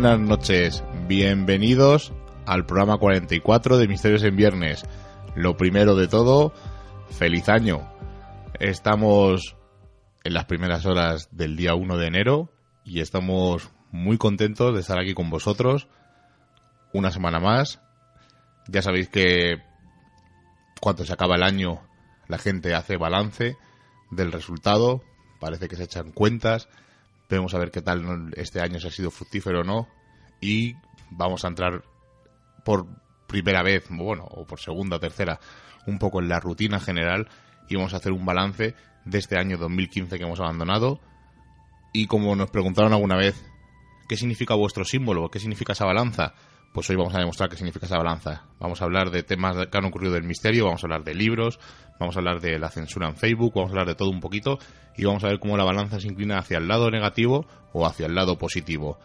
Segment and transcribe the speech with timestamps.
[0.00, 2.12] Buenas noches, bienvenidos
[2.46, 4.84] al programa 44 de Misterios en Viernes.
[5.36, 6.52] Lo primero de todo,
[7.10, 7.88] feliz año.
[8.58, 9.54] Estamos
[10.24, 12.50] en las primeras horas del día 1 de enero
[12.84, 15.86] y estamos muy contentos de estar aquí con vosotros
[16.92, 17.80] una semana más.
[18.66, 19.62] Ya sabéis que
[20.80, 21.82] cuando se acaba el año
[22.26, 23.56] la gente hace balance
[24.10, 25.02] del resultado,
[25.38, 26.68] parece que se echan cuentas
[27.28, 29.88] Vemos a ver qué tal este año si ha sido fructífero o no.
[30.40, 30.74] Y
[31.10, 31.84] vamos a entrar
[32.64, 32.86] por
[33.26, 35.40] primera vez, bueno, o por segunda o tercera,
[35.86, 37.28] un poco en la rutina general
[37.68, 38.74] y vamos a hacer un balance
[39.04, 41.00] de este año 2015 que hemos abandonado.
[41.92, 43.44] Y como nos preguntaron alguna vez,
[44.08, 45.30] ¿qué significa vuestro símbolo?
[45.30, 46.34] ¿Qué significa esa balanza?
[46.74, 48.42] Pues hoy vamos a demostrar qué significa esa balanza.
[48.58, 51.60] Vamos a hablar de temas que han ocurrido del misterio, vamos a hablar de libros,
[52.00, 54.58] vamos a hablar de la censura en Facebook, vamos a hablar de todo un poquito
[54.96, 58.06] y vamos a ver cómo la balanza se inclina hacia el lado negativo o hacia
[58.06, 58.98] el lado positivo.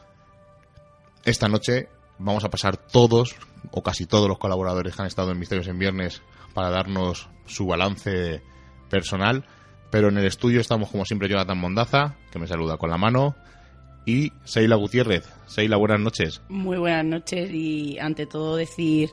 [1.23, 3.35] Esta noche vamos a pasar todos
[3.69, 6.23] o casi todos los colaboradores que han estado en Misterios en Viernes
[6.55, 8.41] para darnos su balance
[8.89, 9.45] personal,
[9.91, 13.35] pero en el estudio estamos como siempre Jonathan Mondaza, que me saluda con la mano,
[14.05, 15.27] y Seila Gutiérrez.
[15.45, 16.41] Seila, buenas noches.
[16.49, 19.11] Muy buenas noches y ante todo decir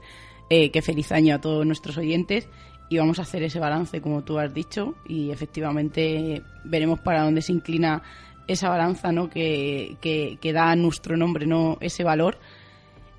[0.51, 2.49] eh, que feliz año a todos nuestros oyentes
[2.89, 7.43] y vamos a hacer ese balance como tú has dicho y efectivamente veremos para dónde
[7.43, 8.03] se inclina
[8.47, 9.29] esa balanza ¿no?
[9.29, 12.39] que, que, que da a nuestro nombre no ese valor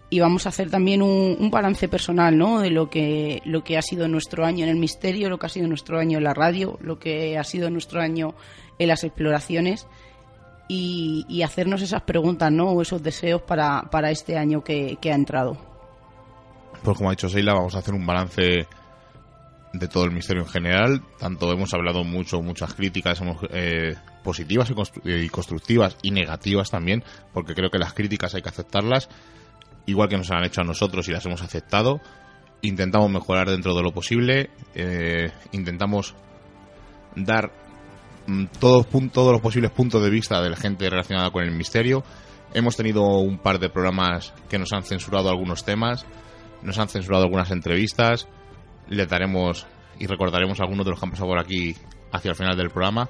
[0.10, 2.62] y vamos a hacer también un, un, balance personal ¿no?
[2.62, 5.50] de lo que, lo que ha sido nuestro año en el misterio, lo que ha
[5.50, 8.34] sido nuestro año en la radio, lo que ha sido nuestro año
[8.80, 9.86] en las exploraciones
[10.68, 12.72] y, hacernos esas preguntas ¿no?
[12.72, 15.58] o esos deseos para, para este año que, que ha entrado.
[16.84, 18.68] Pues como ha dicho Seila, vamos a hacer un balance
[19.74, 21.02] de todo el misterio en general.
[21.20, 26.70] Tanto hemos hablado mucho, muchas críticas hemos, eh, positivas y, constru y, constructivas y negativas
[26.70, 27.04] también,
[27.34, 29.10] porque creo que las críticas hay que aceptarlas,
[29.86, 32.02] igual que nos han hecho a nosotros y las hemos aceptado.
[32.62, 36.16] Intentamos mejorar dentro de lo posible, eh, intentamos
[37.16, 37.52] dar
[38.60, 42.04] todos, todos los posibles puntos de vista de la gente relacionada con el misterio.
[42.54, 46.06] Hemos tenido un par de programas que nos han censurado algunos temas,
[46.62, 48.28] nos han censurado algunas entrevistas,
[48.88, 49.68] les daremos
[50.00, 51.76] y recordaremos algunos de los que han pasado por aquí
[52.12, 53.10] hacia el final del programa.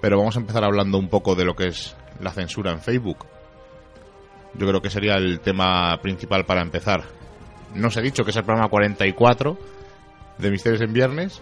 [0.00, 3.26] Pero vamos a empezar hablando un poco de lo que es la censura en Facebook.
[4.54, 7.04] Yo creo que sería el tema principal para empezar.
[7.74, 9.58] No os he dicho que es el programa 44
[10.38, 11.40] de Misterios en Viernes.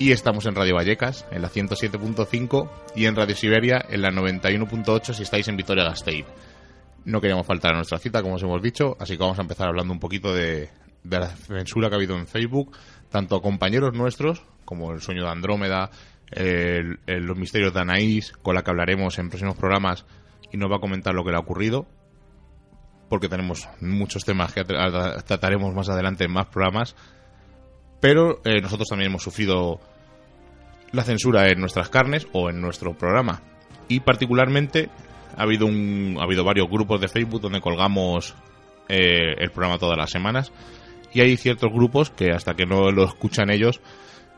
[0.00, 5.12] Y estamos en Radio Vallecas, en la 107.5 y en Radio Siberia, en la 91.8
[5.12, 6.24] si estáis en Vitoria-Gasteiz.
[7.04, 9.68] No queríamos faltar a nuestra cita, como os hemos dicho, así que vamos a empezar
[9.68, 10.70] hablando un poquito de,
[11.04, 12.74] la censura que ha habido en Facebook,
[13.10, 15.90] tanto compañeros nuestros, como el sueño de Andrómeda,
[16.32, 20.06] los misterios de Anaís, con la que hablaremos en próximos programas
[20.50, 21.86] y nos va a comentar lo que le ha ocurrido,
[23.10, 26.96] porque tenemos muchos temas que trataremos más adelante en más programas,
[28.00, 29.78] pero eh, nosotros también hemos sufrido
[30.92, 33.42] la censura en nuestras carnes o en nuestro programa.
[33.88, 34.88] Y particularmente
[35.36, 38.34] ha habido, un, ha habido varios grupos de Facebook donde colgamos
[38.88, 40.52] eh, el programa todas las semanas
[41.12, 43.80] y hay ciertos grupos que hasta que no lo escuchan ellos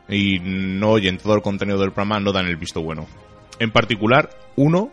[0.09, 3.07] y no oyen todo el contenido del programa no dan el visto bueno.
[3.59, 4.91] En particular, uno,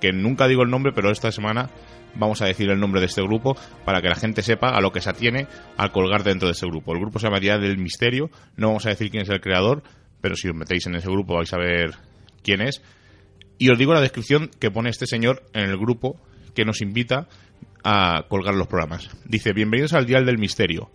[0.00, 1.70] que nunca digo el nombre, pero esta semana
[2.14, 4.92] vamos a decir el nombre de este grupo para que la gente sepa a lo
[4.92, 5.46] que se atiene
[5.76, 6.92] al colgar dentro de este grupo.
[6.92, 9.82] El grupo se llama Día del Misterio, no vamos a decir quién es el creador,
[10.22, 11.90] pero si os metéis en ese grupo vais a ver
[12.42, 12.80] quién es.
[13.58, 16.18] Y os digo la descripción que pone este señor en el grupo
[16.54, 17.28] que nos invita
[17.84, 19.10] a colgar los programas.
[19.26, 20.90] Dice, bienvenidos al Dial del Misterio,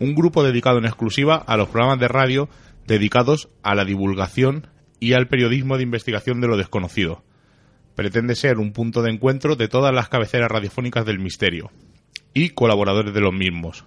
[0.00, 2.48] un grupo dedicado en exclusiva a los programas de radio
[2.86, 4.66] dedicados a la divulgación
[5.00, 7.24] y al periodismo de investigación de lo desconocido.
[7.94, 11.70] Pretende ser un punto de encuentro de todas las cabeceras radiofónicas del misterio
[12.32, 13.84] y colaboradores de los mismos.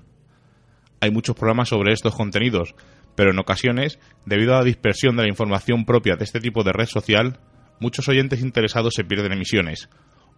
[1.01, 2.73] Hay muchos programas sobre estos contenidos,
[3.17, 3.97] pero en ocasiones,
[4.27, 7.39] debido a la dispersión de la información propia de este tipo de red social,
[7.79, 9.89] muchos oyentes interesados se pierden emisiones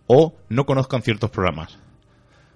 [0.07, 1.77] o no conozcan ciertos programas.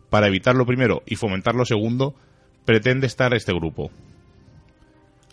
[0.10, 2.16] Para evitar lo primero y fomentar lo segundo,
[2.64, 3.92] pretende estar este grupo.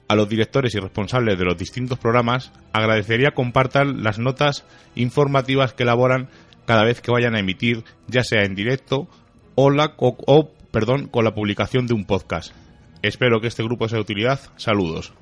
[0.09, 4.67] A los directores y responsables de los distintos programas agradecería compartan las notas
[4.97, 6.29] informativas que elaboran
[6.67, 9.07] cada vez que vayan a emitir, ya sea en directo
[9.55, 12.53] o, la, con la publicación de un podcast.
[13.02, 14.41] Espero que este grupo sea de utilidad.
[14.56, 15.12] Saludos.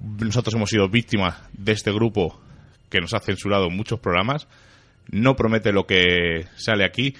[0.00, 2.40] Nosotros hemos sido víctimas de este grupo
[2.90, 4.46] que nos ha censurado muchos programas.
[5.10, 7.14] No promete lo que sale aquí,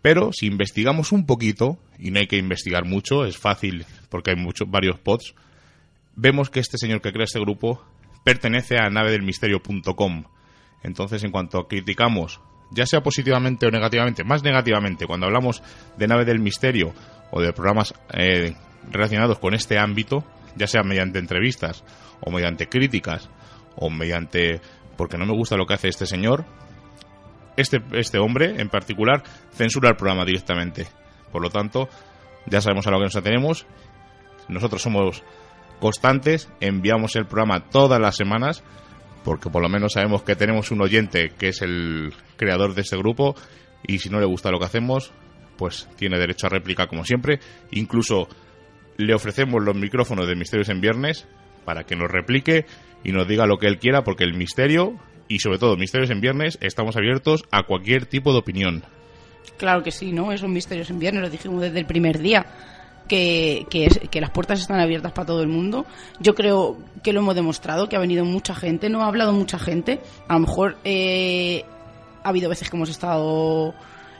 [0.00, 4.36] pero si investigamos un poquito, y no hay que investigar mucho, es fácil porque hay
[4.36, 5.34] muchos, varios pods,
[6.14, 7.84] vemos que este señor que crea este grupo
[8.24, 10.24] pertenece a navedelmisterio.com.
[10.84, 12.40] Entonces, en cuanto criticamos,
[12.74, 15.62] ya sea positivamente o negativamente, más negativamente, cuando hablamos
[15.96, 16.92] de nave del misterio
[17.30, 18.54] o de programas eh,
[18.90, 20.24] relacionados con este ámbito,
[20.56, 21.84] ya sea mediante entrevistas
[22.20, 23.28] o mediante críticas
[23.76, 24.60] o mediante
[24.96, 26.44] porque no me gusta lo que hace este señor,
[27.56, 29.22] este, este hombre en particular
[29.52, 30.86] censura el programa directamente.
[31.30, 31.88] Por lo tanto,
[32.46, 33.66] ya sabemos a lo que nos atenemos.
[34.48, 35.22] Nosotros somos
[35.80, 38.62] constantes, enviamos el programa todas las semanas,
[39.24, 42.96] porque por lo menos sabemos que tenemos un oyente que es el creador de este
[42.96, 43.34] grupo,
[43.86, 45.12] y si no le gusta lo que hacemos,
[45.56, 47.40] pues tiene derecho a réplica como siempre.
[47.70, 48.28] Incluso
[48.96, 51.26] le ofrecemos los micrófonos de Misterios en Viernes
[51.64, 52.66] para que nos replique
[53.04, 54.98] y nos diga lo que él quiera, porque el misterio
[55.28, 58.84] y sobre todo Misterios en Viernes estamos abiertos a cualquier tipo de opinión.
[59.56, 60.32] Claro que sí, ¿no?
[60.32, 62.46] Esos misterios en viernes, lo dijimos desde el primer día.
[63.12, 63.66] Que,
[64.10, 65.84] que, las puertas están abiertas para todo el mundo.
[66.18, 69.58] Yo creo que lo hemos demostrado, que ha venido mucha gente, no ha hablado mucha
[69.58, 70.00] gente.
[70.28, 71.62] A lo mejor eh,
[72.24, 73.74] ha habido veces que hemos estado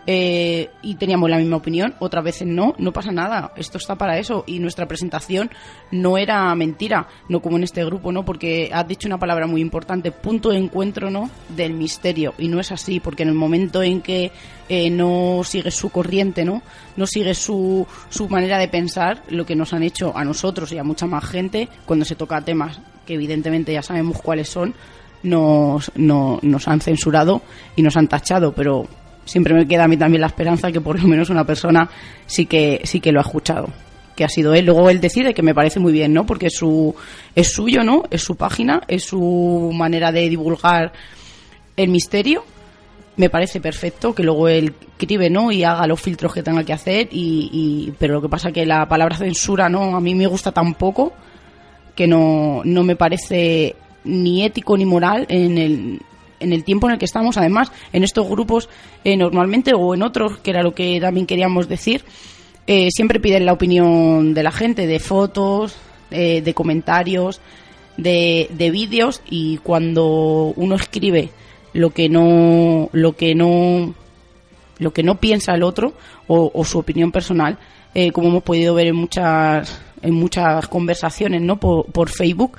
[0.07, 3.53] eh, y teníamos la misma opinión, otras veces no, no pasa nada.
[3.57, 5.51] Esto está para eso y nuestra presentación
[5.91, 8.25] no era mentira, no como en este grupo, ¿no?
[8.25, 11.31] Porque has dicho una palabra muy importante, punto de encuentro, ¿no?
[11.57, 14.33] Del misterio y no es así, porque en el momento en que
[14.69, 16.63] eh, no sigues su corriente, ¿no?
[16.97, 20.79] No sigues su, su manera de pensar, lo que nos han hecho a nosotros y
[20.79, 24.75] a mucha más gente cuando se toca temas que evidentemente ya sabemos cuáles son,
[25.23, 27.43] nos, no- nos han censurado
[27.77, 28.87] y nos han tachado, pero
[29.25, 31.89] siempre me queda a mí también la esperanza que por lo menos una persona
[32.27, 33.69] sí que sí que lo ha escuchado
[34.15, 34.67] que ha sido él.
[34.67, 36.95] Luego él decide que me parece muy bien no porque es su
[37.35, 40.93] es suyo no es su página es su manera de divulgar
[41.77, 42.45] el misterio.
[43.17, 46.73] Me parece perfecto que luego él escribe no y haga los filtros que tenga que
[46.73, 50.27] hacer y, y- pero lo que pasa que la palabra censura no a mí me
[50.27, 51.13] gusta tan poco
[51.95, 56.01] que no, no me parece ni ético ni moral en el,
[56.43, 57.37] en el tiempo en el que estamos.
[57.37, 58.69] Además, en estos grupos,
[59.05, 62.05] eh, normalmente, o en otros, que era lo que también queríamos decir,
[62.67, 65.77] eh, siempre piden la opinión de la gente, de fotos,
[66.11, 67.41] eh, de comentarios,
[67.97, 71.31] de, de vídeos, y cuando uno escribe
[71.73, 73.95] lo que no, lo que no,
[74.79, 75.95] lo que no piensa el otro
[76.27, 77.59] o, su opinión personal,
[78.15, 81.61] como hemos podido ver en muchas en muchas conversaciones, ¿no?
[81.61, 82.57] Por, Facebook,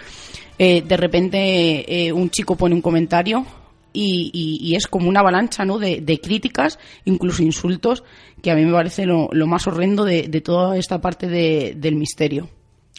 [0.57, 3.45] de repente un chico pone un comentario
[3.93, 5.77] y, y- y es como una avalancha, ¿no?
[5.79, 8.03] De, de críticas, incluso insultos,
[8.41, 11.95] que a mí me parece lo, más horrendo de, de toda esta parte de- del
[11.95, 12.49] misterio.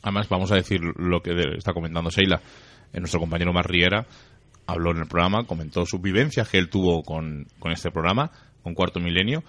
[0.03, 2.41] Además, vamos a decir lo que está comentando Sheila.
[2.93, 4.07] Eh, nuestro compañero Mar Riera
[4.67, 8.31] habló en el programa, comentó sus vivencias que él tuvo con, este programa,
[8.63, 9.43] con Cuarto Milenio,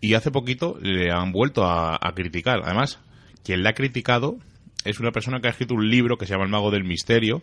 [0.00, 2.60] y hace poquito le han vuelto a, criticar.
[2.64, 2.98] Además,
[3.44, 4.36] quien la ha criticado
[4.84, 7.42] es una persona que ha escrito un libro que se llama El Mago del Misterio,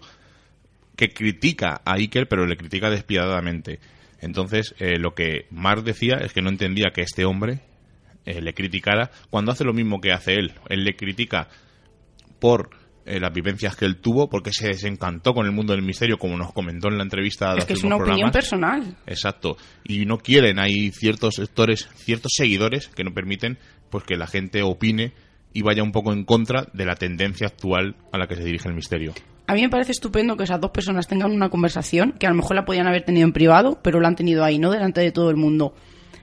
[0.98, 3.80] que critica a Iker, pero le critica despiadadamente.
[4.20, 7.62] Entonces, eh, lo que Mar decía es que no entendía que este hombre
[8.26, 10.54] eh, le criticara cuando hace lo mismo que hace él.
[10.70, 11.48] Él le critica
[12.40, 12.72] por
[13.06, 16.36] eh, las vivencias que él tuvo, porque se desencantó con el mundo del misterio, como
[16.36, 18.34] nos comentó en la entrevista de Es que es una opinión programas.
[18.34, 18.98] personal.
[19.06, 19.56] Exacto.
[19.86, 24.64] Y no quieren, hay ciertos sectores, ciertos seguidores que no permiten pues que la gente
[24.64, 25.14] opine
[25.54, 28.68] y vaya un poco en contra de la tendencia actual a la que se dirige
[28.68, 29.14] el misterio.
[29.48, 32.36] A mí me parece estupendo que esas dos personas tengan una conversación que a lo
[32.36, 35.14] mejor la podían haber tenido en privado, pero la han tenido ahí, no delante de
[35.14, 35.74] todo el mundo.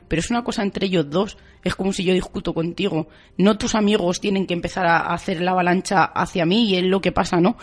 [0.08, 1.38] Pero es una cosa entre ellos dos.
[1.62, 3.08] Es como si yo discuto contigo.
[3.38, 7.00] No tus amigos tienen que empezar a hacer la avalancha hacia mí y es lo
[7.00, 7.56] que pasa, ¿no?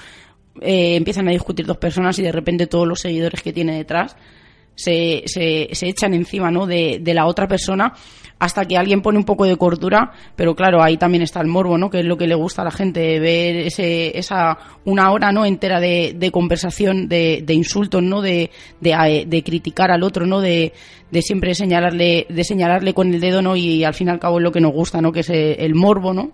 [0.59, 4.17] Eh, empiezan a discutir dos personas y de repente todos los seguidores que tiene detrás
[4.75, 6.65] se, se, se echan encima ¿no?
[6.65, 7.93] de, de, la otra persona
[8.39, 11.77] hasta que alguien pone un poco de cordura, pero claro, ahí también está el morbo,
[11.77, 11.91] ¿no?
[11.91, 15.45] que es lo que le gusta a la gente, ver ese, esa una hora no
[15.45, 18.21] entera de, de conversación, de, de, insultos, ¿no?
[18.21, 18.49] De,
[18.79, 20.41] de, criticar al otro, ¿no?
[20.41, 20.73] de,
[21.11, 23.55] de siempre señalarle, de señalarle con el dedo, ¿no?
[23.55, 25.11] y al fin y al cabo es lo que nos gusta, ¿no?
[25.11, 26.31] que es el morbo, ¿no?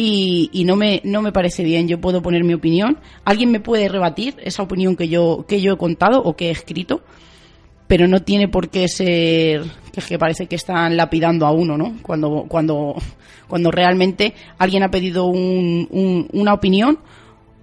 [0.00, 1.88] y, y, no me no me parece bien.
[1.88, 3.00] Yo puedo poner mi opinión.
[3.24, 6.50] Alguien me puede rebatir esa opinión que yo que yo he contado o que he
[6.52, 7.02] escrito,
[7.88, 11.76] pero no tiene por qué ser que es que parece que están lapidando a uno,
[11.76, 11.96] ¿no?
[12.02, 12.94] Cuando cuando
[13.48, 16.98] cuando realmente alguien ha pedido un, un, una opinión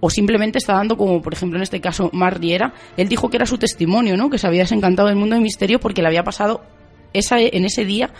[0.00, 3.36] o simplemente está dando como por ejemplo en este caso Mar Riera, él dijo que
[3.36, 4.28] era su testimonio, ¿no?
[4.28, 6.62] Que se había desencantado del mundo del misterio porque le había pasado
[7.12, 8.10] esa en ese día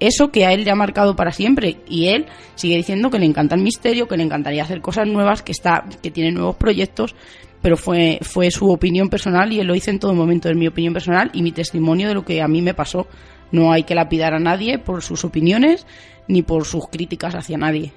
[0.00, 3.26] eso que a él le ha marcado para siempre y él sigue diciendo que le
[3.26, 7.14] encanta el misterio, que le encantaría hacer cosas nuevas, que está que tiene nuevos proyectos,
[7.62, 10.66] pero fue fue su opinión personal y él lo hizo en todo momento, es mi
[10.66, 13.06] opinión personal y mi testimonio de lo que a mí me pasó.
[13.52, 15.86] No hay que lapidar a nadie por sus opiniones
[16.26, 17.92] ni por sus críticas hacia nadie.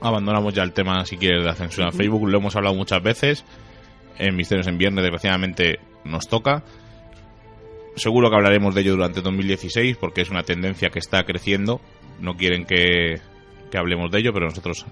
[0.00, 2.28] Abandonamos ya el tema, si quieres, de la censura en Facebook.
[2.28, 3.44] Lo hemos hablado muchas veces.
[4.18, 6.62] En Misterios en Viernes, desgraciadamente, nos toca
[7.96, 11.80] seguro que hablaremos de ello durante 2016 porque es una tendencia que está creciendo.
[12.20, 13.20] No quieren que,
[13.70, 14.86] que, hablemos de ello, pero nosotros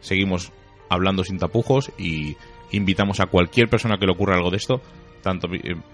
[0.00, 0.52] seguimos
[0.88, 2.36] hablando sin tapujos y
[2.72, 4.80] invitamos a cualquier persona que le ocurra algo de esto,
[5.22, 5.48] tanto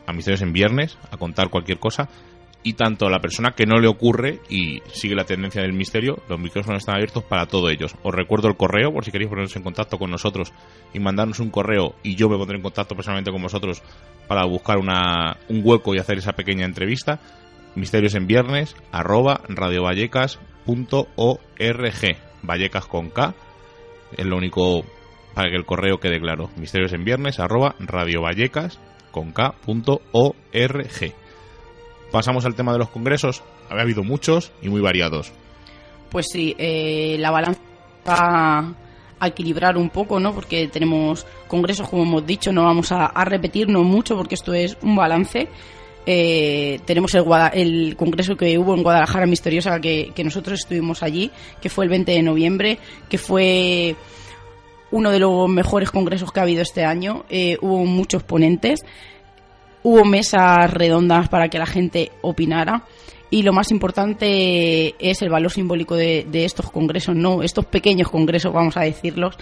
[0.06, 2.08] a Misterios en Viernes, a contar cualquier cosa,
[2.66, 6.18] y tanto a la persona que no le ocurre y sigue la tendencia del misterio,
[6.28, 7.94] los micrófonos están abiertos para todos ellos.
[8.02, 10.52] Os recuerdo el correo por si queréis poneros en contacto con nosotros
[10.92, 13.84] y mandarnos un correo y yo me pondré en contacto personalmente con vosotros
[14.26, 17.20] para buscar una, un hueco y hacer esa pequeña entrevista.
[17.76, 23.32] Misterios en viernes arroba radiovallecas.org Vallecas con K
[24.16, 24.84] es lo único
[25.36, 26.48] para que el correo quede claro.
[26.56, 28.80] Misterios en viernes arroba radiovallecas
[29.12, 31.14] con K.org
[32.10, 33.42] pasamos al tema de los congresos.
[33.68, 35.32] Había habido muchos y muy variados.
[36.08, 37.60] Pues sí, eh, la balanza
[38.08, 38.74] va
[39.20, 40.32] a equilibrar un poco, ¿no?
[40.32, 44.78] Porque tenemos congresos, como hemos dicho, no vamos a, a repetirnos mucho porque esto es
[44.80, 45.48] un balance.
[46.06, 51.30] Eh, tenemos el, el, congreso que hubo en Guadalajara Misteriosa, que, que, nosotros estuvimos allí,
[51.60, 52.78] que fue el 20 de noviembre,
[53.10, 53.96] que fue
[54.90, 57.24] uno de los mejores congresos que ha habido este año.
[57.28, 58.84] Eh, hubo muchos ponentes.
[59.82, 62.84] Hubo mesas redondas para que la gente opinara.
[63.30, 68.08] Y lo más importante es el valor simbólico de, de estos congresos, no estos pequeños
[68.08, 69.36] congresos, vamos a decirlos,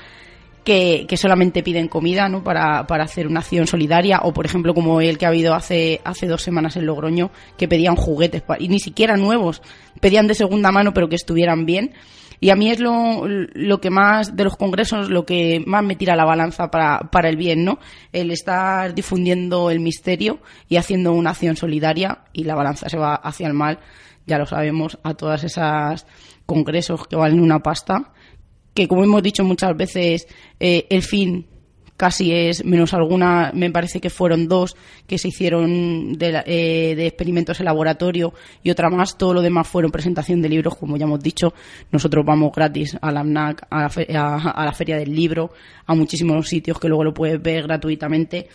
[0.65, 2.43] que, que, solamente piden comida ¿no?
[2.43, 4.21] para, para hacer una acción solidaria.
[4.23, 7.69] O por ejemplo como el que ha habido hace, hace dos semanas en Logroño que
[7.69, 9.61] pedían juguetes y ni siquiera nuevos,
[10.01, 11.93] pedían de segunda mano pero que estuvieran bien
[12.41, 15.97] y a mí es lo, lo que más, de los congresos, lo que más me
[15.97, 17.79] tira la balanza para, para el bien, ¿no?
[18.13, 23.15] El estar difundiendo el misterio y haciendo una acción solidaria y la balanza se va
[23.15, 23.79] hacia el mal,
[24.27, 26.07] ya lo sabemos, a todas esas
[26.47, 28.13] congresos que valen una pasta,
[28.75, 30.27] que como hemos dicho muchas veces,
[30.59, 31.47] eh, el fin
[31.97, 37.07] casi es menos alguna, me parece que fueron dos que se hicieron de, eh, de,
[37.07, 41.05] experimentos en laboratorio y otra más, todo lo demás fueron presentación de libros, como ya
[41.05, 41.55] hemos dicho,
[41.93, 45.53] nosotros vamos gratis a la AMNAC, a la, a, a la Feria del Libro,
[45.87, 48.49] a muchísimos sitios que luego lo puedes ver gratuitamente.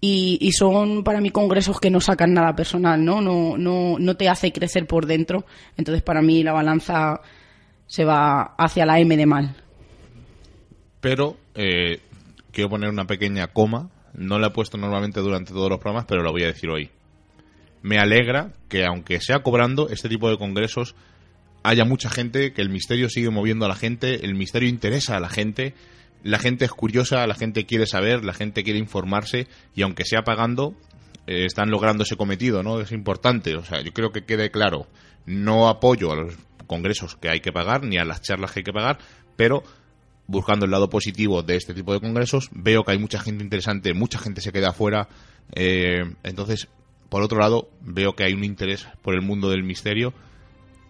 [0.00, 3.20] Y, son para mí congresos que no sacan nada personal, ¿no?
[3.20, 5.46] No, no, no te hace crecer por dentro.
[5.76, 7.20] Entonces, para mí la balanza
[7.86, 9.56] se va hacia la M de mal.
[11.00, 12.00] Pero eh,
[12.56, 13.90] quiero poner una pequeña coma.
[14.14, 16.88] No la he puesto normalmente durante todos los programas, pero lo voy a decir hoy.
[17.82, 20.94] Me alegra que, aunque sea cobrando, este tipo de congresos
[21.62, 25.20] haya mucha gente, que el misterio sigue moviendo a la gente, el misterio interesa a
[25.20, 25.74] la gente,
[26.22, 30.22] la gente es curiosa, la gente quiere saber, la gente quiere informarse y aunque sea
[30.22, 30.74] pagando,
[31.26, 32.80] eh, están logrando ese cometido, ¿no?
[32.80, 34.86] Es importante, o sea, yo creo que quede claro,
[35.26, 36.36] no apoyo a los
[36.66, 38.98] congresos que hay que pagar ni a las charlas que hay que pagar,
[39.36, 39.62] pero
[40.26, 43.94] buscando el lado positivo de este tipo de congresos, veo que hay mucha gente interesante,
[43.94, 45.08] mucha gente se queda afuera.
[45.54, 46.68] Eh, entonces,
[47.08, 50.12] por otro lado, veo que hay un interés por el mundo del misterio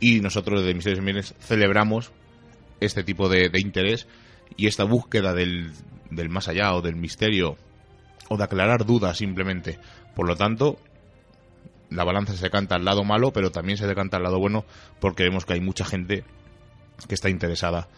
[0.01, 2.13] y nosotros de Misterios en Bienes celebramos
[2.81, 4.07] este tipo de, de interés
[4.57, 5.73] y esta búsqueda del,
[6.11, 7.57] del, más allá o del misterio
[8.29, 9.79] o de aclarar dudas simplemente.
[10.15, 10.79] Por lo tanto,
[11.91, 14.65] la balanza se canta al lado malo, pero también se decanta al lado bueno
[15.01, 16.25] porque vemos que hay mucha gente
[17.09, 17.89] que está interesada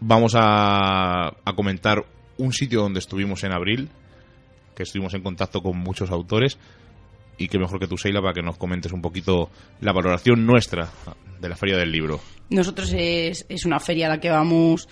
[0.00, 2.04] vamos a, a comentar
[2.38, 3.88] un sitio donde estuvimos en abril,
[4.74, 6.58] que estuvimos en contacto con muchos autores,
[7.38, 10.88] y qué mejor que tú, Seila, para que nos comentes un poquito la valoración nuestra
[11.40, 12.20] de la Feria del Libro.
[12.50, 14.88] Nosotros es, es una feria a la que vamos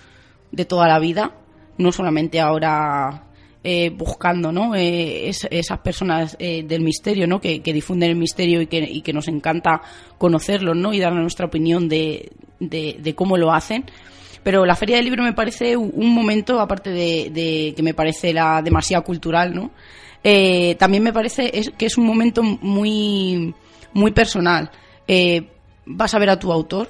[0.51, 1.35] de toda la vida,
[1.77, 3.25] no solamente ahora
[3.63, 4.73] eh, buscando ¿no?
[4.75, 7.39] Eh, es- esas personas eh, del misterio ¿no?
[7.39, 9.81] que, que difunden el misterio y que, que nos encanta
[10.17, 10.91] conocerlos ¿no?
[10.93, 13.85] y dar nuestra opinión de- de cómo lo hacen.
[14.43, 18.61] Pero la Feria del Libro me parece un momento, aparte de, que me parece la
[18.61, 19.71] demasiado cultural, ¿no?
[20.23, 23.53] Eh, también me parece que es un momento muy,
[23.93, 24.71] muy personal.
[25.07, 25.47] Eh,
[25.85, 26.87] vas a ver a tu autor,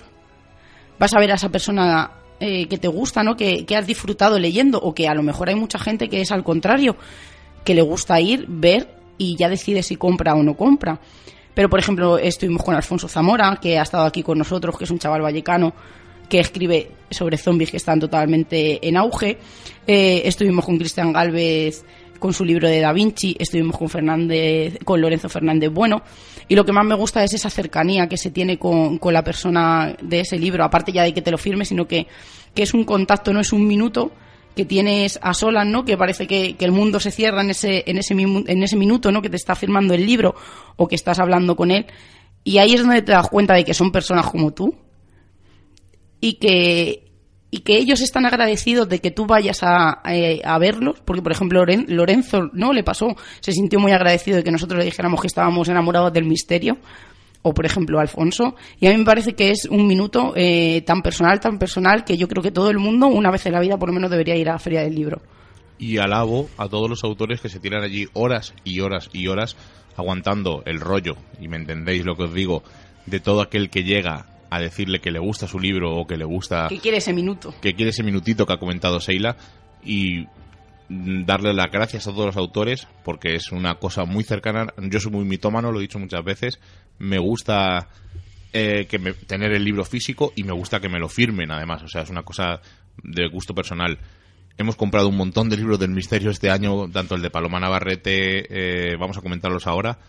[0.98, 3.36] vas a ver a esa persona eh, que te gusta, ¿no?
[3.36, 6.32] Que, que has disfrutado leyendo, o que a lo mejor hay mucha gente que es
[6.32, 6.96] al contrario,
[7.64, 11.00] que le gusta ir, ver y ya decide si compra o no compra.
[11.54, 14.92] Pero, por ejemplo, estuvimos con Alfonso Zamora, que ha estado aquí con nosotros, que es
[14.92, 15.74] un chaval vallecano
[16.30, 19.38] que escribe sobre zombies que están totalmente en auge.
[19.88, 21.84] Eh, estuvimos con Cristian Galvez
[22.20, 26.04] con su libro de Da Vinci, estuvimos con Fernández, con Lorenzo Fernández Bueno,
[26.48, 29.24] y lo que más me gusta es esa cercanía que se tiene con, con la
[29.24, 32.08] persona de ese libro, aparte ya de que te lo firme, sino que,
[32.54, 34.12] que es un contacto, no es un minuto
[34.56, 35.86] que tienes a solas, ¿no?
[35.86, 39.12] Que parece que, que el mundo se cierra en ese, en ese, en ese minuto,
[39.12, 39.22] ¿no?
[39.22, 40.36] Que te está firmando el libro
[40.76, 41.86] o que estás hablando con él.
[42.44, 44.76] Y ahí es donde te das cuenta de que son personas como tú
[46.22, 47.06] y que,
[47.52, 51.62] y que ellos están agradecidos de que tú vayas a, a- verlos, porque por ejemplo
[51.64, 55.28] Loren- Lorenzo no le pasó, se sintió muy agradecido de que nosotros le dijéramos que
[55.28, 56.78] estábamos enamorados del misterio,
[57.42, 61.02] o por ejemplo Alfonso, y a mí me parece que es un minuto eh, tan
[61.02, 63.78] personal, tan personal, que yo creo que todo el mundo, una vez en la vida
[63.78, 65.22] por lo menos, debería ir a la Feria del Libro.
[65.78, 69.56] Y alabo a todos los autores que se tiran allí horas y horas y horas
[69.96, 72.64] aguantando el rollo, y me entendéis lo que os digo,
[73.06, 76.26] de todo aquel que llega a decirle que le gusta su libro o que le
[76.26, 77.54] gusta ¿Qué quiere ese minuto?
[77.62, 79.38] que quiere ese minutito que ha comentado Seila
[79.84, 80.26] y
[80.90, 84.68] darle las gracias a todos los autores porque es una cosa muy cercana.
[84.90, 86.60] Yo soy muy mitómano, lo he dicho muchas veces.
[86.98, 87.90] Me gusta
[88.54, 91.84] eh, que me- tener el libro físico y me gusta que me lo firmen además.
[91.84, 92.60] O sea, es una cosa
[93.04, 94.00] de gusto personal.
[94.58, 98.48] Hemos comprado un montón de libros del misterio este año, tanto el de Paloma Navarrete,
[98.94, 100.00] eh, vamos a comentarlos ahora.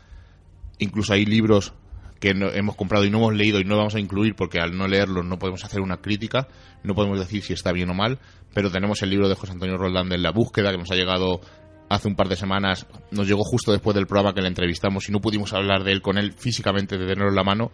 [0.79, 1.75] Incluso hay libros
[2.21, 4.77] que no- hemos comprado y no hemos leído y no vamos a incluir porque al
[4.77, 6.47] no leerlos no podemos hacer una crítica,
[6.85, 8.19] no podemos decir si está bien o mal,
[8.55, 11.41] pero tenemos el libro de José Antonio Roldán de La Búsqueda que nos ha llegado
[11.89, 15.13] hace un par de semanas, nos llegó justo después del programa que le entrevistamos y
[15.13, 17.73] no pudimos hablar de él con él físicamente, de tenerlo en la mano.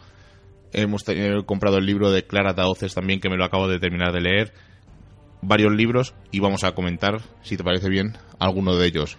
[0.73, 1.05] Hemos
[1.45, 4.53] comprado el libro de Clara Taoces también que me lo acabo de terminar de leer,
[5.43, 9.19] varios libros y vamos a comentar, si te parece bien, alguno de ellos.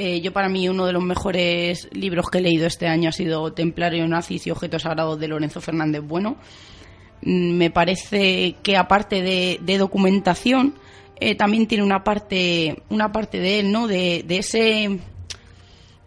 [0.00, 3.12] Eh, yo para mí uno de los mejores libros que he leído este año ha
[3.12, 6.36] sido Templario Nazis y Objetos Sagrados de Lorenzo Fernández Bueno.
[7.22, 10.74] Mm, Me parece que aparte de, documentación,
[11.18, 13.88] eh, también tiene una parte, una parte de él, ¿no?
[13.88, 15.00] De, de ese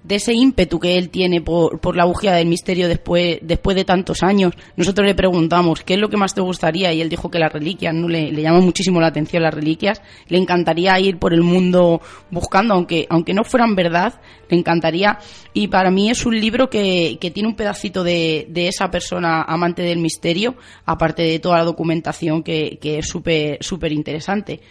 [0.04, 3.86] de ese ímpetu que él tiene por, por la búsqueda del misterio después, después de
[3.86, 4.54] tantos años.
[4.76, 7.54] Nosotros le preguntamos qué es lo que más te gustaría y él dijo que las
[7.54, 8.08] reliquias, ¿no?
[8.08, 10.02] Le, le llama muchísimo la atención las reliquias.
[10.28, 15.20] Le encantaría ir por el mundo buscando, aunque, aunque no fueran verdad, le encantaría.
[15.54, 19.44] Y para mí es un libro que, que tiene un pedacito de, de esa persona
[19.44, 24.62] amante del misterio, aparte de toda la documentación que, que es súper súper interesante.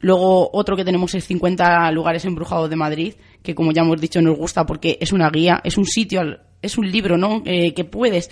[0.00, 4.22] Luego otro que tenemos es 50 lugares embrujados de Madrid, que como ya hemos dicho
[4.22, 6.22] nos gusta porque es una guía, es un sitio,
[6.62, 7.42] es un libro, ¿no?
[7.44, 8.30] Eh, que puedes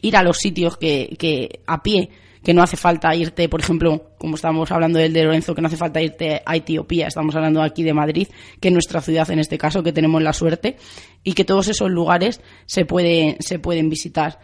[0.00, 2.10] ir a los sitios que, que a pie,
[2.44, 5.66] que no hace falta irte, por ejemplo, como estábamos hablando del de Lorenzo, que no
[5.66, 8.28] hace falta irte a Etiopía, estamos hablando aquí de Madrid,
[8.60, 10.76] que es nuestra ciudad en este caso, que tenemos la suerte,
[11.24, 14.38] y que todos esos lugares se pueden, se pueden visitar.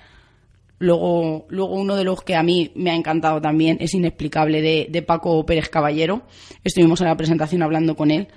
[0.81, 5.03] Luego, luego uno de los que a mí me ha encantado también es Inexplicable de
[5.03, 6.23] Paco Pérez Caballero.
[6.65, 8.29] Estuvimos en la presentación hablando con él.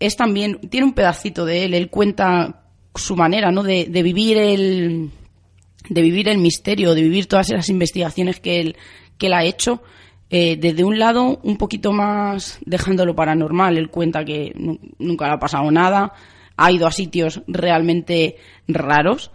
[0.00, 2.62] Es también, tiene un pedacito de él, él cuenta
[2.94, 3.62] su manera, ¿no?
[3.62, 5.10] De, de vivir el,
[5.88, 8.76] de vivir el misterio, de vivir todas esas investigaciones que él,
[9.18, 9.82] que él ha hecho.
[10.30, 13.78] Eh, desde un lado, un poquito más dejándolo paranormal.
[13.78, 16.12] Él cuenta que nu- nunca le ha pasado nada,
[16.56, 18.36] ha ido a sitios realmente
[18.68, 19.30] raros.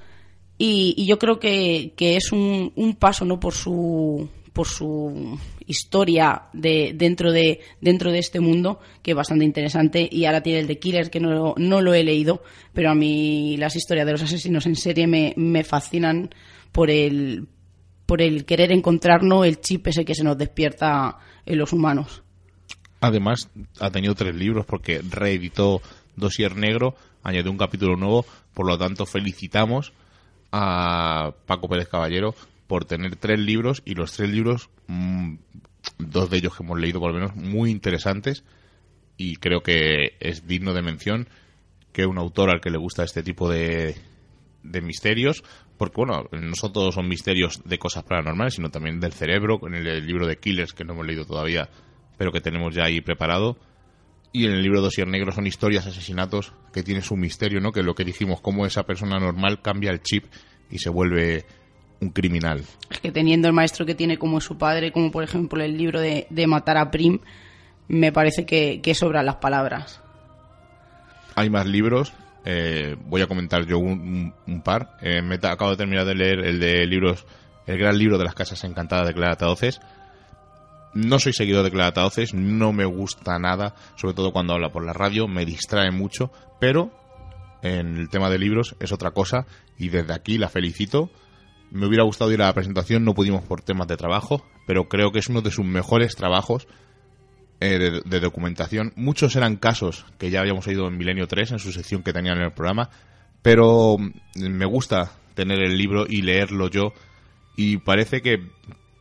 [0.58, 5.40] Y, y yo creo que, que es un, un paso no por su por su
[5.66, 10.60] historia de dentro de dentro de este mundo que es bastante interesante y ahora tiene
[10.60, 14.12] el de Killer que no, no lo he leído pero a mí las historias de
[14.12, 16.30] los asesinos en serie me, me fascinan
[16.72, 17.48] por el
[18.06, 22.24] por el querer encontrarnos el chip ese que se nos despierta en los humanos.
[23.00, 25.82] Además, ha tenido tres libros porque reeditó
[26.16, 29.94] Dosier Negro, añadió un capítulo nuevo, por lo tanto felicitamos
[30.52, 32.36] a Paco Pérez Caballero
[32.74, 35.36] por tener tres libros y los tres libros mm,
[36.00, 38.44] dos de ellos que hemos leído por lo menos muy interesantes
[39.16, 41.30] y creo que es digno de mención
[41.92, 43.96] que un autor al que le gusta este tipo de,
[44.64, 45.44] de misterios,
[45.78, 50.08] porque bueno, no todos son misterios de cosas paranormales, sino también del cerebro, en el,
[50.08, 51.70] libro de Killers que no hemos leído todavía,
[52.18, 53.56] pero que tenemos ya ahí preparado.
[54.32, 57.72] Y en el libro Dosier Negro son historias, asesinatos, que tiene su misterio, ¿no?
[57.72, 60.26] Que lo que dijimos, cómo esa persona normal cambia el chip
[60.72, 61.46] y se vuelve
[62.04, 62.64] un criminal.
[62.90, 66.00] Es que teniendo el maestro que tiene como su padre, como por ejemplo el libro
[66.00, 67.20] de, de Matar a Prim,
[67.88, 70.02] me parece que, que sobran las palabras.
[71.36, 72.14] Hay más libros,
[72.46, 74.98] eh, voy a comentar yo un, un par.
[75.02, 77.26] Eh, me acabo de terminar de leer el de libros,
[77.66, 79.80] el gran libro de las casas encantadas de Clara Tauces.
[80.94, 84.86] No soy seguidor de Clara Tauces, no me gusta nada, sobre todo cuando habla por
[84.86, 86.92] la radio, me distrae mucho, pero
[87.64, 89.48] en el tema de libros es otra cosa
[89.80, 91.10] y desde aquí la felicito.
[91.74, 95.12] Me hubiera gustado ir a la presentación, no pudimos por temas de trabajo, pero creo
[95.12, 96.68] que es uno de sus mejores trabajos
[97.60, 98.94] eh, de, documentación.
[98.96, 102.38] Muchos eran casos que ya habíamos oído en Milenio 3, en su sección que tenían
[102.38, 102.92] en el programa,
[103.42, 106.94] pero mm, me gusta tener el libro y leerlo yo
[107.58, 108.52] y parece que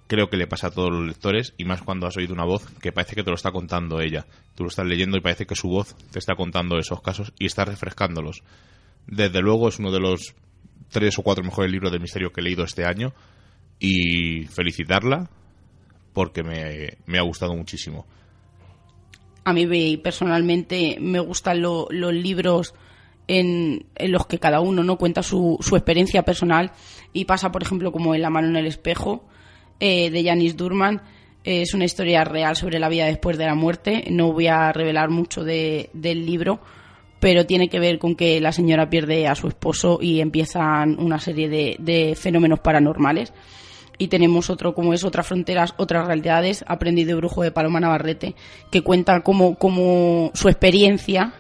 [0.07, 2.65] creo que le pasa a todos los lectores y más cuando has oído una voz
[2.81, 4.25] que parece que te lo está contando ella.
[4.55, 7.45] Tú lo estás leyendo y parece que su voz te está contando esos casos y
[7.45, 8.43] está refrescándolos.
[9.07, 10.35] Desde luego es uno de los
[10.91, 13.13] tres o cuatro mejores libros de misterio que he leído este año
[13.79, 15.29] y felicitarla
[16.13, 18.07] porque me, me ha gustado muchísimo.
[19.45, 22.75] A mí me- personalmente me gustan lo- los libros
[23.29, 26.73] en, en los que cada uno no cuenta su, su experiencia personal
[27.13, 29.25] y pasa, por ejemplo, como en La mano en el espejo
[29.81, 31.03] eh, de Janis Durman.
[31.45, 34.05] Es una historia real sobre la vida después de la muerte.
[34.11, 36.61] No voy a revelar mucho de- del libro,
[37.23, 41.21] pero tiene que ver con que la señora pierde a su esposo y empiezan una
[41.21, 43.33] serie de, de fenómenos paranormales.
[43.97, 46.65] Y tenemos otro como es otras fronteras otras realidades.
[46.67, 48.35] Aprendido de brujo de Paloma Navarrete
[48.73, 51.33] que cuenta como, como su experiencia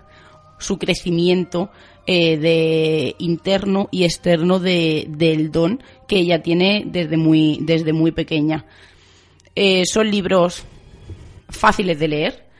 [0.58, 1.72] su crecimiento
[2.06, 8.12] eh, de interno y externo de, del don que ella tiene desde muy desde muy
[8.12, 8.66] pequeña.
[9.56, 10.62] Eh, son libros
[11.48, 12.51] fáciles de leer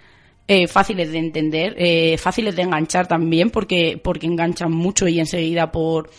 [0.55, 5.73] eh, fáciles de entender eh, fáciles de enganchar también porque porque enganchan mucho y enseguida
[5.73, 6.11] por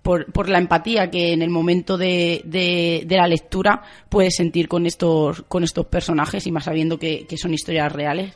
[0.00, 4.84] por, la empatía que en el momento de, de, de la lectura puedes sentir con
[4.84, 8.34] estos, con estos personajes y más sabiendo que, que son historias reales.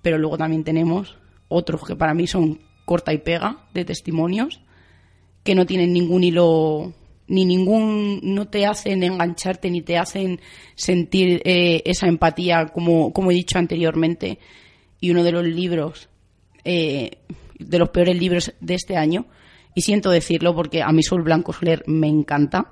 [0.00, 4.62] Pero luego también tenemos otros que para mí son corta y pega de testimonios
[5.44, 6.94] que no tienen ningún hilo
[7.32, 10.38] ni ningún no te hacen engancharte ni te hacen
[10.74, 14.38] sentir eh, esa empatía como, como he dicho anteriormente.
[15.00, 16.10] Y uno de los libros
[16.62, 17.10] eh,
[17.58, 19.24] de los peores libros de este año
[19.74, 22.70] y siento decirlo porque a mí Sol Blanco Soler me encanta.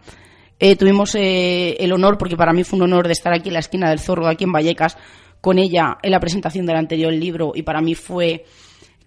[0.59, 3.61] Eh, tuvimos el honor porque para mí fue un honor de estar aquí en la
[3.61, 4.99] esquina del Zorro aquí en Vallecas
[5.41, 8.45] con ella en la presentación del anterior libro y para mí fue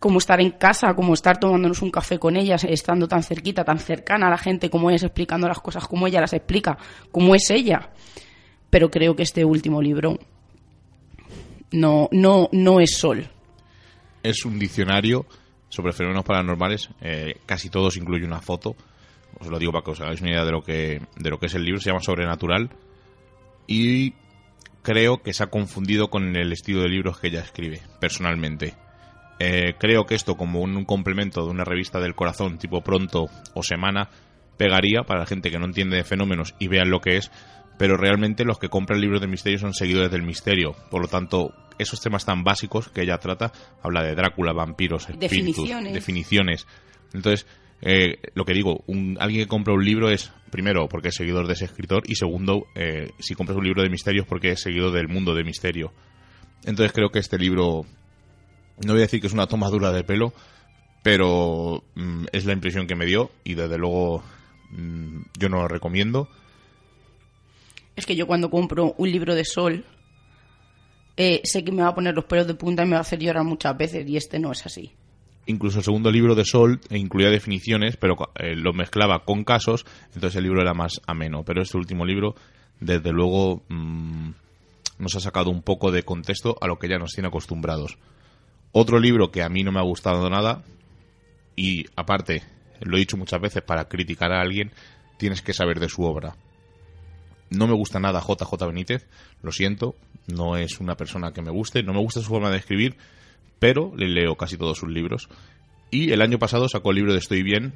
[0.03, 3.79] como estar en casa, como estar tomándonos un café con ella, estando tan cerquita, tan
[3.79, 6.77] cercana a la gente como es, explicando las cosas como ella las explica,
[7.09, 7.89] como es ella.
[8.69, 10.19] Pero creo que este último libro
[11.71, 13.29] no, no, no es Sol.
[14.21, 15.25] Es un diccionario
[15.69, 18.75] sobre fenómenos paranormales, eh, casi todos incluye una foto.
[19.39, 21.45] Os lo digo para que os hagáis una idea de lo que, de lo que
[21.45, 22.71] es el libro, se llama Sobrenatural.
[23.67, 24.15] Y
[24.81, 28.83] creo que se ha confundido con el estilo de libros que ella escribe, personalmente.
[29.45, 33.62] Eh, creo que esto, como un, complemento de una revista del corazón tipo Pronto o
[33.62, 34.10] Semana,
[34.56, 37.29] pegaría para la gente que no entiende de fenómenos y vean lo que es,
[37.77, 40.73] pero realmente los que compran libros de misterio son seguidores del misterio.
[40.89, 43.51] Por lo tanto, esos temas tan básicos que ella trata,
[43.82, 45.93] habla de Drácula, vampiros, espíritus, Definiciones.
[45.93, 46.67] definiciones.
[47.13, 47.45] Entonces,
[47.82, 51.47] eh, lo que digo, un, alguien que compra un libro es, primero, porque es seguidor
[51.47, 54.93] de ese escritor, y segundo, eh, si compras un libro de misterios, porque es seguidor
[54.93, 55.91] del mundo de misterio.
[56.63, 57.82] Entonces creo que este libro,
[58.77, 60.33] no voy a decir que es una tomadura de pelo,
[61.03, 64.23] pero mm, es la impresión que me dio, y desde luego
[64.71, 66.29] mm, yo no lo recomiendo.
[67.95, 69.86] Es que yo cuando compro un libro de Sol,
[71.15, 73.01] eh, sé que me va a poner los pelos de punta y me va a
[73.01, 74.91] hacer llorar muchas veces y este no es así.
[75.45, 80.38] Incluso el segundo libro de Sol incluía definiciones, pero eh, lo mezclaba con casos, entonces
[80.38, 81.43] el libro era más ameno.
[81.43, 82.33] Pero este último libro,
[82.79, 84.29] desde luego, mm,
[84.99, 87.97] nos ha sacado un poco de contexto a lo que ya nos tiene acostumbrados.
[88.73, 90.63] Otro libro que a mí no me ha gustado nada,
[91.55, 92.43] y aparte,
[92.81, 94.71] lo he dicho muchas veces, para criticar a alguien,
[95.17, 96.36] tienes que saber de su obra.
[97.51, 99.07] No me gusta nada JJ Benítez,
[99.43, 99.95] lo siento,
[100.27, 102.97] no es una persona que me guste, no me gusta su forma de escribir,
[103.59, 105.29] pero le leo casi todos sus libros.
[105.91, 107.73] Y el año pasado sacó el libro de Estoy bien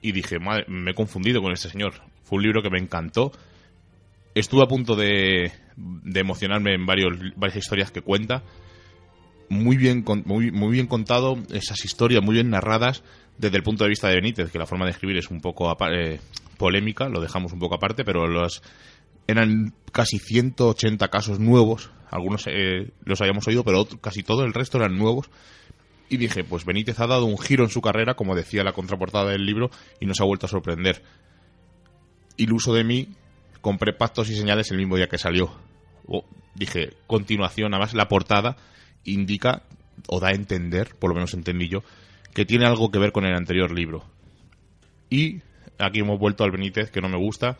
[0.00, 2.00] y dije, madre, me he confundido con este señor.
[2.22, 3.30] Fue un libro que me encantó.
[4.34, 8.42] Estuve a punto de, de emocionarme en varias historias que cuenta.
[9.48, 13.02] Muy bien, muy, muy bien contado, esas historias muy bien narradas
[13.38, 15.70] desde el punto de vista de Benítez, que la forma de escribir es un poco
[15.92, 16.20] eh,
[16.56, 18.62] polémica, lo dejamos un poco aparte, pero los
[19.26, 24.78] eran casi 180 casos nuevos, algunos eh, los habíamos oído, pero casi todo el resto
[24.78, 25.30] eran nuevos.
[26.08, 29.30] Y dije, pues Benítez ha dado un giro en su carrera, como decía la contraportada
[29.30, 31.02] del libro, y nos ha vuelto a sorprender.
[32.36, 33.08] Iluso de mí,
[33.62, 35.50] compré pactos y señales el mismo día que salió.
[36.06, 38.56] O, dije, continuación, además la portada
[39.04, 39.62] indica,
[40.08, 41.82] o da a entender, por lo menos entendí yo,
[42.32, 44.04] que tiene algo que ver con el anterior libro.
[45.10, 45.40] Y
[45.78, 47.56] aquí hemos vuelto al Benítez que no me gusta,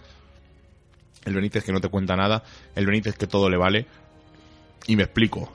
[1.24, 2.42] el Benítez que no te cuenta nada,
[2.74, 3.86] el Benítez que todo le vale.
[4.86, 5.50] Y me explico.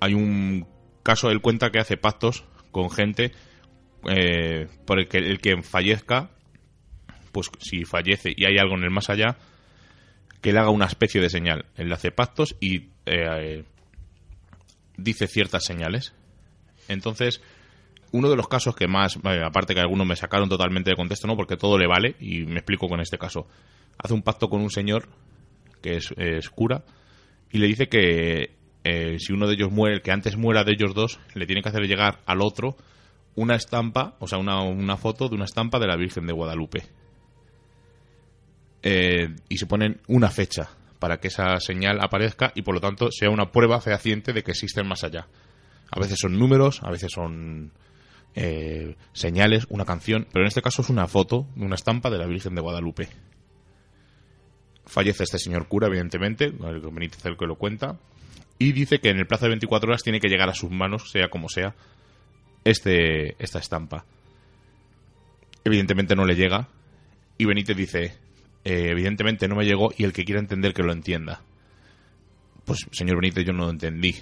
[0.00, 0.66] Hay un
[1.02, 3.32] caso, él cuenta que hace pactos con gente
[4.10, 6.30] eh, por el que el que fallezca,
[7.32, 9.36] pues si fallece y hay algo en el más allá,
[10.40, 11.66] que le haga una especie de señal.
[11.76, 13.64] Él hace pactos y eh,
[14.96, 16.14] dice ciertas señales.
[16.88, 17.40] Entonces,
[18.12, 21.26] uno de los casos que más, vale, aparte que algunos me sacaron totalmente de contexto,
[21.26, 21.36] ¿no?
[21.36, 23.46] Porque todo le vale, y me explico con este caso.
[23.98, 25.08] Hace un pacto con un señor
[25.82, 26.84] que es, es cura
[27.50, 30.72] y le dice que eh, si uno de ellos muere, el que antes muera de
[30.72, 32.76] ellos dos, le tiene que hacer llegar al otro
[33.34, 36.84] una estampa, o sea, una, una foto de una estampa de la Virgen de Guadalupe.
[38.82, 40.68] Eh, y se ponen una fecha
[41.04, 44.52] para que esa señal aparezca y por lo tanto sea una prueba fehaciente de que
[44.52, 45.28] existen más allá.
[45.90, 47.72] A veces son números, a veces son
[48.34, 52.24] eh, señales, una canción, pero en este caso es una foto, una estampa de la
[52.24, 53.10] Virgen de Guadalupe.
[54.86, 57.98] Fallece este señor cura, evidentemente, el Benítez el que lo cuenta,
[58.58, 61.10] y dice que en el plazo de 24 horas tiene que llegar a sus manos,
[61.10, 61.74] sea como sea,
[62.64, 64.06] este, esta estampa.
[65.64, 66.70] Evidentemente no le llega,
[67.36, 68.23] y Benítez dice,
[68.64, 71.42] eh, evidentemente no me llegó, y el que quiera entender que lo entienda.
[72.64, 74.14] Pues, señor Benítez, yo no lo entendí.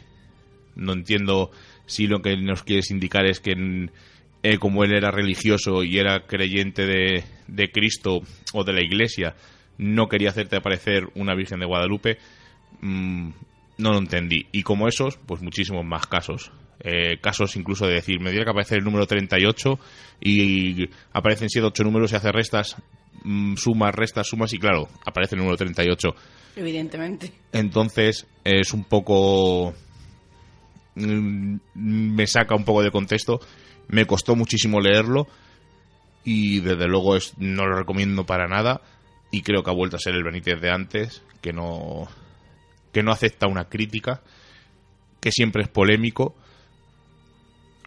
[0.75, 1.51] No entiendo
[1.87, 3.89] si lo que nos quieres indicar es que
[4.43, 9.37] eh, como él era religioso y era creyente de, de Cristo o de la Iglesia,
[9.79, 12.19] no quería hacerte aparecer una Virgen de Guadalupe,
[12.81, 13.31] mm,
[13.79, 14.47] no lo entendí.
[14.53, 16.51] Y como esos, pues muchísimos más casos.
[16.85, 19.79] Eh, casos incluso de decir, me tiene que aparecer el número 38
[20.21, 22.77] y aparecen 7 8 números y hace restas,
[23.23, 26.09] mm, sumas, restas, sumas y claro, aparece el número 38.
[26.57, 27.33] Evidentemente.
[27.53, 29.75] Entonces es un poco...
[30.97, 33.39] mm, me saca un poco de contexto.
[33.89, 35.29] Me costó muchísimo leerlo
[36.25, 38.81] y desde luego es, no lo recomiendo para nada
[39.31, 42.09] y creo que ha vuelto a ser el Benítez de antes, que no,
[42.93, 44.21] que no acepta una crítica,
[45.21, 46.35] que siempre es polémico,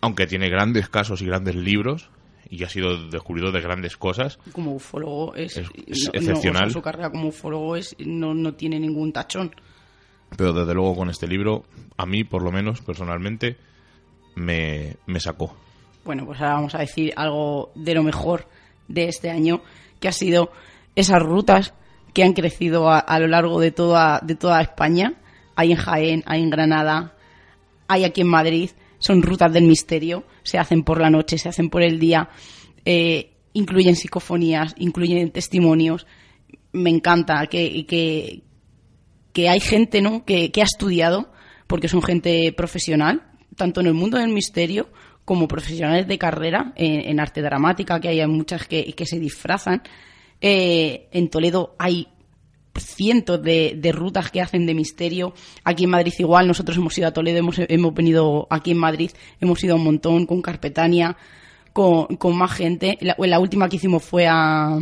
[0.05, 2.09] aunque tiene grandes casos y grandes libros
[2.49, 4.37] y ha sido descubridor de grandes cosas.
[4.51, 6.63] Como ufólogo es, Es- es no- no, excepcional.
[6.63, 9.55] o sea, su carrera como ufólogo es, no, no tiene ningún tachón.
[10.37, 11.65] Pero desde luego con este libro,
[11.97, 13.57] a mí por lo menos personalmente,
[14.35, 15.55] me, me sacó.
[16.03, 18.47] Bueno, pues ahora vamos a decir algo de lo mejor
[18.87, 19.61] de este año,
[19.99, 20.51] que ha sido
[20.95, 21.73] esas rutas
[22.13, 25.13] que han crecido a, a lo largo de toda, de toda España.
[25.55, 27.15] Hay en Jaén, hay en Granada,
[27.87, 28.69] hay aquí en Madrid.
[29.05, 32.27] Son rutas del misterio, se hacen por la noche, se hacen por el día,
[32.85, 36.07] eh, incluyen psicofonías, incluyen testimonios.
[36.71, 38.41] Me encanta que, que,
[39.31, 40.25] que hay gente ¿no?
[40.25, 41.31] que, que ha estudiado,
[41.67, 43.21] porque son gente profesional,
[43.55, 44.89] tanto en el mundo del misterio
[45.23, 49.83] como profesionales de carrera en, arte dramática, que hay muchas que, que se disfrazan.
[50.41, 52.07] Eh, en Toledo hay
[52.77, 55.33] cientos de, de rutas que hacen de misterio.
[55.63, 59.11] Aquí en Madrid igual, nosotros hemos ido a Toledo, hemos, hemos venido aquí en Madrid,
[59.39, 61.15] hemos ido a un montón con Carpetania,
[61.73, 62.97] con, con más gente.
[63.01, 64.77] La, la última que hicimos fue a,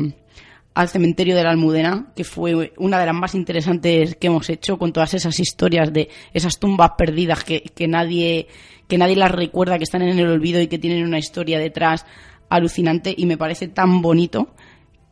[0.74, 4.78] al cementerio de la Almudena, que fue una de las más interesantes que hemos hecho,
[4.78, 8.48] con todas esas historias de esas tumbas perdidas que, que nadie,
[8.88, 12.06] que nadie las recuerda, que están en el olvido y que tienen una historia detrás
[12.50, 13.14] alucinante.
[13.16, 14.54] Y me parece tan bonito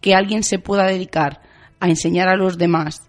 [0.01, 1.50] que alguien se pueda dedicar
[1.81, 3.01] a enseñar a los demás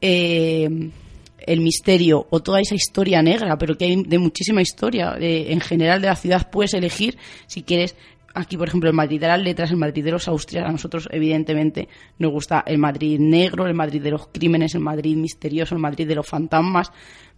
[0.00, 0.90] eh,
[1.38, 6.00] el misterio o toda esa historia negra, pero que hay de muchísima historia en general
[6.00, 7.16] de la ciudad, puedes elegir
[7.46, 7.94] si quieres.
[8.34, 11.08] Aquí, por ejemplo, el Madrid de las letras, el Madrid de los Austrias, a nosotros,
[11.10, 15.80] evidentemente, nos gusta el Madrid negro, el Madrid de los crímenes, el Madrid misterioso, el
[15.80, 16.92] Madrid de los fantasmas,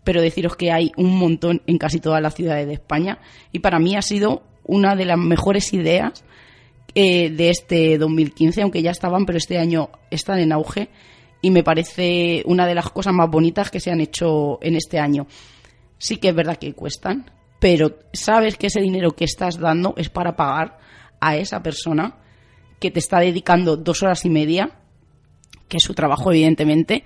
[0.04, 3.18] pero deciros que hay un montón en casi todas las ciudades de España.
[3.50, 6.24] Y para mí ha sido una de las mejores ideas
[6.94, 10.88] eh, de este 2015, aunque ya estaban, pero este año están en auge
[11.42, 14.98] y me parece una de las cosas más bonitas que se han hecho en este
[14.98, 15.26] año.
[15.98, 20.09] Sí que es verdad que cuestan, pero sabes que ese dinero que estás dando es
[20.09, 20.79] para pagar
[21.20, 22.16] a esa persona
[22.81, 24.70] que te está dedicando dos horas y media,
[25.68, 27.05] que es su trabajo evidentemente,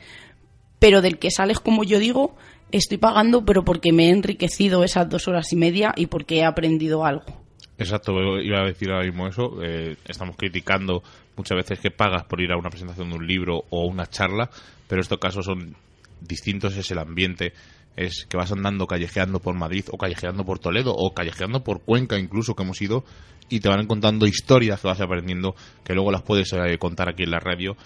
[0.79, 2.37] pero del que sales, como yo digo,
[2.70, 6.44] estoy pagando, pero porque me he enriquecido esas dos horas y media y porque he
[6.44, 7.44] aprendido algo.
[7.77, 9.63] Exacto, iba a decir ahora mismo eso.
[9.63, 11.03] eh, estamos criticando
[11.37, 14.49] muchas veces que pagas por ir a una presentación de un libro o una charla,
[14.87, 15.77] pero estos casos son
[16.21, 17.53] distintos, es el ambiente,
[17.97, 22.19] es que vas andando callejeando por Madrid o callejeando por Toledo o callejeando por Cuenca
[22.19, 23.05] incluso que hemos ido
[23.49, 27.25] y te van contando historias que vas aprendiendo que luego las puedes eh, contar aquí
[27.25, 27.77] en la radio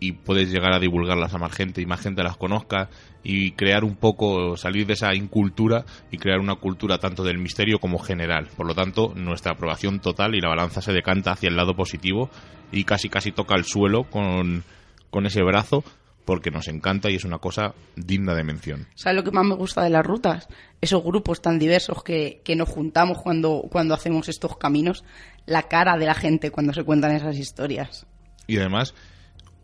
[0.00, 2.88] y puedes llegar a divulgarlas a más gente y más gente las conozca
[3.22, 7.78] y crear un poco, salir de esa incultura y crear una cultura tanto del misterio
[7.78, 8.48] como general.
[8.56, 12.30] Por lo tanto, nuestra aprobación total y la balanza se decanta hacia el lado positivo
[12.72, 14.64] y casi casi toca el suelo con,
[15.10, 15.84] con ese brazo
[16.28, 18.86] porque nos encanta y es una cosa digna de mención.
[18.94, 20.46] ¿Sabes lo que más me gusta de las rutas?
[20.78, 25.04] Esos grupos tan diversos que, que nos juntamos cuando, cuando hacemos estos caminos,
[25.46, 28.06] la cara de la gente cuando se cuentan esas historias.
[28.46, 28.94] Y además,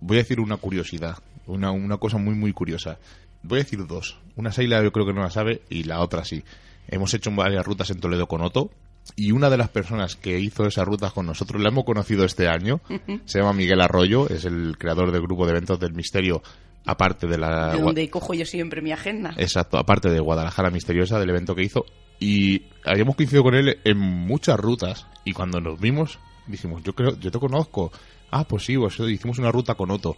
[0.00, 2.98] voy a decir una curiosidad, una, una cosa muy, muy curiosa.
[3.44, 4.18] Voy a decir dos.
[4.36, 6.42] Una Seila yo creo que no la sabe y la otra sí.
[6.88, 8.70] Hemos hecho varias rutas en Toledo con Otto
[9.16, 12.48] y una de las personas que hizo esas rutas con nosotros la hemos conocido este
[12.48, 12.80] año.
[13.26, 16.42] Se llama Miguel Arroyo, es el creador del grupo de eventos del misterio,
[16.86, 17.74] aparte de la...
[17.74, 19.34] De donde cojo yo siempre mi agenda.
[19.36, 21.84] Exacto, aparte de Guadalajara Misteriosa, del evento que hizo.
[22.18, 25.06] Y habíamos coincidido con él en muchas rutas.
[25.24, 27.92] Y cuando nos vimos, dijimos, yo creo, yo te conozco.
[28.30, 30.16] Ah, pues sí, pues hicimos una ruta con Otto.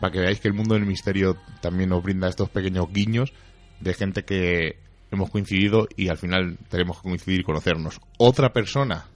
[0.00, 3.32] Para que veáis que el mundo del misterio también nos brinda estos pequeños guiños
[3.80, 4.78] de gente que
[5.10, 8.00] hemos coincidido y al final tenemos que coincidir y conocernos.
[8.18, 9.06] Otra persona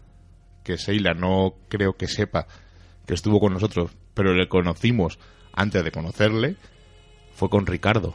[0.63, 2.47] que Seila no creo que sepa
[3.07, 5.19] que estuvo con nosotros, pero le conocimos
[5.53, 6.57] antes de conocerle,
[7.35, 8.15] fue con Ricardo.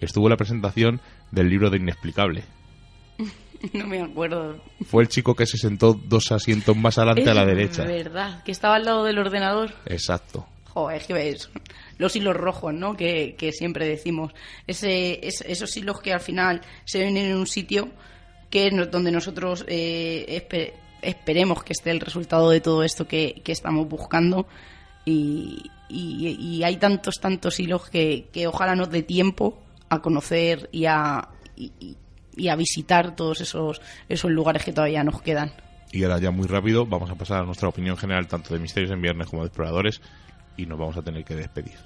[0.00, 2.44] Estuvo en la presentación del libro de Inexplicable.
[3.74, 4.58] No me acuerdo.
[4.86, 7.84] Fue el chico que se sentó dos asientos más adelante a la Es derecha.
[7.84, 9.74] verdad, que estaba al lado del ordenador.
[9.84, 10.46] Exacto.
[10.70, 11.50] Joder, es que ves,
[12.00, 12.96] los hilos rojos, ¿no?
[12.96, 14.32] Que, que siempre decimos.
[14.66, 17.88] Ese, es- esos hilos que al final se ven en un sitio
[18.50, 23.40] que es donde nosotros eh, espe- esperemos que esté el resultado de todo esto que,
[23.44, 24.48] que estamos buscando.
[25.04, 30.68] Y, y- y hay tantos, tantos hilos que, que ojalá nos dé tiempo a conocer
[30.72, 31.28] y a,
[32.36, 35.52] y a visitar todos esos, esos lugares que todavía nos quedan.
[35.92, 38.92] Y ahora ya muy rápido vamos a pasar a nuestra opinión general tanto de Misterios
[38.92, 40.00] en Viernes como de Exploradores
[40.60, 41.78] y nos vamos a tener que despedir.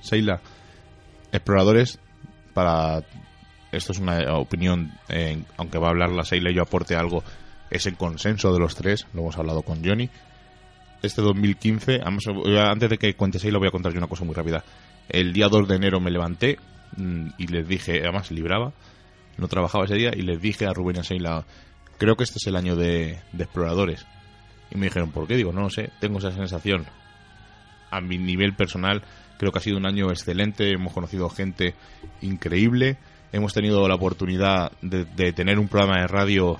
[0.00, 0.40] Seila,
[1.32, 1.98] exploradores,
[2.54, 3.02] para.
[3.72, 7.24] Esto es una opinión, eh, aunque va a hablar la Seila y yo aporte algo,
[7.70, 10.08] es el consenso de los tres, lo hemos hablado con Johnny.
[11.02, 14.24] Este 2015, vamos, eh, antes de que cuente Seila, voy a contar yo una cosa
[14.24, 14.64] muy rápida.
[15.08, 16.58] El día 2 de enero me levanté
[16.96, 18.72] mm, y les dije, además libraba,
[19.36, 21.44] no trabajaba ese día, y les dije a Rubén y a
[21.98, 24.06] creo que este es el año de, de exploradores.
[24.70, 25.36] Y me dijeron, ¿por qué?
[25.36, 26.86] Digo, no lo sé, tengo esa sensación
[27.90, 29.02] a mi nivel personal
[29.36, 31.74] creo que ha sido un año excelente, hemos conocido gente
[32.20, 32.96] increíble,
[33.32, 36.56] hemos tenido la oportunidad de, de tener un programa de radio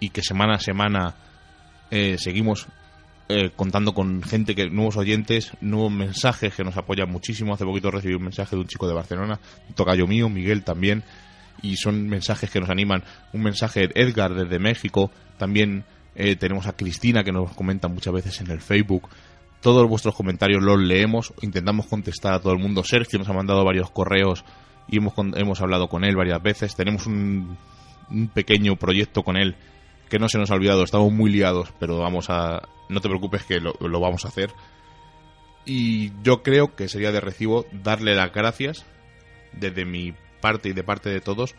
[0.00, 1.14] y que semana a semana
[1.90, 2.66] eh, seguimos
[3.26, 7.54] eh, contando con gente que nuevos oyentes, nuevos mensajes que nos apoyan muchísimo.
[7.54, 11.04] Hace poquito recibí un mensaje de un chico de Barcelona, un tocayo mío, Miguel también,
[11.62, 13.02] y son mensajes que nos animan.
[13.32, 18.12] Un mensaje de Edgar desde México, también eh, tenemos a Cristina que nos comenta muchas
[18.12, 19.08] veces en el Facebook.
[19.62, 22.84] Todos vuestros comentarios los leemos, intentamos contestar a todo el mundo.
[22.84, 24.44] Sergio nos ha mandado varios correos
[24.86, 26.76] y hemos, hemos hablado con él varias veces.
[26.76, 27.56] Tenemos un,
[28.10, 29.56] un pequeño proyecto con él
[30.14, 30.84] que no se nos ha olvidado.
[30.84, 32.68] Estamos muy liados, pero vamos a.
[32.88, 34.52] No te preocupes que lo, vamos a hacer.
[35.64, 38.86] Y yo creo que sería de recibo darle las gracias
[39.54, 41.56] desde mi parte y de parte de todos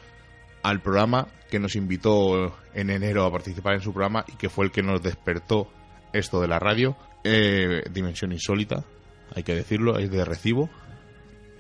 [0.63, 4.63] al programa que nos invitó en enero a participar en su programa y que fue
[4.63, 5.69] el que nos despertó
[6.13, 6.95] esto de la radio.
[7.25, 8.85] Eh, Dimensión Insólita,
[9.35, 10.69] hay que decirlo, es de recibo.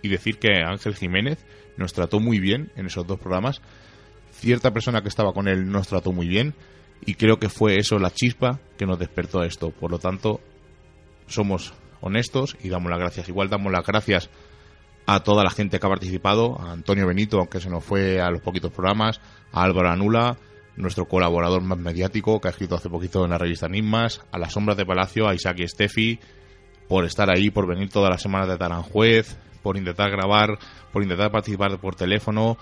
[0.01, 1.45] Y decir que Ángel Jiménez
[1.75, 3.61] nos trató muy bien en esos dos programas.
[4.31, 6.55] Cierta persona que estaba con él nos trató muy bien.
[7.01, 9.71] Y creo que fue eso la chispa que nos despertó a esto.
[9.71, 10.39] Por lo tanto,
[11.27, 13.29] somos honestos y damos las gracias.
[13.29, 14.29] Igual damos las gracias
[15.05, 18.31] a toda la gente que ha participado, a Antonio Benito, aunque se nos fue a
[18.31, 19.21] los poquitos programas,
[19.51, 20.37] a Álvaro Anula,
[20.77, 24.53] nuestro colaborador más mediático, que ha escrito hace poquito en la revista Enigmas, a las
[24.53, 26.19] sombras de Palacio, a Isaac y Steffi,
[26.87, 30.57] por estar ahí, por venir todas las semanas de Taranjuez, por intentar grabar,
[30.91, 32.57] por intentar participar por teléfono.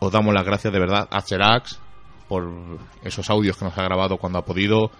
[0.00, 1.80] Os damos las gracias de verdad a Cherax
[2.28, 2.50] por
[3.02, 4.90] esos audios que nos ha grabado cuando ha podido.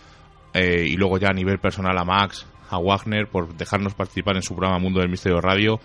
[0.52, 4.42] eh, y luego ya a nivel personal a Max, a Wagner por dejarnos participar en
[4.42, 5.80] su programa Mundo del Misterio Radio,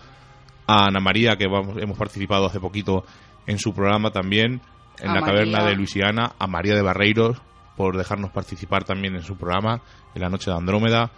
[0.66, 3.04] a Ana María, que vamos, hemos participado hace poquito
[3.46, 4.60] en su programa también,
[5.00, 7.42] en A la caverna de Luisiana, a María de Barreiros
[7.76, 9.80] por dejarnos participar también en su programa,
[10.14, 11.10] en la noche de Andrómeda,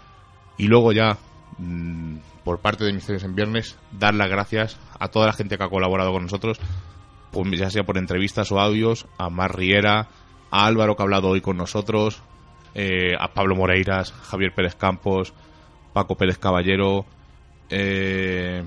[0.57, 1.19] y luego ya,
[1.59, 5.65] mm, por parte de Misterios en Viernes, dar las gracias a toda la gente que
[5.65, 6.61] ha colaborado con nosotros,
[7.53, 10.09] ya sea por entrevistas o audios, a Mar Riera,
[10.51, 12.23] a Álvaro que ha hablado hoy con nosotros,
[12.75, 15.33] eh, a Pablo Moreiras, Javier Pérez Campos,
[15.93, 17.05] Paco Pérez Caballero,
[17.71, 18.65] eh,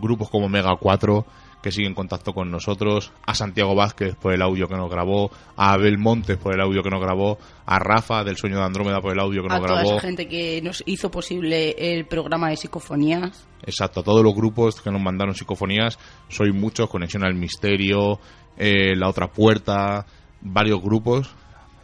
[0.00, 1.24] grupos como Mega 4
[1.62, 5.30] que siguen en contacto con nosotros, a Santiago Vázquez por el audio que nos grabó,
[5.56, 9.00] a Abel Montes por el audio que nos grabó, a Rafa del Sueño de Andrómeda
[9.00, 9.96] por el audio que A nos toda grabó.
[9.96, 13.46] esa gente que nos hizo posible el programa de psicofonías.
[13.62, 15.98] Exacto, a todos los grupos que nos mandaron psicofonías,
[16.28, 18.18] soy muchos, Conexión al Misterio,
[18.56, 20.04] eh, La Otra Puerta,
[20.40, 21.30] varios grupos,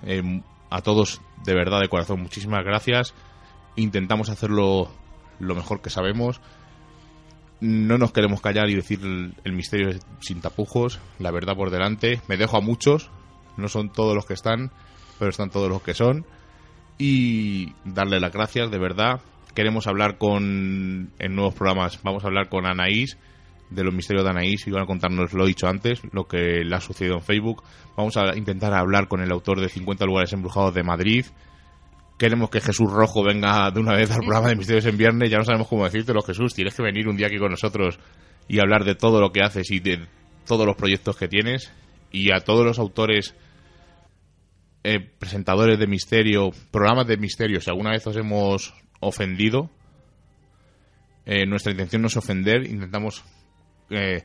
[0.04, 3.14] eh, a todos de verdad de corazón, muchísimas gracias,
[3.76, 4.88] intentamos hacerlo
[5.38, 6.40] lo mejor que sabemos,
[7.60, 9.90] no nos queremos callar y decir el, misterio
[10.20, 13.10] sin tapujos, la verdad por delante, me dejo a muchos,
[13.56, 14.70] no son todos los que están,
[15.18, 16.24] pero están todos los que son,
[16.98, 19.20] y darle las gracias, de verdad.
[19.54, 23.18] Queremos hablar con, en nuevos programas, vamos a hablar con Anaís,
[23.70, 26.74] de los misterios de Anaís, y van a contarnos, lo dicho antes, lo que le
[26.74, 27.64] ha sucedido en Facebook.
[27.96, 31.26] Vamos a intentar hablar con el autor de 50 lugares embrujados de Madrid.
[32.18, 35.30] Queremos que Jesús Rojo venga de una vez al programa de Misterios en Viernes.
[35.30, 36.52] Ya no sabemos cómo decírtelo, Jesús.
[36.52, 37.98] Tienes que venir un día aquí con nosotros
[38.48, 40.06] y hablar de todo lo que haces y de
[40.44, 41.72] todos los proyectos que tienes.
[42.10, 43.36] Y a todos los autores
[44.82, 49.70] eh, presentadores de misterio, programas de misterio, si alguna vez os hemos ofendido,
[51.26, 53.24] eh, nuestra intención no es ofender, intentamos
[53.90, 54.24] eh,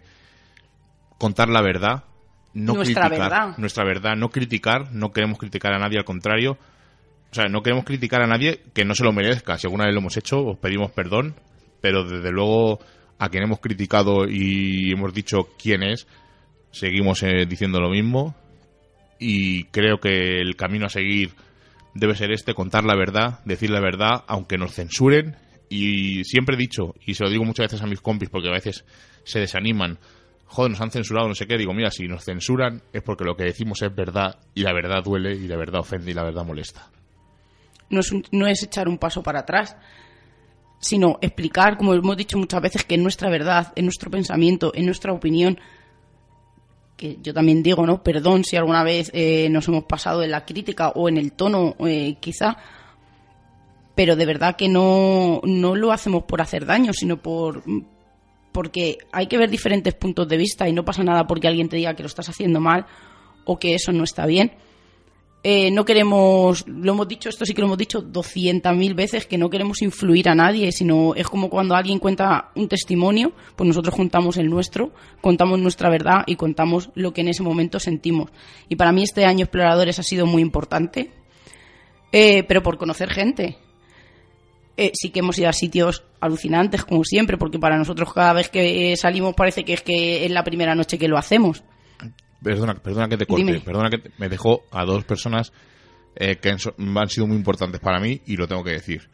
[1.17, 2.05] contar la verdad,
[2.53, 3.57] no Nuestra criticar, verdad.
[3.57, 6.57] nuestra verdad, no criticar, no queremos criticar a nadie, al contrario,
[7.33, 9.57] o sea, no queremos criticar a nadie que no se lo merezca.
[9.57, 11.33] Si alguna vez lo hemos hecho, os pedimos perdón,
[11.81, 12.77] pero desde luego
[13.17, 16.05] a quien hemos criticado y hemos dicho quién es,
[16.69, 18.35] seguimos eh, diciendo lo mismo
[19.17, 21.31] y creo que el camino a seguir
[21.95, 25.35] debe ser este, contar la verdad, decir la verdad, aunque nos censuren.
[25.69, 28.53] Y siempre he dicho, y se lo digo muchas veces a mis compis porque a
[28.53, 28.85] veces
[29.23, 29.97] se desaniman,
[30.45, 33.35] joder, nos han censurado, no sé qué, digo, mira, si nos censuran es porque lo
[33.35, 36.45] que decimos es verdad y la verdad duele y la verdad ofende y la verdad
[36.45, 36.91] molesta.
[37.89, 39.75] No es, un- no es echar un paso para atrás,
[40.79, 44.83] sino explicar, como hemos dicho muchas veces, que es nuestra verdad, es nuestro pensamiento, es
[44.83, 45.59] nuestra opinión.
[46.97, 48.03] Que yo también digo, ¿no?
[48.03, 51.75] Perdón si alguna vez eh, nos hemos pasado en la crítica o en el tono,
[51.87, 52.57] eh, quizá.
[53.95, 57.63] Pero de verdad que no, no lo hacemos por hacer daño, sino por
[58.51, 61.77] porque hay que ver diferentes puntos de vista y no pasa nada porque alguien te
[61.77, 62.85] diga que lo estás haciendo mal
[63.45, 64.51] o que eso no está bien.
[65.45, 69.37] Eh, no queremos, lo hemos dicho, esto sí que lo hemos dicho 200.000 veces, que
[69.37, 73.93] no queremos influir a nadie, sino es como cuando alguien cuenta un testimonio, pues nosotros
[73.93, 78.29] contamos el nuestro, contamos nuestra verdad y contamos lo que en ese momento sentimos.
[78.69, 81.11] Y para mí este año Exploradores ha sido muy importante,
[82.13, 83.57] eh, pero por conocer gente.
[84.77, 88.49] Eh, sí que hemos ido a sitios alucinantes, como siempre, porque para nosotros cada vez
[88.49, 91.63] que salimos parece que es que es la primera noche que lo hacemos.
[92.43, 93.59] Perdona, perdona que te corte, Dime.
[93.61, 95.53] perdona que te- me dejó a dos personas
[96.15, 96.57] eh, que han,
[96.97, 99.09] han sido muy importantes para mí y lo tengo que decir.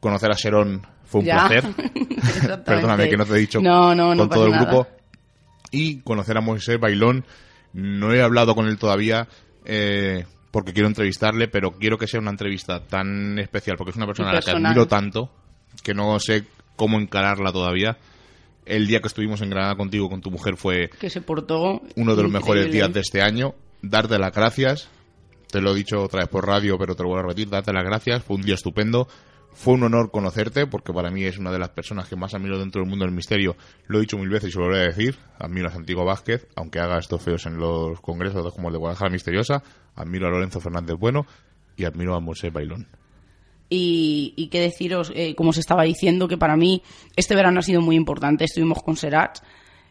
[0.00, 1.46] Conocer a Serón fue un Ya.
[1.48, 1.64] placer.
[2.64, 4.64] Perdóname que no te he dicho No, no, no con todo el nada.
[4.64, 4.88] grupo.
[5.70, 7.24] Y conocer a Moisés Bailón.
[7.74, 9.28] No he hablado con él todavía
[9.64, 14.06] eh, porque quiero entrevistarle, pero quiero que sea una entrevista tan especial porque es una
[14.06, 15.30] persona a la que admiro tanto
[15.82, 16.44] que no sé
[16.76, 17.98] cómo encararla todavía.
[18.68, 22.14] El día que estuvimos en Granada contigo, con tu mujer, fue que se portó uno
[22.14, 23.54] de los mejores días de este año.
[23.80, 24.88] Darte las gracias.
[25.50, 27.48] Te lo he dicho otra vez por radio, pero te lo vuelvo a repetir.
[27.48, 28.22] Darte las gracias.
[28.22, 29.08] Fue un día estupendo.
[29.54, 32.58] Fue un honor conocerte, porque para mí es una de las personas que más admiro
[32.58, 33.56] dentro del mundo del misterio.
[33.86, 35.16] Lo he dicho mil veces y se lo volveré a decir.
[35.38, 39.10] Admiro a Santiago Vázquez, aunque haga estos feos en los congresos como el de Guadalajara
[39.10, 39.62] Misteriosa.
[39.94, 41.26] Admiro a Lorenzo Fernández Bueno
[41.76, 42.86] y admiro a Moisés Bailón.
[43.70, 46.82] Y, qué deciros, eh, como os estaba diciendo, que para mí
[47.16, 48.44] este verano ha sido muy importante.
[48.44, 49.40] Estuvimos con Serach,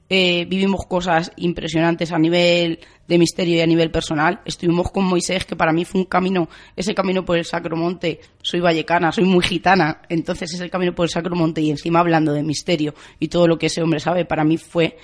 [0.09, 4.39] eh, vivimos cosas impresionantes a nivel de misterio y a nivel personal.
[4.45, 8.21] Estuvimos con Moisés, que para mí fue un camino, ese camino por el Sacromonte.
[8.41, 12.43] Soy vallecana, soy muy gitana, entonces ese camino por el Sacromonte y encima hablando de
[12.43, 14.97] misterio y todo lo que ese hombre sabe, para mí fue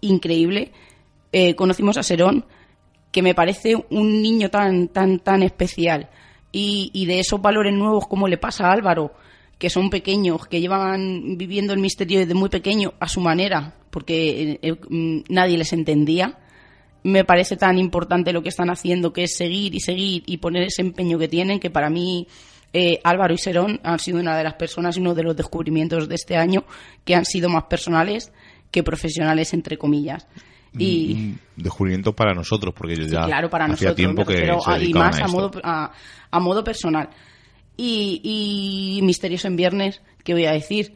[0.00, 0.72] increíble.
[1.30, 2.44] Eh, conocimos a Serón,
[3.12, 6.10] que me parece un niño tan, tan, tan especial.
[6.56, 9.12] Y, y de esos valores nuevos, como le pasa a Álvaro,
[9.58, 14.52] que son pequeños, que llevan viviendo el misterio desde muy pequeño a su manera, porque
[14.52, 16.38] eh, eh, mm, nadie les entendía.
[17.02, 20.64] Me parece tan importante lo que están haciendo, que es seguir y seguir y poner
[20.64, 22.26] ese empeño que tienen, que para mí
[22.72, 26.08] eh, Álvaro y Serón han sido una de las personas y uno de los descubrimientos
[26.08, 26.64] de este año
[27.04, 28.32] que han sido más personales
[28.70, 30.26] que profesionales, entre comillas.
[30.78, 34.32] Y, Un descubrimiento para nosotros, porque yo Sí, ya claro, para hacía nosotros, tiempo que
[34.34, 35.92] refiero se a- y más a modo, a,
[36.30, 37.10] a modo personal.
[37.76, 38.20] Y,
[38.98, 40.94] y Misterios en Viernes, que voy a decir,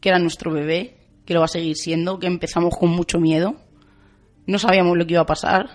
[0.00, 0.96] que era nuestro bebé,
[1.26, 3.56] que lo va a seguir siendo, que empezamos con mucho miedo,
[4.46, 5.70] no sabíamos lo que iba a pasar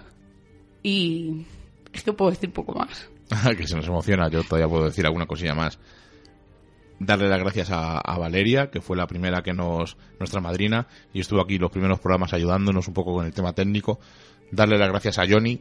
[0.84, 1.46] y
[1.94, 3.10] es que puedo decir poco más.
[3.58, 5.80] que se nos emociona, yo todavía puedo decir alguna cosilla más.
[7.00, 11.42] Darle las gracias a, Valeria, que fue la primera que nos, nuestra madrina, y estuvo
[11.42, 14.00] aquí los primeros programas ayudándonos un poco con el tema técnico.
[14.52, 15.60] Darle las gracias a Johnny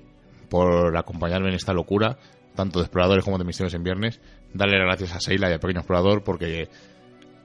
[0.49, 2.19] por acompañarme en esta locura,
[2.55, 4.21] tanto de exploradores como de misiones en viernes.
[4.53, 6.69] Darle las gracias a Seila y a Pequeño Explorador, porque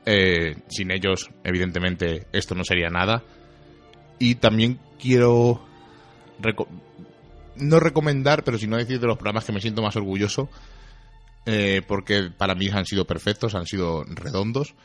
[0.05, 3.23] eh, sin ellos, evidentemente, esto no sería nada.
[4.19, 5.61] Y también quiero
[6.39, 6.67] reco-
[7.55, 10.47] no recomendar, pero sino decir de los programas que me siento más orgulloso,
[11.45, 14.75] eh, porque para mí han sido perfectos, han sido redondos.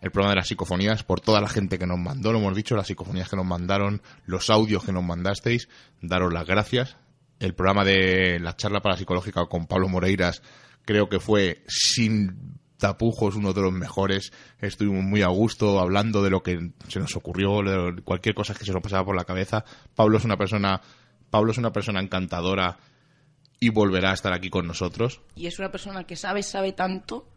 [0.00, 2.74] El programa de las psicofonías, por toda la gente que nos mandó, lo hemos dicho,
[2.74, 5.68] las psicofonías que nos mandaron, los audios que nos mandasteis,
[6.00, 6.96] daros las gracias.
[7.38, 10.42] El programa de la charla parapsicológica con Pablo Moreiras,
[10.84, 14.32] creo que fue sin tapujos uno de los mejores.
[14.60, 17.60] Estuvimos muy a gusto hablando de lo que se nos ocurrió,
[18.04, 19.64] cualquier cosa que se nos pasaba por la cabeza.
[19.94, 20.80] Pablo es una persona,
[21.30, 22.76] Pablo es una persona encantadora
[23.62, 25.20] y volverá a estar aquí con nosotros.
[25.36, 27.28] Y es una persona que sabe, sabe tanto,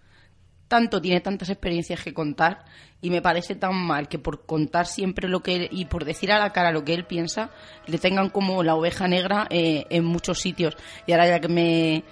[0.67, 2.65] tanto, tiene tantas experiencias que contar
[2.99, 6.31] y me parece tan mal que por contar siempre lo que él, y por decir
[6.31, 7.51] a la cara lo que él piensa,
[7.85, 10.75] le tengan como la oveja negra eh, en muchos sitios.
[11.05, 12.03] Y ahora ya que me he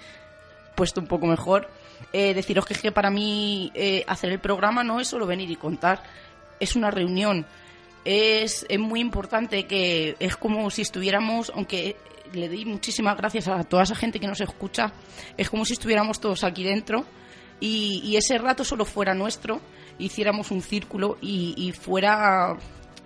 [0.76, 1.68] puesto un poco mejor,
[2.12, 5.50] eh, deciros que es que para mí eh, hacer el programa no es solo venir
[5.50, 6.04] y contar,
[6.60, 7.46] es una reunión.
[8.04, 11.96] Es, es muy importante que es como si estuviéramos, aunque
[12.34, 14.92] le doy muchísimas gracias a toda esa gente que nos escucha,
[15.36, 17.04] es como si estuviéramos todos aquí dentro
[17.60, 19.60] y, ese rato solo fuera nuestro,
[19.98, 22.56] hiciéramos un círculo y, y fuera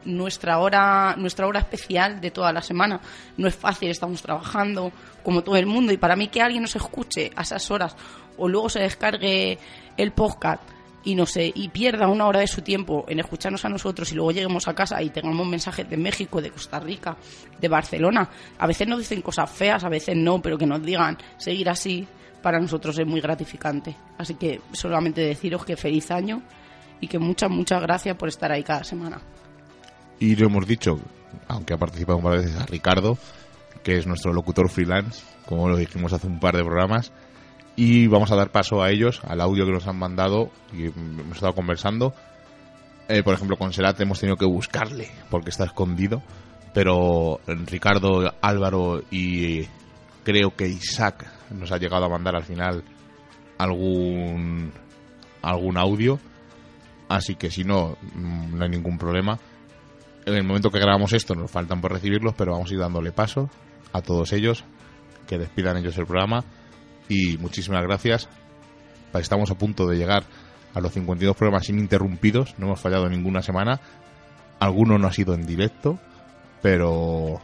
[0.04, 3.00] nuestra hora nuestra hora especial de toda la semana.
[3.36, 6.74] No es fácil, estamos trabajando como todo el mundo y para mí que alguien nos
[6.76, 7.96] escuche a esas horas
[8.36, 9.58] o luego se descargue
[9.96, 10.62] el podcast
[11.08, 14.14] y no sé y pierda una hora de su tiempo en escucharnos a nosotros y
[14.14, 17.16] luego lleguemos a casa y tengamos mensajes de México, de Costa Rica,
[17.58, 18.28] de Barcelona.
[18.58, 22.06] A veces nos dicen cosas feas, a veces no, pero que nos digan seguir así
[22.42, 23.96] para nosotros es muy gratificante.
[24.18, 26.42] Así que solamente deciros que feliz año
[27.00, 29.18] y que muchas, muchas gracias por estar ahí cada semana.
[30.20, 31.00] Y lo hemos dicho,
[31.46, 33.16] aunque ha participado un par de veces a Ricardo,
[33.82, 37.12] que es nuestro locutor freelance, como lo dijimos hace un par de programas.
[37.80, 41.36] Y vamos a dar paso a ellos, al audio que nos han mandado y hemos
[41.36, 42.12] estado conversando.
[43.08, 46.20] Eh, por ejemplo, con Serat hemos tenido que buscarle porque está escondido.
[46.74, 49.62] Pero Ricardo, Álvaro y
[50.24, 52.82] creo que Isaac nos ha llegado a mandar al final
[53.58, 54.72] algún
[55.40, 56.18] algún audio.
[57.08, 59.38] Así que si no, mm, no hay ningún problema.
[60.26, 63.12] En el momento que grabamos esto nos faltan por recibirlos, pero vamos a ir dándole
[63.12, 63.48] paso
[63.92, 64.64] a todos ellos,
[65.28, 66.44] que despidan ellos el programa.
[67.08, 68.28] Y muchísimas gracias.
[69.14, 70.24] Estamos a punto de llegar
[70.74, 73.80] a los 52 programas ininterrumpidos, no hemos fallado ninguna semana.
[74.60, 75.98] Alguno no ha sido en directo,
[76.62, 77.40] pero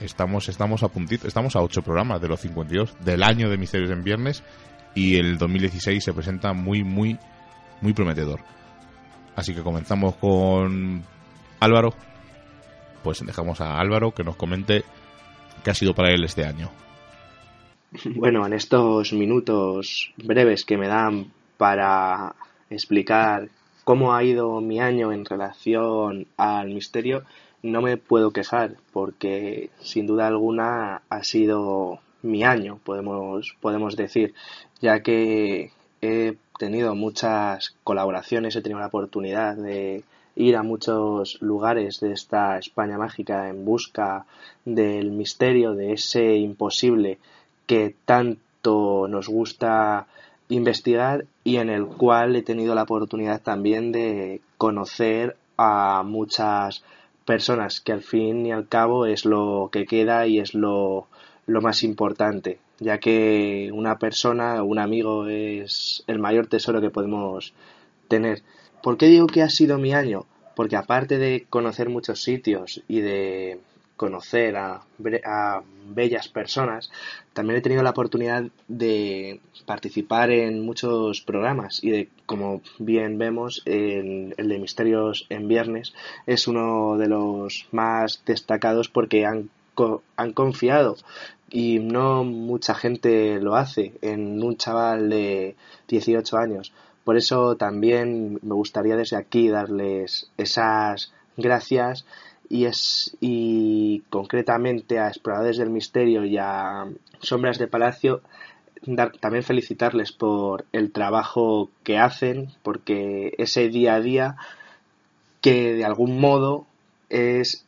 [0.00, 3.90] estamos, estamos a puntito, estamos a 8 programas de los 52 del año de Misterios
[3.90, 4.42] en Viernes
[4.94, 7.18] y el 2016 se presenta muy, muy,
[7.80, 8.40] muy prometedor.
[9.36, 11.04] Así que comenzamos con
[11.60, 11.94] Álvaro.
[13.02, 14.82] Pues dejamos a Álvaro que nos comente
[15.62, 16.70] qué ha sido para él este año.
[18.16, 22.34] Bueno, en estos minutos breves que me dan para
[22.70, 23.48] explicar
[23.84, 27.24] cómo ha ido mi año en relación al misterio,
[27.62, 34.34] no me puedo quejar porque sin duda alguna ha sido mi año, podemos, podemos decir,
[34.80, 35.70] ya que
[36.02, 42.58] he tenido muchas colaboraciones, he tenido la oportunidad de ir a muchos lugares de esta
[42.58, 44.26] España mágica en busca
[44.64, 47.18] del misterio, de ese imposible
[47.66, 50.06] que tanto nos gusta
[50.48, 56.84] investigar y en el cual he tenido la oportunidad también de conocer a muchas
[57.24, 61.08] personas que al fin y al cabo es lo que queda y es lo,
[61.46, 67.54] lo más importante ya que una persona un amigo es el mayor tesoro que podemos
[68.08, 68.42] tener
[68.82, 70.26] ¿por qué digo que ha sido mi año?
[70.54, 73.60] porque aparte de conocer muchos sitios y de
[73.96, 74.82] conocer a,
[75.24, 76.90] a, bellas personas,
[77.32, 83.62] también he tenido la oportunidad de participar en muchos programas y de, como bien vemos,
[83.64, 85.94] el, el, de Misterios en Viernes
[86.26, 89.50] es uno de los más destacados porque han
[90.16, 90.96] han confiado
[91.50, 95.56] y no mucha gente lo hace en un chaval de
[95.88, 96.72] 18 años.
[97.04, 102.04] Por eso también me gustaría desde aquí darles esas gracias
[102.48, 106.86] y, es, y concretamente a Exploradores del Misterio y a
[107.20, 108.22] Sombras de Palacio
[109.20, 114.36] también felicitarles por el trabajo que hacen, porque ese día a día
[115.40, 116.66] que de algún modo
[117.08, 117.64] es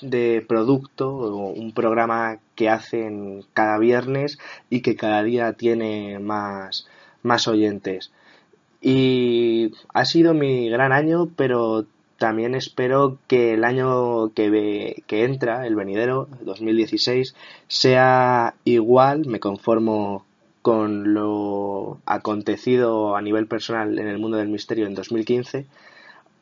[0.00, 4.38] de producto o un programa que hacen cada viernes
[4.70, 6.86] y que cada día tiene más,
[7.22, 8.12] más oyentes.
[8.80, 11.86] Y ha sido mi gran año, pero
[12.24, 17.34] también espero que el año que, que entra, el venidero, 2016,
[17.68, 19.26] sea igual.
[19.26, 20.24] Me conformo
[20.62, 25.66] con lo acontecido a nivel personal en el mundo del misterio en 2015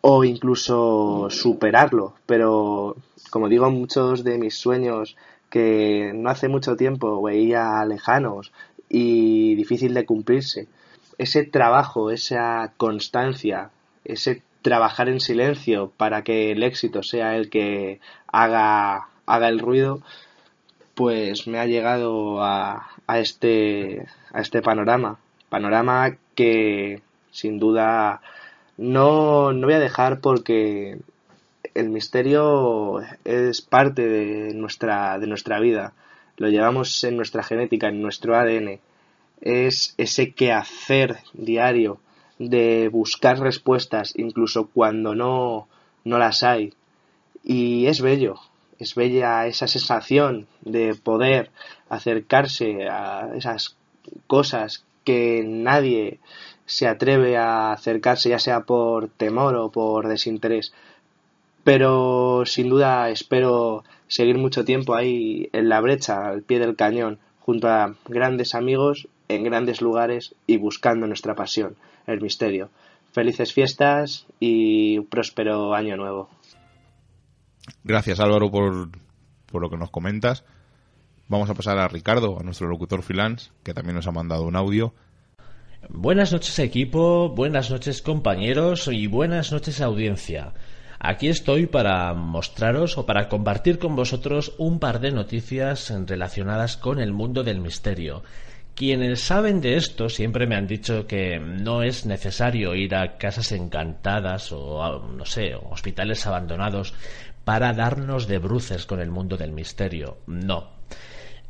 [0.02, 2.14] o incluso superarlo.
[2.26, 2.94] Pero,
[3.30, 5.16] como digo, muchos de mis sueños
[5.50, 8.52] que no hace mucho tiempo veía lejanos
[8.88, 10.68] y difícil de cumplirse,
[11.18, 13.70] ese trabajo, esa constancia,
[14.04, 20.02] ese trabajar en silencio para que el éxito sea el que haga, haga el ruido,
[20.94, 25.18] pues me ha llegado a, a, este, a este panorama.
[25.48, 28.20] Panorama que sin duda
[28.76, 30.98] no, no voy a dejar porque
[31.74, 35.92] el misterio es parte de nuestra, de nuestra vida.
[36.36, 38.80] Lo llevamos en nuestra genética, en nuestro ADN.
[39.40, 41.98] Es ese quehacer diario
[42.48, 45.68] de buscar respuestas incluso cuando no,
[46.04, 46.72] no las hay.
[47.44, 48.36] Y es bello,
[48.78, 51.50] es bella esa sensación de poder
[51.88, 53.76] acercarse a esas
[54.26, 56.20] cosas que nadie
[56.66, 60.72] se atreve a acercarse, ya sea por temor o por desinterés.
[61.64, 67.18] Pero sin duda espero seguir mucho tiempo ahí en la brecha, al pie del cañón,
[67.40, 71.76] junto a grandes amigos en grandes lugares y buscando nuestra pasión,
[72.06, 72.70] el misterio.
[73.12, 76.30] Felices fiestas y próspero año nuevo.
[77.84, 78.90] Gracias Álvaro por,
[79.46, 80.44] por lo que nos comentas.
[81.28, 84.56] Vamos a pasar a Ricardo, a nuestro locutor freelance, que también nos ha mandado un
[84.56, 84.94] audio.
[85.88, 90.52] Buenas noches equipo, buenas noches compañeros y buenas noches audiencia.
[90.98, 97.00] Aquí estoy para mostraros o para compartir con vosotros un par de noticias relacionadas con
[97.00, 98.22] el mundo del misterio.
[98.74, 103.52] Quienes saben de esto siempre me han dicho que no es necesario ir a casas
[103.52, 106.94] encantadas o, no sé, hospitales abandonados
[107.44, 110.18] para darnos de bruces con el mundo del misterio.
[110.26, 110.70] No.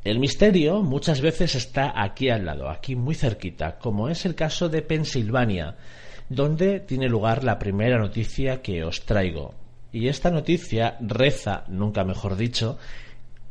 [0.05, 4.69] El misterio muchas veces está aquí al lado, aquí muy cerquita, como es el caso
[4.69, 5.77] de Pensilvania,
[6.29, 9.55] donde tiene lugar la primera noticia que os traigo.
[9.93, 12.79] Y esta noticia reza, nunca mejor dicho,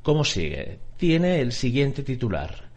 [0.02, 0.80] como sigue.
[0.98, 2.71] Tiene el siguiente titular.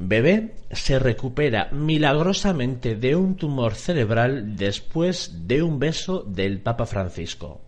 [0.00, 7.62] Bebé se recupera milagrosamente de un tumor cerebral después de un beso del Papa Francisco.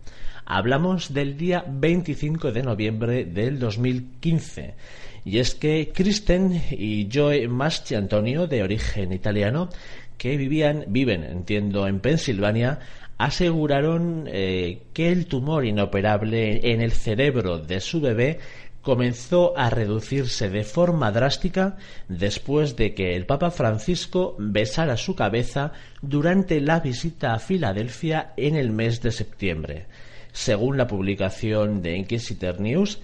[0.45, 4.75] Hablamos del día 25 de noviembre del 2015.
[5.25, 9.67] Y es que Kristen y Joe Maschi Antonio, de origen italiano,
[10.17, 12.79] que vivían, viven, entiendo, en Pensilvania,
[13.17, 18.39] aseguraron eh, que el tumor inoperable en el cerebro de su bebé
[18.81, 21.77] comenzó a reducirse de forma drástica
[22.07, 25.71] después de que el Papa Francisco besara su cabeza
[26.01, 29.85] durante la visita a Filadelfia en el mes de septiembre.
[30.31, 32.99] Según la publicación de Inquisitor News,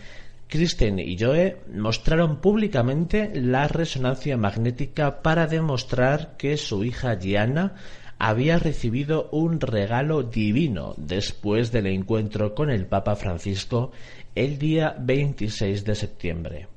[0.47, 7.75] Kristen y Joe mostraron públicamente la resonancia magnética para demostrar que su hija Gianna
[8.19, 13.91] había recibido un regalo divino después del encuentro con el Papa Francisco
[14.35, 16.67] el día 26 de septiembre.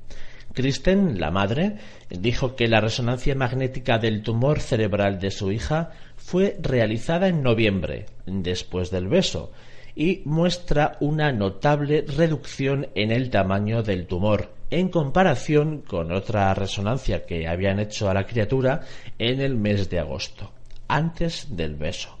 [0.53, 1.77] Kristen, la madre,
[2.09, 8.07] dijo que la resonancia magnética del tumor cerebral de su hija fue realizada en noviembre,
[8.25, 9.51] después del beso,
[9.95, 17.25] y muestra una notable reducción en el tamaño del tumor en comparación con otra resonancia
[17.25, 18.81] que habían hecho a la criatura
[19.19, 20.51] en el mes de agosto,
[20.91, 22.17] antes del beso.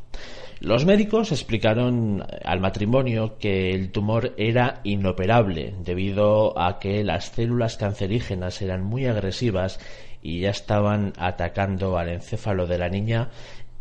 [0.59, 7.77] Los médicos explicaron al matrimonio que el tumor era inoperable debido a que las células
[7.77, 9.79] cancerígenas eran muy agresivas
[10.21, 13.29] y ya estaban atacando al encéfalo de la niña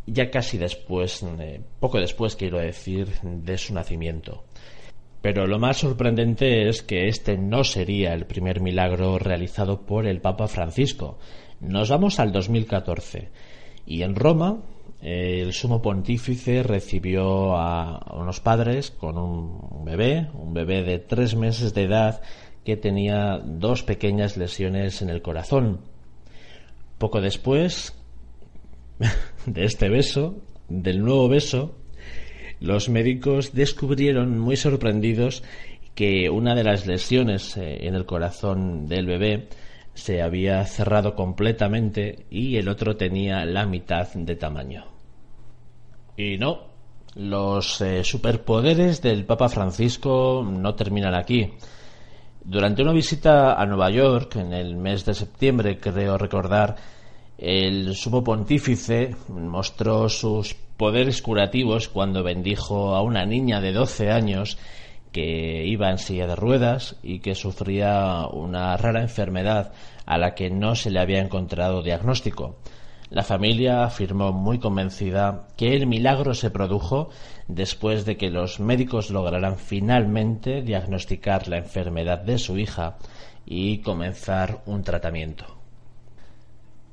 [0.06, 4.44] ya casi después, eh, poco después quiero decir, de su nacimiento.
[5.22, 10.20] Pero lo más sorprendente es que este no sería el primer milagro realizado por el
[10.20, 11.18] Papa Francisco.
[11.60, 13.28] Nos vamos al 2014
[13.84, 14.62] y en Roma
[15.02, 21.72] el sumo pontífice recibió a unos padres con un bebé, un bebé de tres meses
[21.72, 22.22] de edad
[22.64, 25.80] que tenía dos pequeñas lesiones en el corazón.
[26.98, 27.94] Poco después
[29.46, 31.74] de este beso, del nuevo beso,
[32.60, 35.42] los médicos descubrieron muy sorprendidos
[35.94, 39.48] que una de las lesiones eh, en el corazón del bebé
[39.94, 44.84] se había cerrado completamente y el otro tenía la mitad de tamaño.
[46.16, 46.70] Y no,
[47.14, 51.52] los eh, superpoderes del Papa Francisco no terminan aquí.
[52.42, 56.76] Durante una visita a Nueva York en el mes de septiembre, creo recordar,
[57.36, 64.58] el sumo pontífice mostró sus poderes curativos cuando bendijo a una niña de 12 años
[65.12, 69.72] que iba en silla de ruedas y que sufría una rara enfermedad
[70.06, 72.56] a la que no se le había encontrado diagnóstico.
[73.10, 77.10] La familia afirmó muy convencida que el milagro se produjo
[77.48, 82.98] después de que los médicos lograran finalmente diagnosticar la enfermedad de su hija
[83.44, 85.60] y comenzar un tratamiento.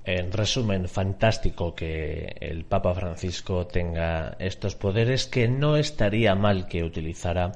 [0.05, 6.84] En resumen, fantástico que el Papa Francisco tenga estos poderes que no estaría mal que
[6.84, 7.51] utilizara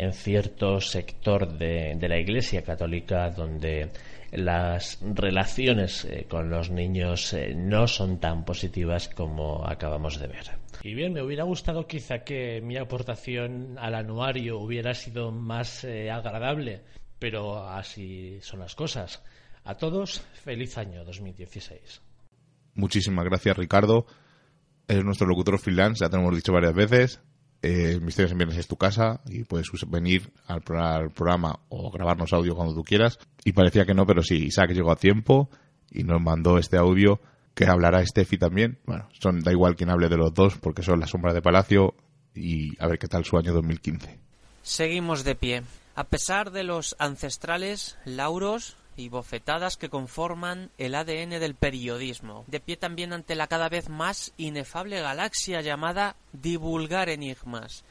[0.00, 3.90] en cierto sector de, la Iglesia Católica donde
[4.32, 10.46] las relaciones eh, con los niños eh, no son tan positivas como acabamos de ver.
[10.82, 16.10] Y bien, me hubiera gustado quizá que mi aportación al anuario hubiera sido más eh,
[16.10, 16.80] agradable,
[17.18, 19.22] pero así son las cosas.
[19.64, 22.00] A todos, feliz año 2016.
[22.74, 24.06] Muchísimas gracias, Ricardo.
[24.88, 27.20] Es nuestro locutor freelance, ya te lo hemos dicho varias veces
[27.62, 32.54] eh, Misterios en Viernes es tu casa y puedes venir al, programa o grabarnos audio
[32.54, 33.18] cuando tú quieras.
[33.44, 35.50] Y parecía que no, pero sí, Isaac llegó a tiempo
[35.90, 37.20] y nos mandó este audio
[37.54, 38.78] que hablará Steffi también.
[38.86, 41.94] Bueno, son, da igual quien hable de los dos porque son la sombra de Palacio
[42.34, 44.18] y a ver qué tal su año 2015.
[44.62, 45.62] Seguimos de pie.
[45.94, 52.60] A pesar de los ancestrales lauros, y bofetadas que conforman el ADN del periodismo, de
[52.60, 57.84] pie también ante la cada vez más inefable galaxia llamada divulgar enigmas,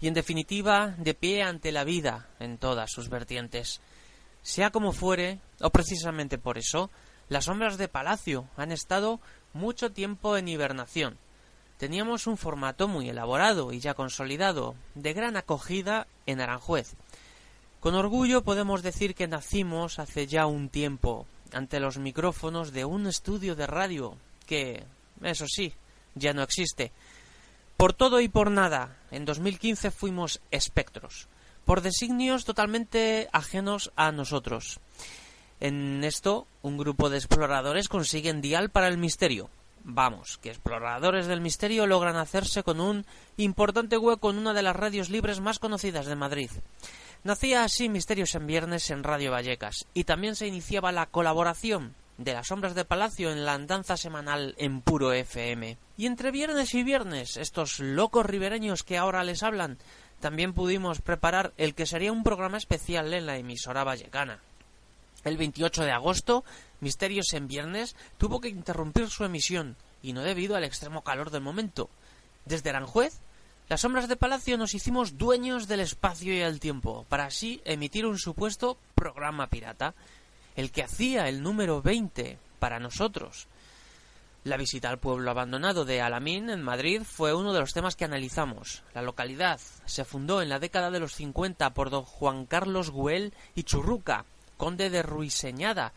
[0.00, 3.80] y en definitiva de pie ante la vida en todas sus vertientes.
[4.42, 6.90] Sea como fuere, o precisamente por eso,
[7.28, 9.20] las sombras de Palacio han estado
[9.52, 11.18] mucho tiempo en hibernación.
[11.78, 16.94] Teníamos un formato muy elaborado y ya consolidado, de gran acogida en Aranjuez,
[17.86, 23.06] con orgullo podemos decir que nacimos hace ya un tiempo ante los micrófonos de un
[23.06, 24.82] estudio de radio que,
[25.22, 25.72] eso sí,
[26.16, 26.90] ya no existe.
[27.76, 31.28] Por todo y por nada, en 2015 fuimos espectros,
[31.64, 34.80] por designios totalmente ajenos a nosotros.
[35.60, 39.48] En esto, un grupo de exploradores consiguen dial para el misterio.
[39.84, 43.06] Vamos, que exploradores del misterio logran hacerse con un
[43.36, 46.50] importante hueco en una de las radios libres más conocidas de Madrid.
[47.24, 52.32] Nacía así Misterios en Viernes en Radio Vallecas y también se iniciaba la colaboración de
[52.32, 55.76] las sombras de Palacio en la andanza semanal en puro FM.
[55.96, 59.78] Y entre viernes y viernes, estos locos ribereños que ahora les hablan,
[60.20, 64.40] también pudimos preparar el que sería un programa especial en la emisora vallecana.
[65.24, 66.44] El 28 de agosto,
[66.80, 71.42] Misterios en Viernes tuvo que interrumpir su emisión, y no debido al extremo calor del
[71.42, 71.90] momento.
[72.44, 73.18] Desde Aranjuez
[73.68, 78.06] las sombras de Palacio nos hicimos dueños del espacio y el tiempo, para así emitir
[78.06, 79.94] un supuesto programa pirata,
[80.54, 83.48] el que hacía el número 20 para nosotros.
[84.44, 88.04] La visita al pueblo abandonado de Alamín, en Madrid, fue uno de los temas que
[88.04, 88.84] analizamos.
[88.94, 93.34] La localidad se fundó en la década de los 50 por don Juan Carlos Güell
[93.56, 94.24] y Churruca,
[94.56, 95.92] conde de Ruiseñada,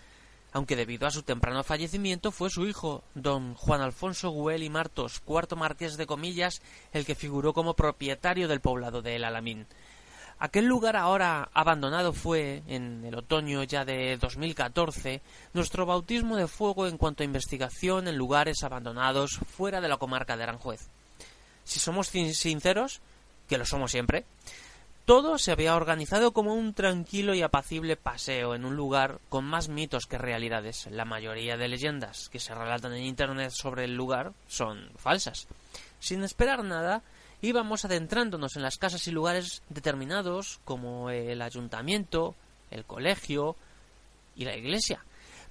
[0.52, 5.20] aunque debido a su temprano fallecimiento fue su hijo, don Juan Alfonso Güell y Martos,
[5.20, 9.68] cuarto marqués de Comillas, el que figuró como propietario del poblado de El Alamín.
[10.42, 15.22] Aquel lugar ahora abandonado fue, en el otoño ya de 2014,
[15.54, 20.38] nuestro bautismo de fuego en cuanto a investigación en lugares abandonados fuera de la comarca
[20.38, 20.88] de Aranjuez.
[21.66, 23.02] Si somos sinceros,
[23.50, 24.24] que lo somos siempre,
[25.10, 29.68] todo se había organizado como un tranquilo y apacible paseo en un lugar con más
[29.68, 30.86] mitos que realidades.
[30.92, 35.48] La mayoría de leyendas que se relatan en Internet sobre el lugar son falsas.
[36.00, 37.02] Sin esperar nada,
[37.42, 42.36] íbamos adentrándonos en las casas y lugares determinados como el ayuntamiento,
[42.70, 43.56] el colegio
[44.36, 45.04] y la iglesia.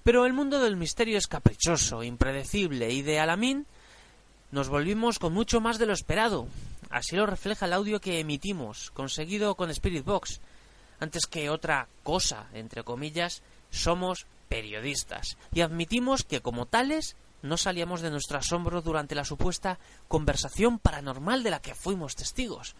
[0.04, 3.66] Pero el mundo del misterio es caprichoso, impredecible y de Alamín
[4.52, 6.46] nos volvimos con mucho más de lo esperado.
[6.91, 10.41] Así lo refleja el audio que emitimos, conseguido con Spirit Box.
[11.01, 18.01] Antes que otra cosa, entre comillas, somos periodistas y admitimos que como tales no salíamos
[18.01, 19.78] de nuestro asombro durante la supuesta
[20.09, 22.74] conversación paranormal de la que fuimos testigos.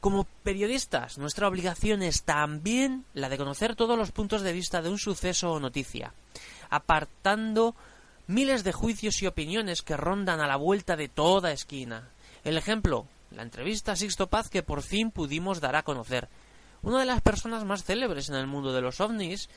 [0.00, 4.88] Como periodistas, nuestra obligación es también la de conocer todos los puntos de vista de
[4.88, 6.12] un suceso o noticia,
[6.70, 7.74] apartando
[8.26, 12.10] miles de juicios y opiniones que rondan a la vuelta de toda esquina.
[12.44, 16.28] El ejemplo, la entrevista a Sixto Paz que por fin pudimos dar a conocer.
[16.82, 19.48] Una de las personas más célebres en el mundo de los ovnis,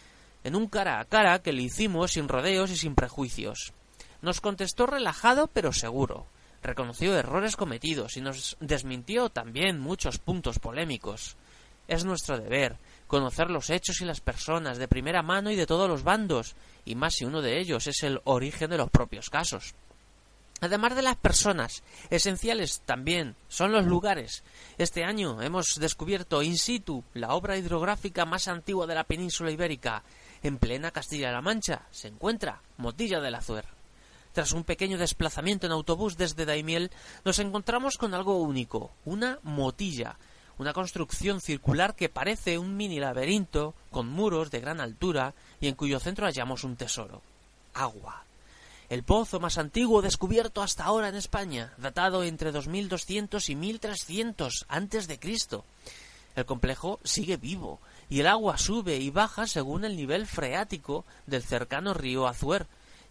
[0.44, 3.74] en un cara a cara que le hicimos sin rodeos y sin prejuicios.
[4.22, 6.26] Nos contestó relajado pero seguro,
[6.62, 11.38] reconoció errores cometidos y nos desmintió también muchos puntos polémicos.
[11.88, 15.90] Es nuestro deber conocer los hechos y las personas de primera mano y de todos
[15.90, 16.56] los bandos,
[16.86, 19.74] y más si uno de ellos es el origen de los propios casos.
[20.62, 24.44] Además de las personas, esenciales también son los lugares.
[24.78, 30.04] Este año hemos descubierto in situ la obra hidrográfica más antigua de la península ibérica.
[30.44, 33.66] En plena Castilla-La Mancha se encuentra Motilla del Azuer.
[34.34, 36.92] Tras un pequeño desplazamiento en autobús desde Daimiel,
[37.26, 40.18] nos encontramos con algo único, una motilla,
[40.58, 45.76] una construcción circular que parece un mini laberinto con muros de gran altura y en
[45.76, 47.22] cuyo centro hallamos un tesoro.
[47.74, 48.24] Agua.
[48.90, 55.08] El pozo más antiguo descubierto hasta ahora en España, datado entre 2200 y 1300 antes
[55.08, 55.64] de Cristo.
[56.36, 57.80] El complejo sigue vivo
[58.10, 62.66] y el agua sube y baja según el nivel freático del cercano río Azuer,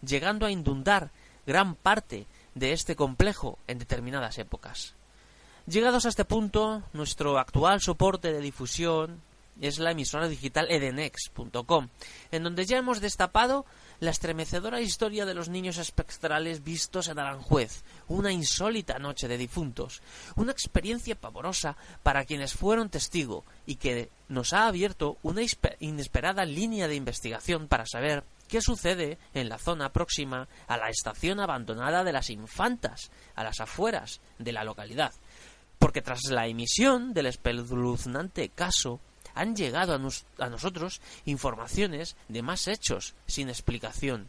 [0.05, 1.11] llegando a inundar
[1.47, 4.95] gran parte de este complejo en determinadas épocas.
[5.65, 9.21] Llegados a este punto, nuestro actual soporte de difusión
[9.61, 11.89] es la emisora digital edenex.com,
[12.31, 13.65] en donde ya hemos destapado
[13.99, 20.01] la estremecedora historia de los niños espectrales vistos en Aranjuez, una insólita noche de difuntos,
[20.35, 25.41] una experiencia pavorosa para quienes fueron testigo y que nos ha abierto una
[25.79, 31.39] inesperada línea de investigación para saber qué sucede en la zona próxima a la estación
[31.39, 35.13] abandonada de las Infantas, a las afueras de la localidad.
[35.77, 38.99] Porque tras la emisión del espeluznante caso,
[39.35, 44.27] han llegado a, nosotros informaciones de más hechos sin explicación.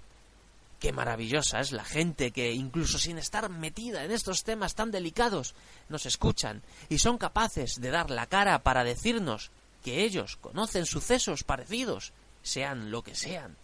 [0.79, 5.55] Qué maravillosa es la gente que, incluso sin estar metida en estos temas tan delicados,
[5.91, 9.51] nos escuchan y son capaces de dar la cara para decirnos
[9.85, 13.57] que ellos conocen sucesos parecidos, sean lo que sean.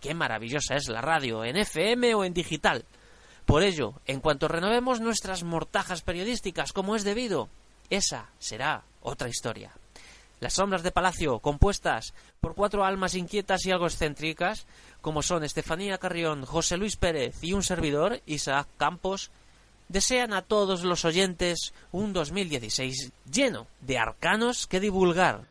[0.00, 2.84] Qué maravillosa es la radio, en FM o en digital.
[3.46, 7.48] Por ello, en cuanto renovemos nuestras mortajas periodísticas como es debido,
[7.88, 9.72] esa será otra historia.
[10.40, 14.66] Las sombras de Palacio, compuestas por cuatro almas inquietas y algo excéntricas,
[15.00, 19.30] como son Estefanía Carrión, José Luis Pérez y un servidor, Isaac Campos,
[19.88, 25.46] desean a todos los oyentes un 2016 lleno de arcanos que divulgar.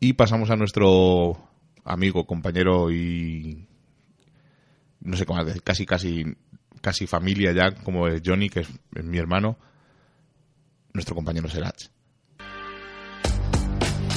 [0.00, 1.36] Y pasamos a nuestro
[1.84, 3.66] amigo, compañero y
[5.00, 6.24] no sé cómo decir, casi casi
[6.80, 8.68] casi familia ya, como es Johnny, que es,
[9.04, 9.58] mi hermano,
[10.92, 11.88] nuestro compañero Serach.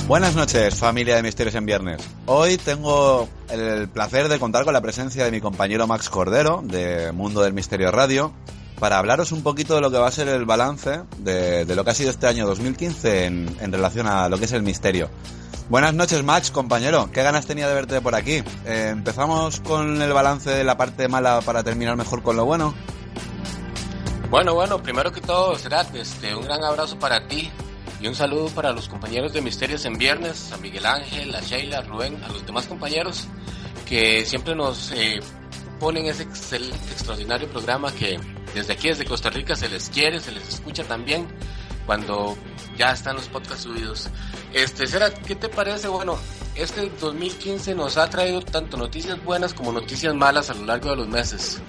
[0.08, 2.02] Buenas noches, familia de Misterios en Viernes.
[2.26, 7.14] Hoy tengo el placer de contar con la presencia de mi compañero Max Cordero, de
[7.14, 8.34] Mundo del Misterio Radio,
[8.80, 11.92] para hablaros un poquito de lo que va a ser el balance de, lo que
[11.92, 15.10] ha sido este año 2015 en, relación a lo que es el misterio.
[15.70, 17.10] Buenas noches, Max, compañero.
[17.14, 18.44] Qué ganas tenía de verte por aquí.
[18.66, 22.76] Eh, Empezamos con el balance de la parte mala para terminar mejor con lo bueno.
[24.30, 27.50] Bueno, bueno, primero que todo, Serat, este, un gran abrazo para ti,
[28.04, 31.78] y un saludo para los compañeros de Misterios en Viernes, a Miguel Ángel, a Sheila,
[31.78, 33.30] a Rubén, a los demás compañeros
[33.86, 35.22] que siempre nos eh,
[35.80, 38.20] ponen ese excelente, extraordinario programa que
[38.54, 41.30] desde aquí, desde Costa Rica, se les quiere, se les escucha también
[41.86, 42.38] cuando
[42.78, 44.10] ya están los podcasts subidos.
[44.52, 45.88] Este, Sera, ¿qué te parece?
[45.88, 46.18] Bueno,
[46.56, 50.98] este 2015 nos ha traído tanto noticias buenas como noticias malas a lo largo de
[50.98, 51.62] los meses.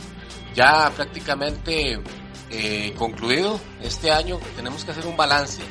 [0.56, 2.02] Ya prácticamente
[2.50, 5.62] eh, concluido este año, tenemos que hacer un balance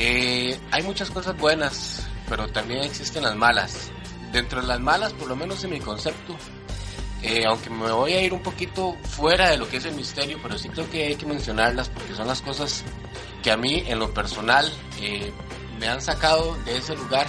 [0.00, 3.90] eh, hay muchas cosas buenas, pero también existen las malas.
[4.30, 6.36] Dentro de las malas, por lo menos en mi concepto,
[7.20, 10.38] eh, aunque me voy a ir un poquito fuera de lo que es el misterio,
[10.40, 12.84] pero sí creo que hay que mencionarlas porque son las cosas
[13.42, 15.32] que a mí en lo personal eh,
[15.80, 17.26] me han sacado de ese lugar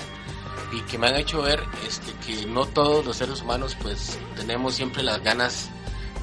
[0.71, 4.75] y que me han hecho ver este, que no todos los seres humanos pues tenemos
[4.75, 5.71] siempre las ganas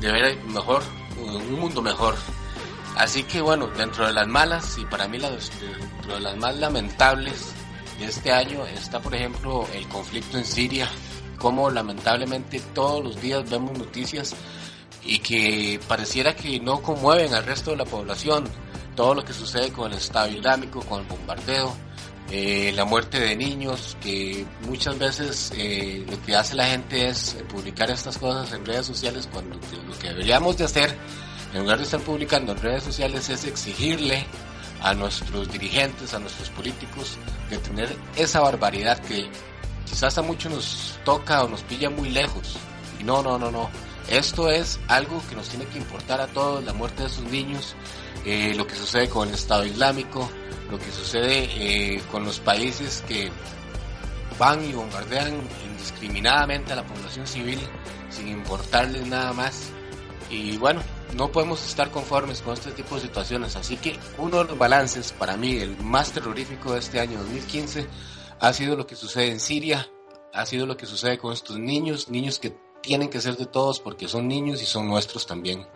[0.00, 0.84] de ver mejor,
[1.18, 2.14] un mundo mejor.
[2.96, 6.56] Así que bueno, dentro de las malas y para mí las, dentro de las más
[6.56, 7.52] lamentables
[7.98, 10.88] de este año está por ejemplo el conflicto en Siria,
[11.38, 14.34] como lamentablemente todos los días vemos noticias
[15.04, 18.44] y que pareciera que no conmueven al resto de la población.
[18.96, 21.76] Todo lo que sucede con el Estado Islámico, con el bombardeo,
[22.30, 27.36] eh, la muerte de niños, que muchas veces eh, lo que hace la gente es
[27.48, 30.96] publicar estas cosas en redes sociales cuando lo que deberíamos de hacer
[31.52, 34.26] en lugar de estar publicando en redes sociales, es exigirle
[34.82, 37.18] a nuestros dirigentes, a nuestros políticos,
[37.50, 39.28] de tener esa barbaridad que
[39.84, 42.56] quizás a muchos nos toca o nos pilla muy lejos.
[43.00, 43.70] Y no, no, no, no.
[44.08, 47.74] Esto es algo que nos tiene que importar a todos, la muerte de esos niños,
[48.24, 50.30] eh, lo que sucede con el Estado Islámico,
[50.70, 53.30] lo que sucede eh, con los países que
[54.38, 57.58] van y bombardean indiscriminadamente a la población civil
[58.10, 59.70] sin importarles nada más.
[60.30, 60.82] Y bueno,
[61.14, 63.56] no podemos estar conformes con este tipo de situaciones.
[63.56, 67.86] Así que uno de los balances, para mí, el más terrorífico de este año 2015,
[68.40, 69.88] ha sido lo que sucede en Siria,
[70.32, 73.80] ha sido lo que sucede con estos niños, niños que tienen que ser de todos
[73.80, 75.66] porque son niños y son nuestros también.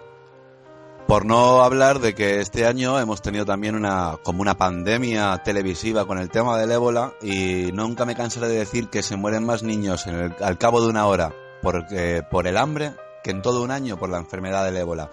[1.07, 6.07] Por no hablar de que este año hemos tenido también una como una pandemia televisiva
[6.07, 9.65] con el tema del ébola y nunca me cansaré de decir que se mueren más
[9.65, 12.93] niños al cabo de una hora por, eh, por el hambre
[13.23, 15.11] que en todo un año por la enfermedad del ébola.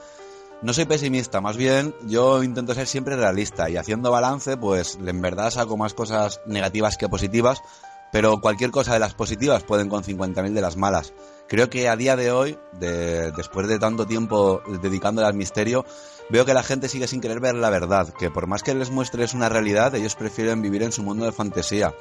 [0.61, 5.21] No soy pesimista, más bien yo intento ser siempre realista y haciendo balance pues en
[5.21, 7.61] verdad saco más cosas negativas que positivas,
[8.11, 11.13] pero cualquier cosa de las positivas pueden con 50.000 de las malas.
[11.47, 15.85] Creo que a día de hoy, de- después de tanto tiempo dedicándole al misterio,
[16.29, 18.89] veo que la gente sigue sin querer ver la verdad, que por más que les
[18.89, 21.93] muestres una realidad, ellos prefieren vivir en su mundo de fantasía.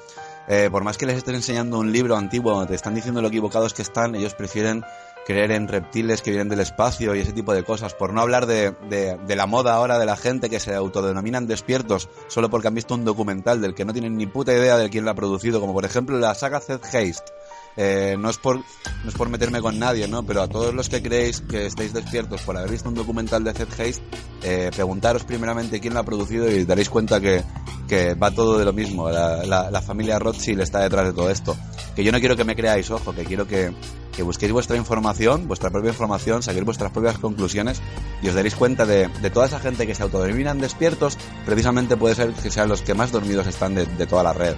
[0.49, 3.75] Eh, por más que les estés enseñando un libro antiguo te están diciendo lo equivocados
[3.75, 4.83] que están, ellos prefieren
[5.27, 7.95] creer en reptiles que vienen del espacio y ese tipo de cosas.
[7.95, 11.47] Por no hablar de, de- de la moda ahora de la gente que se autodenominan
[11.47, 14.89] despiertos solo porque han visto un documental del que no tienen ni puta idea de
[14.89, 17.33] quién lo ha producido, como por ejemplo la saga Zed Haste.
[17.77, 20.23] Eh, no, es por, no es por meterme con nadie, ¿no?
[20.23, 23.53] Pero a todos los que creéis que estáis despiertos por haber visto un documental de
[23.53, 24.03] Zed Haste,
[24.43, 27.43] eh, preguntaros primeramente quién lo ha producido y daréis cuenta que,
[27.87, 29.11] que va todo de lo mismo.
[29.11, 31.57] La familia Rothschild está detrás de todo esto.
[31.95, 33.75] Que yo no quiero que me creáis, ojo, que quiero que,
[34.17, 37.83] que busquéis vuestra información, vuestra propia información, saquéis vuestras propias conclusiones
[38.23, 42.15] y os daréis cuenta de, de toda esa gente que se autodenominan despiertos, precisamente puede
[42.15, 44.55] ser que sean los que más dormidos están de, de toda la red.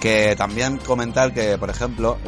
[0.00, 2.18] Que también comentar que, por ejemplo,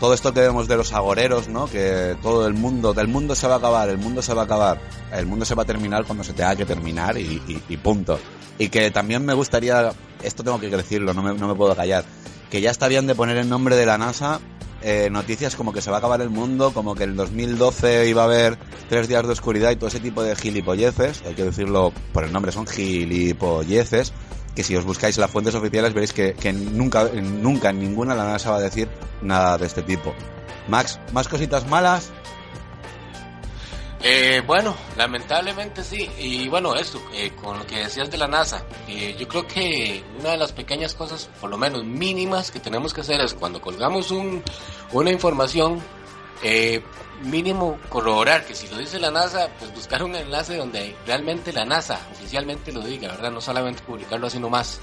[0.00, 1.66] todo esto que vemos de los agoreros, ¿no?
[1.66, 4.44] Que todo el mundo, del mundo se va a acabar, el mundo se va a
[4.44, 4.80] acabar,
[5.12, 8.18] el mundo se va a terminar cuando se tenga que terminar y, punto.
[8.58, 12.04] Y que también me gustaría, esto tengo que decirlo, no me, no me puedo callar,
[12.50, 14.40] que ya está bien de poner el nombre de la NASA
[14.84, 18.08] eh, noticias como que se va a acabar el mundo, como que en el 2012
[18.08, 21.44] iba a haber tres días de oscuridad y todo ese tipo de gilipolleces, hay que
[21.44, 24.12] decirlo por el nombre, son gilipolleces,
[24.54, 28.50] que si os buscáis las fuentes oficiales veréis que, que nunca, nunca ninguna la NASA
[28.50, 28.88] va a decir
[29.22, 30.14] nada de este tipo.
[30.68, 32.10] Max, ¿más cositas malas?
[34.04, 36.10] Eh, bueno, lamentablemente sí.
[36.18, 40.02] Y bueno, esto, eh, con lo que decías de la NASA, eh, yo creo que
[40.18, 43.60] una de las pequeñas cosas, por lo menos mínimas, que tenemos que hacer es cuando
[43.60, 44.42] colgamos un,
[44.92, 45.80] una información,
[46.42, 46.82] eh,
[47.22, 51.64] mínimo corroborar que si lo dice la NASA, pues buscar un enlace donde realmente la
[51.64, 53.30] NASA oficialmente lo diga, ¿verdad?
[53.30, 54.80] No solamente publicarlo así nomás.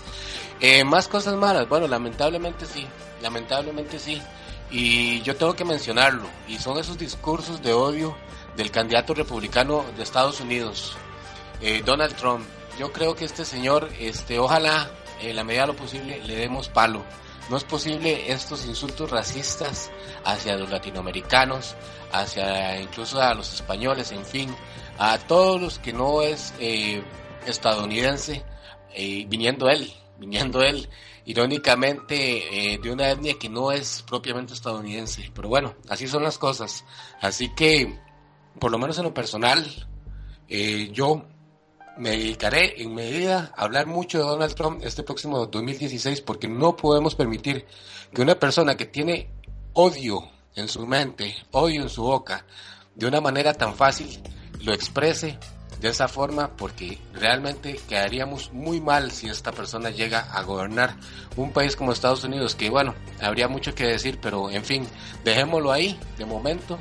[0.60, 2.86] Eh, más cosas malas, bueno, lamentablemente sí,
[3.22, 4.22] lamentablemente sí.
[4.72, 8.16] Y yo tengo que mencionarlo, y son esos discursos de odio
[8.55, 10.95] del candidato republicano de Estados Unidos,
[11.62, 12.45] eh, Donald Trump.
[12.78, 14.89] Yo creo que este señor, este, ojalá
[15.22, 17.03] en la medida de lo posible le demos palo.
[17.49, 19.89] No es posible estos insultos racistas
[20.23, 21.75] hacia los latinoamericanos,
[22.11, 24.55] hacia incluso a los españoles, en fin,
[24.99, 27.01] a todos los que no es eh,
[27.47, 28.45] estadounidense,
[28.93, 30.87] eh, viniendo él, viniendo él,
[31.25, 35.31] irónicamente, eh, de una etnia que no es propiamente estadounidense.
[35.33, 36.85] Pero bueno, así son las cosas.
[37.19, 37.99] Así que,
[38.59, 39.65] por lo menos en lo personal,
[40.91, 41.25] yo
[41.99, 46.75] me dedicaré en medida a hablar mucho de Donald Trump este próximo 2016 porque no
[46.75, 47.65] podemos permitir
[48.13, 49.29] que una persona que tiene
[49.73, 52.45] odio en su mente, odio en su boca,
[52.95, 54.21] de una manera tan fácil,
[54.61, 55.37] lo exprese
[55.81, 60.95] de esa forma porque realmente quedaríamos muy mal si esta persona llega a gobernar
[61.35, 64.87] un país como Estados Unidos, que bueno, habría mucho que decir, pero en fin,
[65.25, 66.79] dejémoslo ahí de momento.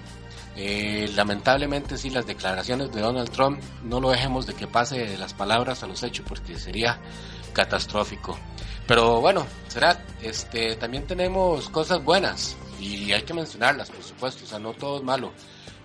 [0.60, 5.16] Eh, lamentablemente sí, las declaraciones de Donald Trump no lo dejemos de que pase de
[5.16, 6.98] las palabras a los hechos porque sería
[7.52, 8.36] catastrófico.
[8.84, 14.48] Pero bueno, será, este, también tenemos cosas buenas y hay que mencionarlas, por supuesto, o
[14.48, 15.32] sea, no todo es malo.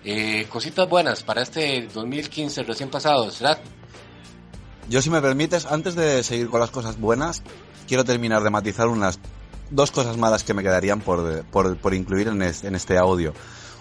[0.02, 3.60] Eh, cositas buenas para este 2015 recién pasado, será.
[4.88, 7.44] Yo, si me permites, antes de seguir con las cosas buenas,
[7.86, 9.20] quiero terminar de matizar unas
[9.70, 13.34] dos cosas malas que me quedarían por, por, incluir en este audio.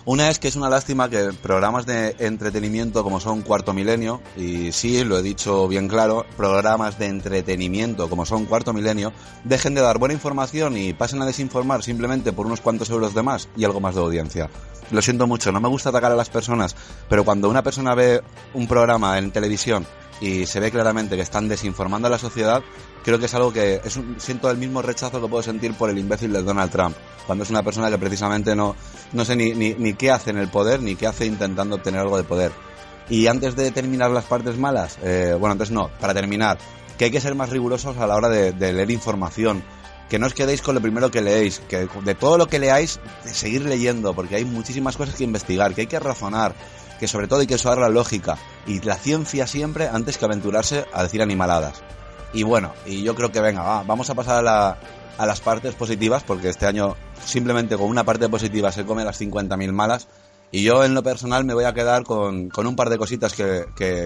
[0.06, 4.74] Una es que es una lástima que programas de entretenimiento como son Cuarto Milenio, y
[4.74, 9.14] sí, lo he dicho bien claro, programas de entretenimiento como son Cuarto Milenio,
[9.46, 13.24] dejen de dar buena información y pasen a desinformar simplemente por unos cuantos euros de
[13.24, 14.50] más y algo más de audiencia.
[14.92, 16.76] Lo siento mucho, no me gusta atacar a las personas,
[17.08, 18.22] pero cuando una persona ve
[18.54, 19.88] un programa en televisión
[20.22, 22.64] y se ve claramente que están desinformando a la sociedad,
[23.04, 25.90] creo que es algo que es un- siento el mismo rechazo que puedo sentir por
[25.90, 26.96] el imbécil de Donald Trump,
[27.26, 28.76] cuando es una persona que precisamente no,
[29.12, 32.02] no sé ni, ni, ni qué hace en el poder, ni qué hace intentando obtener
[32.02, 32.52] algo de poder.
[33.10, 36.58] Y antes de terminar las partes malas, eh, bueno, antes no, para terminar,
[36.98, 39.64] que hay que ser más rigurosos a la hora de, leer información.
[40.10, 43.00] Que no os quedéis con lo primero que leéis, que de todo lo que leáis,
[43.26, 46.54] seguir leyendo, porque hay muchísimas cosas que investigar, que hay que razonar,
[47.04, 50.86] que sobre todo hay que usar la lógica y la ciencia siempre antes que aventurarse
[50.94, 51.84] a decir animaladas.
[52.32, 54.78] Y bueno, y yo creo que venga, va, vamos a pasar a, la-
[55.18, 56.96] a las partes positivas, porque este año
[57.26, 60.08] simplemente con una parte positiva se come las 50.000 malas.
[60.50, 63.66] Y yo en lo personal me voy a quedar con, un par de cositas que,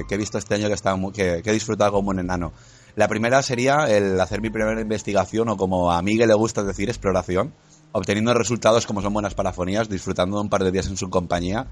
[0.09, 2.51] he visto este año que, está que he disfrutado como un enano.
[2.95, 6.89] La primera sería el hacer mi primera investigación o como a Miguel le gusta decir
[6.89, 7.53] exploración,
[7.91, 11.67] obteniendo resultados como son buenas parafonías, disfrutando de un par de días en su compañía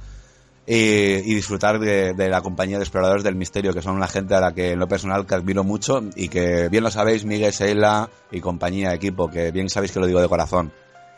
[0.67, 4.39] eh, y disfrutar de, la compañía de exploradores del misterio, que son una gente a
[4.39, 8.09] la que en lo personal que admiro mucho y que bien lo sabéis, Miguel, Sheila
[8.31, 10.73] y compañía, equipo, que bien sabéis que lo digo de corazón.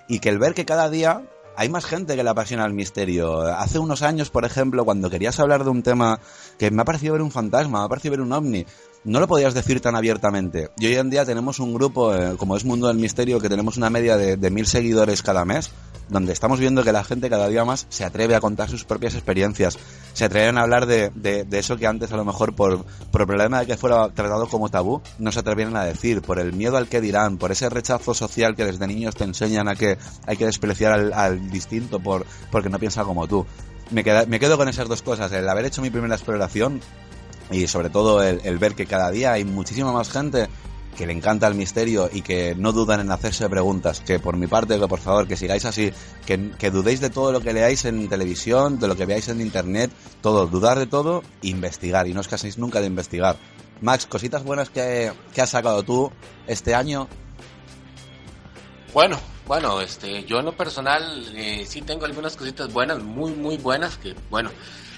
[0.09, 1.21] Y que el ver que cada día
[1.55, 3.41] hay más gente que le apasiona el misterio.
[3.41, 6.19] Hace unos años, por ejemplo, cuando querías hablar de un tema
[6.57, 8.65] que me ha parecido ver un fantasma, me ha parecido ver un ovni,
[9.03, 10.69] no lo podías decir tan abiertamente.
[10.79, 13.77] Y hoy en día tenemos un grupo, eh, como es Mundo del Misterio, que tenemos
[13.77, 15.71] una media de, mil seguidores cada mes,
[16.09, 19.13] donde estamos viendo que la gente cada día más se atreve a contar sus propias
[19.13, 19.77] experiencias,
[20.13, 23.21] se atreven a hablar de, de- de eso que antes a lo mejor por, por
[23.21, 26.53] el problema de que fuera tratado como tabú, no se atrevieron a decir, por el
[26.53, 29.97] miedo al que dirán, por ese rechazo social que desde niños te enseñan a que
[30.25, 33.45] hay que despreciar al, al distinto por, porque no piensa como tú.
[33.91, 36.81] Me, queda- me quedo con esas dos cosas, el haber hecho mi primera exploración
[37.51, 40.47] y sobre todo el, ver que cada día hay muchísima más gente
[40.97, 44.01] que le encanta el misterio y que no dudan en hacerse preguntas.
[44.01, 45.93] Que por mi parte, que por favor, que sigáis así,
[46.25, 49.39] que, que dudéis de todo lo que leáis en televisión, de lo que veáis en
[49.39, 53.37] internet, todo, dudar de todo, investigar y no os caséis nunca de investigar.
[53.79, 56.11] Max, cositas buenas que, que has sacado tú
[56.47, 57.07] este año.
[58.93, 63.57] Bueno, bueno, este, yo en lo personal eh, sí tengo algunas cositas buenas, muy, muy
[63.57, 64.49] buenas, que bueno,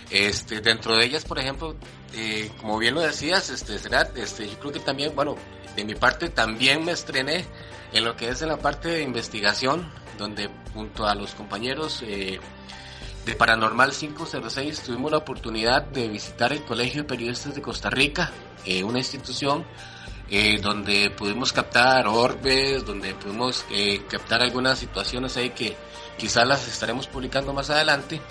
[0.10, 1.76] este, dentro de ellas, por ejemplo,
[2.14, 5.36] eh, como bien lo decías, este, Será, este, yo creo que también, bueno,
[5.76, 7.46] de mi parte también me estrené
[7.94, 12.40] en lo que es en la parte de investigación, donde junto a los compañeros eh,
[13.26, 18.32] de Paranormal 506 tuvimos la oportunidad de visitar el Colegio de Periodistas de Costa Rica,
[18.66, 19.66] eh, una institución
[20.32, 25.76] eh, donde pudimos captar orbes, donde pudimos eh, captar algunas situaciones ahí que
[26.18, 28.22] quizás las estaremos publicando más adelante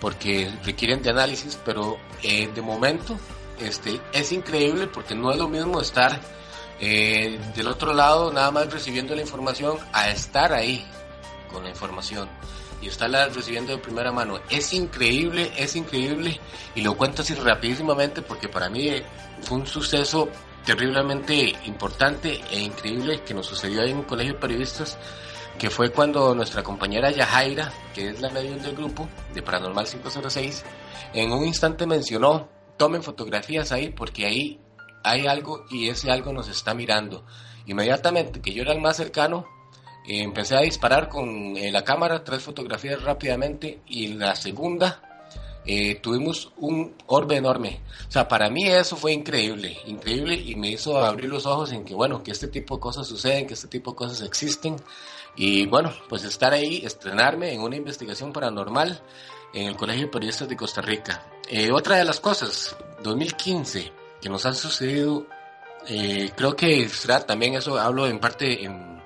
[0.00, 3.18] porque requieren de análisis, pero eh, de momento
[3.58, 6.20] este, es increíble porque no es lo mismo estar
[6.80, 10.84] eh, del otro lado nada más recibiendo la información a estar ahí
[11.50, 12.28] con la información
[12.82, 14.40] y estarla recibiendo de primera mano.
[14.50, 16.38] Es increíble, es increíble
[16.74, 19.02] y lo cuento así rapidísimamente porque para mí
[19.42, 20.28] fue un suceso
[20.66, 24.98] terriblemente importante e increíble que nos sucedió en un colegio de periodistas
[25.58, 30.64] que fue cuando nuestra compañera Yajaira, que es la medium del grupo de Paranormal 506,
[31.14, 34.60] en un instante mencionó, tomen fotografías ahí porque ahí
[35.04, 37.24] hay algo y ese algo nos está mirando.
[37.66, 39.46] Inmediatamente que yo era el más cercano,
[40.06, 45.05] eh, empecé a disparar con eh, la cámara tres fotografías rápidamente y la segunda
[45.66, 47.80] eh, tuvimos un orbe enorme.
[48.08, 51.84] O sea, para mí eso fue increíble, increíble y me hizo abrir los ojos en
[51.84, 54.76] que, bueno, que este tipo de cosas suceden, que este tipo de cosas existen.
[55.36, 59.02] Y bueno, pues estar ahí, estrenarme en una investigación paranormal
[59.52, 61.26] en el Colegio de Periodistas de Costa Rica.
[61.48, 65.26] Eh, otra de las cosas, 2015, que nos han sucedido,
[65.88, 69.00] eh, creo que será también eso, hablo en parte en,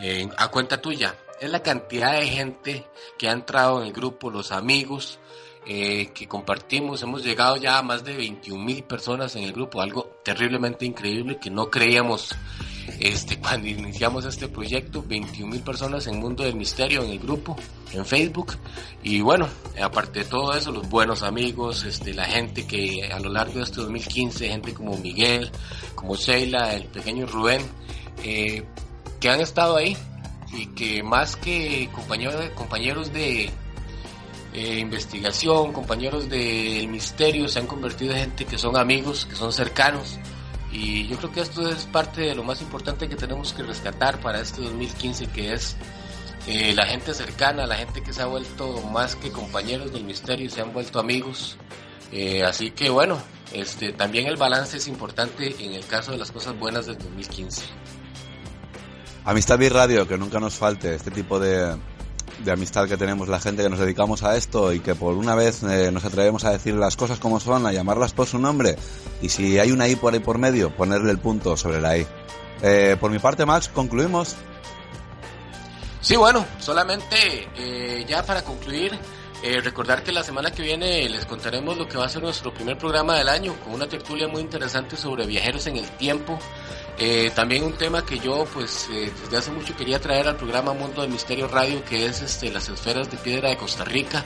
[0.00, 2.86] en- a cuenta tuya, es la cantidad de gente
[3.18, 5.18] que ha entrado en el grupo, los amigos,
[5.68, 9.80] eh, que compartimos, hemos llegado ya a más de 21 mil personas en el grupo,
[9.80, 12.36] algo terriblemente increíble que no creíamos
[13.00, 17.56] este, cuando iniciamos este proyecto, 21 mil personas en Mundo del Misterio en el grupo,
[17.92, 18.54] en Facebook,
[19.02, 19.48] y bueno,
[19.82, 23.64] aparte de todo eso, los buenos amigos, este, la gente que a lo largo de
[23.64, 25.50] este 2015, gente como Miguel,
[25.96, 27.62] como Sheila, el pequeño Rubén,
[28.22, 28.64] eh,
[29.18, 29.96] que han estado ahí
[30.52, 33.50] y que más que compañeros, compañeros de
[34.56, 39.52] eh, investigación, compañeros del misterio, se han convertido en gente que son amigos, que son
[39.52, 40.18] cercanos.
[40.72, 44.18] Y yo creo que esto es parte de lo más importante que tenemos que rescatar
[44.18, 45.76] para este 2015, que es
[46.46, 50.48] eh, la gente cercana, la gente que se ha vuelto más que compañeros del misterio,
[50.48, 51.58] se han vuelto amigos.
[52.10, 53.18] Eh, así que bueno,
[53.52, 57.62] este, también el balance es importante en el caso de las cosas buenas del 2015.
[59.26, 61.76] Amistad y Radio, que nunca nos falte este tipo de,
[62.44, 65.34] de amistad que tenemos la gente que nos dedicamos a esto y que por una
[65.34, 68.76] vez eh, nos atrevemos a decir las cosas como son, a llamarlas por su nombre
[69.22, 72.06] y si hay una I por ahí por medio, ponerle el punto sobre la I.
[72.62, 74.36] Eh, por mi parte, Max, concluimos.
[76.00, 78.96] Sí, bueno, solamente eh, ya para concluir,
[79.42, 82.52] eh, recordar que la semana que viene les contaremos lo que va a ser nuestro
[82.52, 86.38] primer programa del año con una tertulia muy interesante sobre viajeros en el tiempo.
[86.98, 90.72] Eh, también un tema que yo pues eh, desde hace mucho quería traer al programa
[90.72, 94.24] Mundo del Misterio Radio que es este, las esferas de piedra de Costa Rica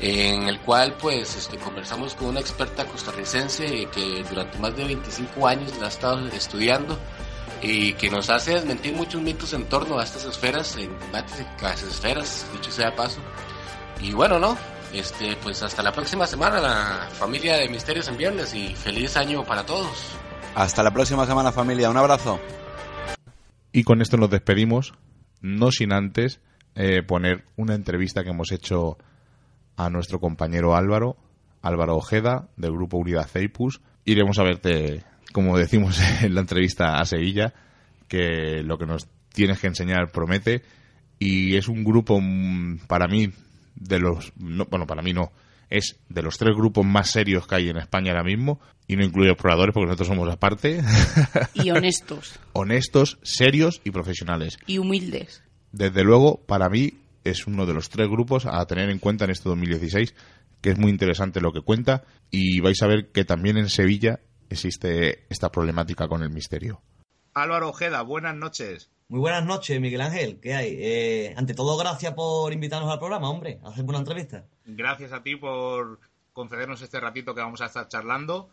[0.00, 5.46] en el cual pues este, conversamos con una experta costarricense que durante más de 25
[5.46, 6.98] años la ha estado estudiando
[7.62, 11.46] y que nos hace desmentir muchos mitos en torno a estas esferas, en debates de
[11.62, 13.20] las esferas, dicho sea paso.
[14.00, 14.56] Y bueno, ¿no?
[14.92, 19.44] Este, pues hasta la próxima semana, la familia de Misterios en Viernes y feliz año
[19.44, 20.16] para todos.
[20.54, 21.90] Hasta la próxima semana, familia.
[21.90, 22.40] Un abrazo.
[23.72, 24.94] Y con esto nos despedimos,
[25.42, 26.40] no sin antes
[26.74, 28.96] eh, poner una entrevista que hemos hecho
[29.76, 31.16] a nuestro compañero Álvaro,
[31.62, 33.80] Álvaro Ojeda, del grupo Unidad Ceipus.
[34.04, 37.52] Iremos a verte, como decimos en la entrevista a Sevilla,
[38.08, 40.62] que lo que nos tienes que enseñar promete.
[41.18, 43.30] Y es un grupo, mm, para mí,
[43.76, 44.32] de los.
[44.36, 45.32] No, bueno, para mí no.
[45.68, 48.60] Es de los tres grupos más serios que hay en España ahora mismo.
[48.88, 50.80] Y no incluye exploradores porque nosotros somos aparte.
[51.54, 52.38] Y honestos.
[52.52, 54.58] Honestos, serios y profesionales.
[54.66, 55.42] y humildes.
[55.72, 56.94] Desde luego, para mí
[57.24, 60.14] es uno de los tres grupos a tener en cuenta en este 2016,
[60.60, 64.20] que es muy interesante lo que cuenta y vais a ver que también en Sevilla
[64.48, 66.80] existe esta problemática con el misterio.
[67.34, 68.90] Álvaro Ojeda, buenas noches.
[69.08, 70.40] Muy buenas noches, Miguel Ángel.
[70.40, 70.76] ¿Qué hay?
[70.80, 73.60] Eh, ante todo, gracias por invitarnos al programa, hombre.
[73.62, 74.44] a Hacerme una entrevista.
[74.64, 76.00] Gracias a ti por
[76.32, 78.50] concedernos este ratito que vamos a estar charlando.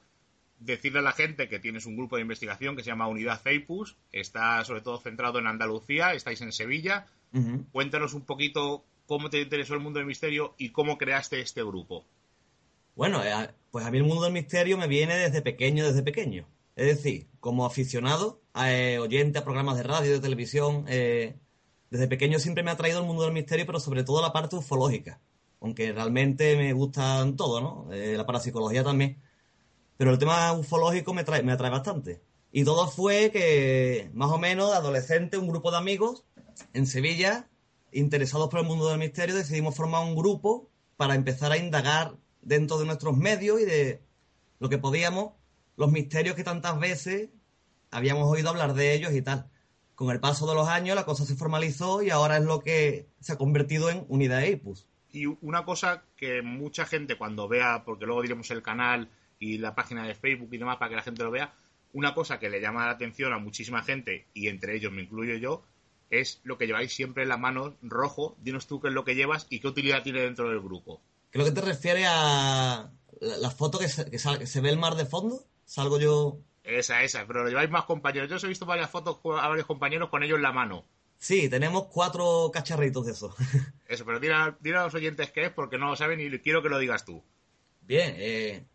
[0.60, 3.98] Decirle a la gente que tienes un grupo de investigación que se llama Unidad Ceipus,
[4.12, 7.08] está sobre todo centrado en Andalucía, estáis en Sevilla.
[7.72, 12.06] Cuéntanos un poquito cómo te interesó el mundo del misterio y cómo creaste este grupo.
[12.96, 16.48] Bueno, eh, pues a mí el mundo del misterio me viene desde pequeño, desde pequeño.
[16.76, 21.38] Es decir, como aficionado, eh, oyente a programas de radio, de televisión, eh,
[21.90, 24.56] desde pequeño siempre me ha traído el mundo del misterio, pero sobre todo la parte
[24.56, 25.22] ufológica.
[25.62, 27.94] Aunque realmente me gustan todo, ¿no?
[27.94, 29.22] Eh, la parapsicología también.
[29.98, 32.22] Pero el tema ufológico me, trae, me atrae bastante.
[32.52, 36.26] Y todo fue que, más o menos, de adolescente, un grupo de amigos
[36.74, 37.48] en Sevilla,
[37.92, 42.78] interesados por el mundo del misterio, decidimos formar un grupo para empezar a indagar dentro
[42.78, 44.02] de nuestros medios y de
[44.60, 45.34] lo que podíamos,
[45.78, 47.30] los misterios que tantas veces
[47.94, 49.50] habíamos oído hablar de ellos y tal.
[49.96, 53.08] Con el paso de los años la cosa se formalizó y ahora es lo que
[53.20, 54.88] se ha convertido en Unidad Eipus.
[55.12, 59.10] Y una cosa que mucha gente cuando vea, porque luego diremos el canal
[59.40, 61.54] y la página de Facebook y demás para que la gente lo vea,
[61.94, 65.36] una cosa que le llama la atención a muchísima gente, y entre ellos me incluyo
[65.36, 65.64] yo,
[66.10, 68.36] es lo que lleváis siempre en la mano rojo.
[68.42, 71.02] Dinos tú qué es lo que llevas y qué utilidad tiene dentro del grupo.
[71.30, 72.90] Creo que te refieres a
[73.20, 75.44] la, la foto que se, que sal- que se ve el mar de fondo.
[75.66, 76.40] Salgo yo.
[76.64, 78.30] Esa, esa, pero lo lleváis más compañeros.
[78.30, 80.86] Yo os he visto varias fotos a varios compañeros con ellos en la mano.
[81.18, 83.36] Sí, tenemos cuatro cacharritos de eso.
[83.88, 86.40] Eso, pero dile a, dile a los oyentes qué es porque no lo saben y
[86.40, 87.24] quiero que lo digas tú.
[87.82, 88.66] Bien, eh,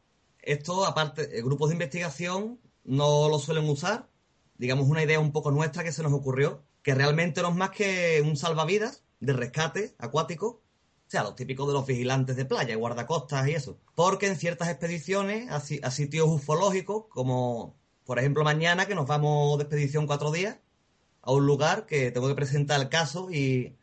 [0.41, 4.09] esto aparte, eh, grupos de investigación no lo suelen usar.
[4.57, 7.71] Digamos una idea un poco nuestra que se nos ocurrió, que realmente no es más
[7.71, 10.63] que un salvavidas de rescate acuático.
[11.07, 13.79] O sea, los típicos de los vigilantes de playa, guardacostas y eso.
[13.95, 17.78] Porque en ciertas expediciones a sitios ufológicos, como
[18.09, 20.57] por ejemplo mañana que nos vamos de expedición cuatro días
[21.21, 23.77] a un lugar que tengo que presentar el caso y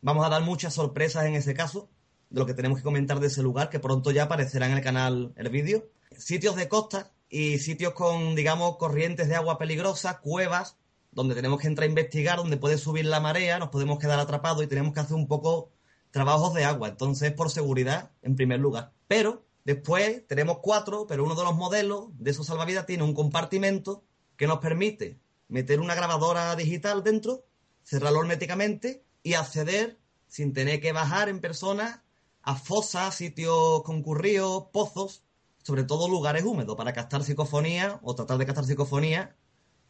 [0.00, 1.88] vamos a dar muchas sorpresas en ese caso
[2.30, 4.82] de lo que tenemos que comentar de ese lugar, que pronto ya aparecerá en el
[4.82, 5.88] canal el vídeo.
[6.18, 10.76] Sitios de costa y sitios con, digamos, corrientes de agua peligrosas, cuevas,
[11.12, 14.64] donde tenemos que entrar a investigar, donde puede subir la marea, nos podemos quedar atrapados
[14.64, 15.70] y tenemos que hacer un poco
[16.10, 16.88] trabajos de agua.
[16.88, 18.90] Entonces, por seguridad, en primer lugar.
[19.06, 24.04] Pero después tenemos cuatro, pero uno de los modelos de esos salvavidas tiene un compartimento
[24.36, 25.18] que nos permite
[25.48, 27.44] meter una grabadora digital dentro,
[27.82, 32.02] cerrarlo herméticamente y acceder sin tener que bajar en persona
[32.42, 35.22] a fosas, sitios concurridos, pozos,
[35.62, 39.34] sobre todo lugares húmedos para captar psicofonía o tratar de captar psicofonía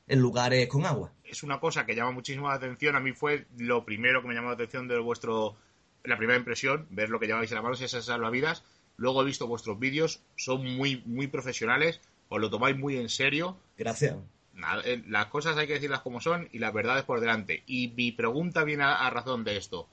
[0.07, 1.13] en lugares con agua.
[1.25, 2.95] es una cosa que llama muchísimo la atención.
[2.95, 5.57] A mí fue lo primero que me llamó la atención de vuestro.
[6.05, 8.63] La primera impresión, ver lo que lleváis en la mano, esas salvavidas.
[8.97, 13.57] Luego he visto vuestros vídeos, son muy, muy profesionales, os lo tomáis muy en serio.
[13.77, 14.17] Gracias.
[14.53, 17.65] Nada, eh, las cosas hay que decirlas como son y las verdades por delante.
[17.67, 19.89] Y mi pregunta viene a, a razón de esto.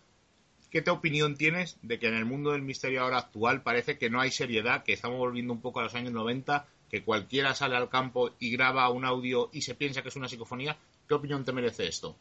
[0.69, 4.10] ¿Qué te opinión tienes de que en el mundo del misterio ahora actual parece que
[4.10, 7.76] no hay seriedad, que estamos volviendo un poco a los años 90, que cualquiera sale
[7.76, 10.78] al campo y graba un audio y se piensa que es una psicofonía?
[11.07, 12.15] ¿Qué opinión te merece esto?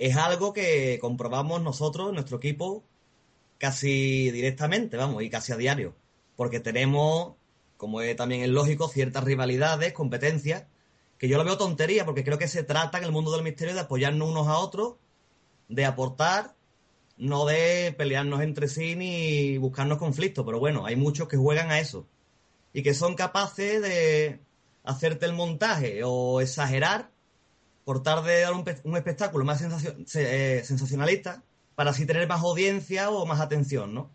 [0.00, 2.82] es algo que comprobamos nosotros, nuestro equipo,
[3.60, 5.94] casi directamente, vamos, y casi a diario.
[6.34, 7.34] Porque tenemos,
[7.76, 10.64] como es, también es lógico, ciertas rivalidades, competencias,
[11.18, 13.74] que yo lo veo tontería, porque creo que se trata en el mundo del misterio
[13.74, 14.94] de apoyarnos unos a otros,
[15.68, 16.54] de aportar,
[17.18, 20.44] no de pelearnos entre sí ni buscarnos conflictos.
[20.46, 22.06] Pero bueno, hay muchos que juegan a eso.
[22.72, 24.40] Y que son capaces de
[24.84, 27.10] hacerte el montaje o exagerar
[27.84, 31.42] por de dar un, un espectáculo más eh, sensacionalista
[31.80, 34.10] para así tener más audiencia o más atención, ¿no?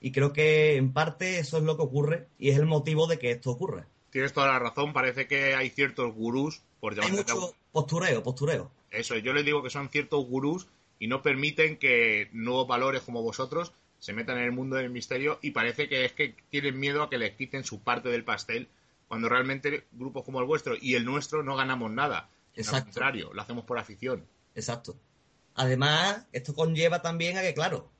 [0.00, 3.18] Y creo que en parte eso es lo que ocurre y es el motivo de
[3.18, 3.86] que esto ocurra.
[4.08, 8.70] Tienes toda la razón, parece que hay ciertos gurús, por Hay llamarse mucho postureo, postureo.
[8.90, 10.66] Eso, yo les digo que son ciertos gurús
[10.98, 15.38] y no permiten que nuevos valores como vosotros se metan en el mundo del misterio
[15.42, 18.66] y parece que es que tienen miedo a que les quiten su parte del pastel
[19.08, 22.30] cuando realmente grupos como el vuestro y el nuestro no ganamos nada.
[22.54, 22.84] Al Exacto.
[22.84, 24.24] contrario, lo hacemos por afición.
[24.54, 24.96] Exacto.
[25.60, 27.90] Además, esto conlleva también a que, claro,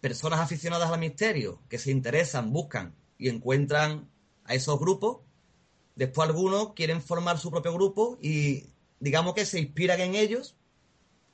[0.00, 4.08] personas aficionadas al misterio que se interesan, buscan y encuentran
[4.44, 5.18] a esos grupos,
[5.96, 8.66] después algunos quieren formar su propio grupo y
[9.00, 10.54] digamos que se inspiran en ellos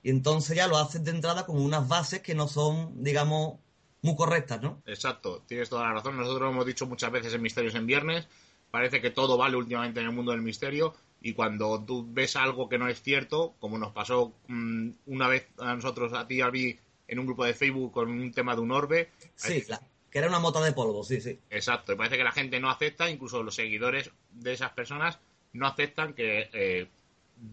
[0.02, 3.58] y entonces ya lo hacen de entrada con unas bases que no son, digamos,
[4.00, 4.80] muy correctas, ¿no?
[4.86, 6.16] Exacto, tienes toda la razón.
[6.16, 8.28] Nosotros lo hemos dicho muchas veces en Misterios en Viernes.
[8.70, 10.94] Parece que todo vale últimamente en el mundo del misterio
[11.24, 15.48] y cuando tú ves algo que no es cierto, como nos pasó mm, una vez
[15.58, 16.76] a nosotros, a ti y a mí,
[17.08, 19.08] en un grupo de Facebook con un tema de un orbe.
[19.34, 19.80] Sí, la-
[20.10, 21.38] que era una mota de polvo, sí, sí.
[21.48, 25.18] Exacto, y parece que la gente no acepta, incluso los seguidores de esas personas
[25.54, 26.88] no aceptan que eh,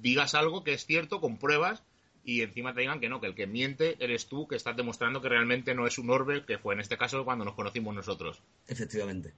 [0.02, 1.82] digas algo que es cierto con pruebas
[2.26, 5.22] y encima te digan que no, que el que miente eres tú, que estás demostrando
[5.22, 8.42] que realmente no es un orbe, que fue en este caso cuando nos conocimos nosotros.
[8.68, 9.34] Efectivamente.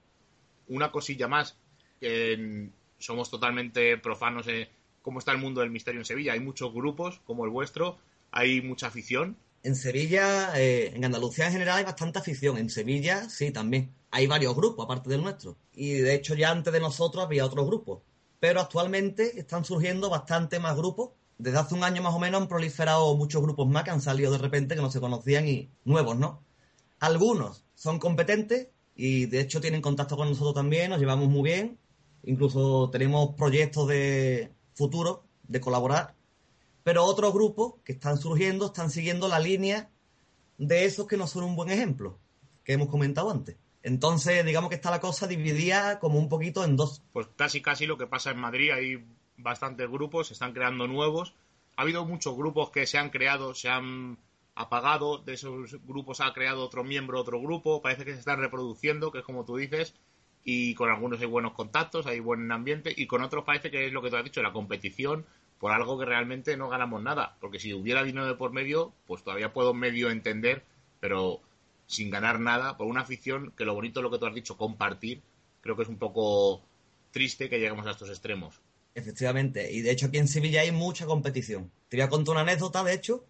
[0.68, 1.56] Una cosilla más,
[2.00, 2.68] que
[3.04, 4.68] somos totalmente profanos en
[5.02, 6.32] cómo está el mundo del misterio en Sevilla.
[6.32, 7.98] Hay muchos grupos como el vuestro,
[8.30, 9.36] hay mucha afición.
[9.62, 12.56] En Sevilla, eh, en Andalucía en general hay bastante afición.
[12.56, 13.94] En Sevilla, sí, también.
[14.10, 15.56] Hay varios grupos, aparte del nuestro.
[15.74, 18.02] Y de hecho, ya antes de nosotros había otros grupos.
[18.40, 21.10] Pero actualmente están surgiendo bastante más grupos.
[21.36, 24.32] Desde hace un año más o menos han proliferado muchos grupos más que han salido
[24.32, 26.42] de repente que no se conocían y nuevos, ¿no?
[27.00, 31.78] Algunos son competentes y de hecho tienen contacto con nosotros también, nos llevamos muy bien.
[32.26, 36.14] Incluso tenemos proyectos de futuro de colaborar
[36.84, 39.90] pero otros grupos que están surgiendo están siguiendo la línea
[40.58, 42.18] de esos que no son un buen ejemplo,
[42.62, 43.56] que hemos comentado antes.
[43.82, 47.02] Entonces, digamos que está la cosa dividida como un poquito en dos.
[47.12, 49.04] Pues casi casi lo que pasa en Madrid, hay
[49.38, 51.34] bastantes grupos, se están creando nuevos.
[51.76, 54.18] Ha habido muchos grupos que se han creado, se han
[54.54, 59.10] apagado, de esos grupos ha creado otro miembro, otro grupo, parece que se están reproduciendo,
[59.10, 59.94] que es como tú dices,
[60.44, 63.92] y con algunos hay buenos contactos, hay buen ambiente, y con otros parece que es
[63.92, 65.24] lo que tú has dicho, la competición
[65.58, 69.22] por algo que realmente no ganamos nada, porque si hubiera dinero de por medio, pues
[69.22, 70.62] todavía puedo medio entender,
[71.00, 71.40] pero
[71.86, 74.56] sin ganar nada, por una afición que lo bonito es lo que tú has dicho,
[74.56, 75.22] compartir,
[75.62, 76.62] creo que es un poco
[77.10, 78.60] triste que lleguemos a estos extremos.
[78.94, 79.72] Efectivamente.
[79.72, 81.70] Y de hecho aquí en Sevilla hay mucha competición.
[81.88, 83.24] Te voy a contar una anécdota, de hecho,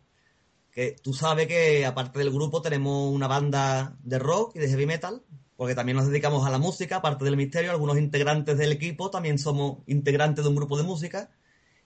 [0.73, 4.87] que tú sabes que aparte del grupo tenemos una banda de rock y de heavy
[4.87, 5.23] metal,
[5.57, 9.39] porque también nos dedicamos a la música, aparte del misterio, algunos integrantes del equipo también
[9.39, 11.31] somos integrantes de un grupo de música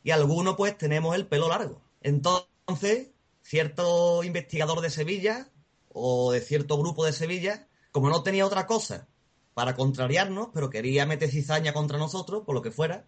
[0.02, 1.82] y algunos pues tenemos el pelo largo.
[2.00, 3.10] Entonces,
[3.42, 5.50] cierto investigador de Sevilla
[5.88, 9.08] o de cierto grupo de Sevilla, como no tenía otra cosa
[9.54, 13.06] para contrariarnos, pero quería meter cizaña contra nosotros, por lo que fuera,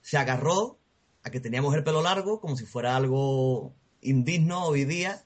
[0.00, 0.78] se agarró
[1.22, 5.24] a que teníamos el pelo largo como si fuera algo indigno hoy día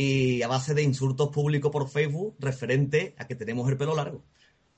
[0.00, 4.18] y a base de insultos públicos por Facebook referente a que tenemos el pelo largo.
[4.18, 4.24] O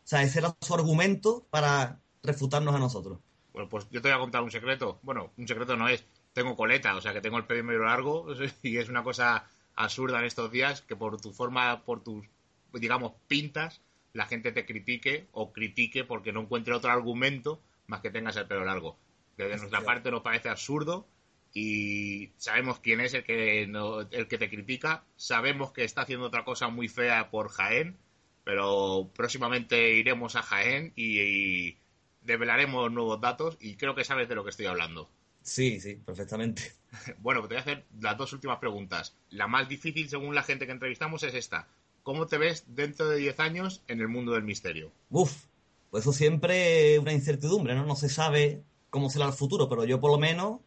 [0.02, 3.18] sea, ese era su argumento para refutarnos a nosotros.
[3.52, 4.98] Bueno, pues yo te voy a contar un secreto.
[5.02, 6.06] Bueno, un secreto no es.
[6.32, 8.28] Tengo coleta, o sea que tengo el pelo medio largo
[8.62, 9.44] y es una cosa
[9.74, 12.24] absurda en estos días que por tu forma, por tus,
[12.72, 13.82] digamos, pintas,
[14.14, 18.46] la gente te critique o critique porque no encuentre otro argumento más que tengas el
[18.46, 18.96] pelo largo.
[19.36, 21.06] Que de nuestra parte nos parece absurdo
[21.52, 26.26] y sabemos quién es el que, no- el que te critica, sabemos que está haciendo
[26.26, 27.96] otra cosa muy fea por Jaén,
[28.44, 31.76] pero próximamente iremos a Jaén y, y
[32.22, 35.10] develaremos nuevos datos y creo que sabes de lo que estoy hablando.
[35.42, 36.72] Sí, sí, perfectamente.
[37.18, 39.14] Bueno, te voy a hacer las dos últimas preguntas.
[39.30, 41.68] La más difícil, según la gente que entrevistamos, es esta.
[42.02, 44.90] ¿Cómo te ves dentro de 10 años en el mundo del misterio?
[45.10, 45.44] Uf,
[45.90, 47.86] pues eso siempre es una incertidumbre, ¿no?
[47.86, 50.58] No se sabe cómo será el futuro, pero yo por lo menos,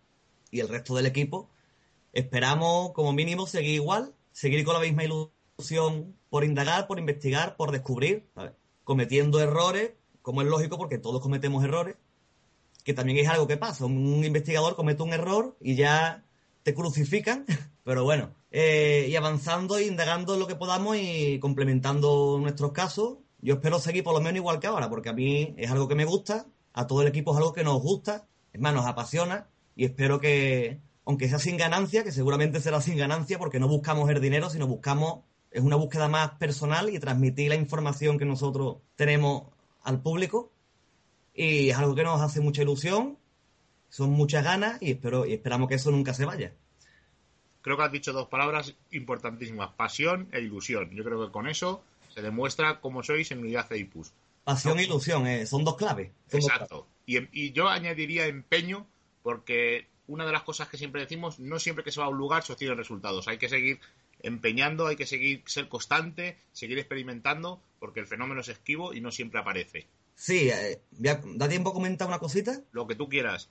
[0.54, 1.50] y el resto del equipo,
[2.14, 7.72] esperamos como mínimo seguir igual, seguir con la misma ilusión por indagar, por investigar, por
[7.72, 8.54] descubrir, ¿sabes?
[8.84, 11.96] cometiendo errores, como es lógico porque todos cometemos errores,
[12.84, 13.86] que también es algo que pasa.
[13.86, 16.24] Un investigador comete un error y ya
[16.64, 17.46] te crucifican
[17.84, 23.18] Pero bueno, eh, y avanzando e indagando lo que podamos y complementando nuestros casos.
[23.42, 25.96] Yo espero seguir por lo menos igual que ahora, porque a mí es algo que
[25.96, 29.50] me gusta, a todo el equipo es algo que nos gusta, es más, nos apasiona
[29.76, 34.10] y espero que, aunque sea sin ganancia, que seguramente será sin ganancia porque no buscamos
[34.10, 38.78] el dinero, sino buscamos, es una búsqueda más personal y transmitir la información que nosotros
[38.96, 39.44] tenemos
[39.84, 40.52] al público.
[41.34, 43.18] Y es algo que nos hace mucha ilusión,
[43.90, 46.54] son muchas ganas y, espero, y esperamos que eso nunca se vaya.
[47.62, 50.92] Creo que has dicho dos palabras importantísimas, pasión e ilusión.
[50.92, 51.84] Yo creo que con eso
[52.14, 54.12] se demuestra cómo sois en Unidad Ceipus.
[54.44, 56.12] Pasión e ilusión, eh, son dos claves.
[56.30, 56.88] son dos Exacto.
[57.06, 58.86] Y, y yo añadiría empeño
[59.24, 62.18] porque una de las cosas que siempre decimos, no siempre que se va a un
[62.18, 63.28] lugar se obtienen resultados.
[63.28, 63.80] Hay que seguir
[64.22, 69.12] empeñando, hay que seguir ser constante, seguir experimentando, porque el fenómeno es esquivo y no
[69.12, 69.88] siempre aparece.
[70.16, 72.62] Sí, eh, a- ¿da tiempo a comentar una cosita?
[72.72, 73.50] Lo que tú quieras.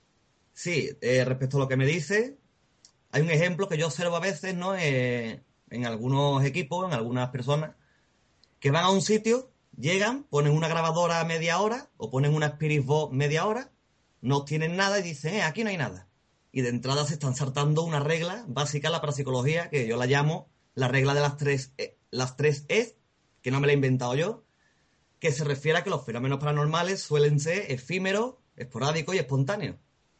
[0.53, 2.37] Sí, eh, respecto a lo que me dice,
[3.11, 4.75] hay un ejemplo que yo observo a veces, ¿no?
[4.75, 7.75] Eh, en algunos equipos, en algunas personas,
[8.59, 12.45] que van a un sitio, llegan, ponen una grabadora a media hora o ponen una
[12.47, 13.71] Spirit Box media hora,
[14.23, 16.07] no tienen nada y dicen, eh, aquí no hay nada.
[16.53, 20.49] Y de entrada se están saltando una regla básica la parapsicología que yo la llamo
[20.75, 22.95] la regla de las tres, E- las tres E,
[23.41, 24.45] que no me la he inventado yo,
[25.19, 29.75] que se refiere a que los fenómenos paranormales suelen ser efímeros, esporádicos y espontáneos.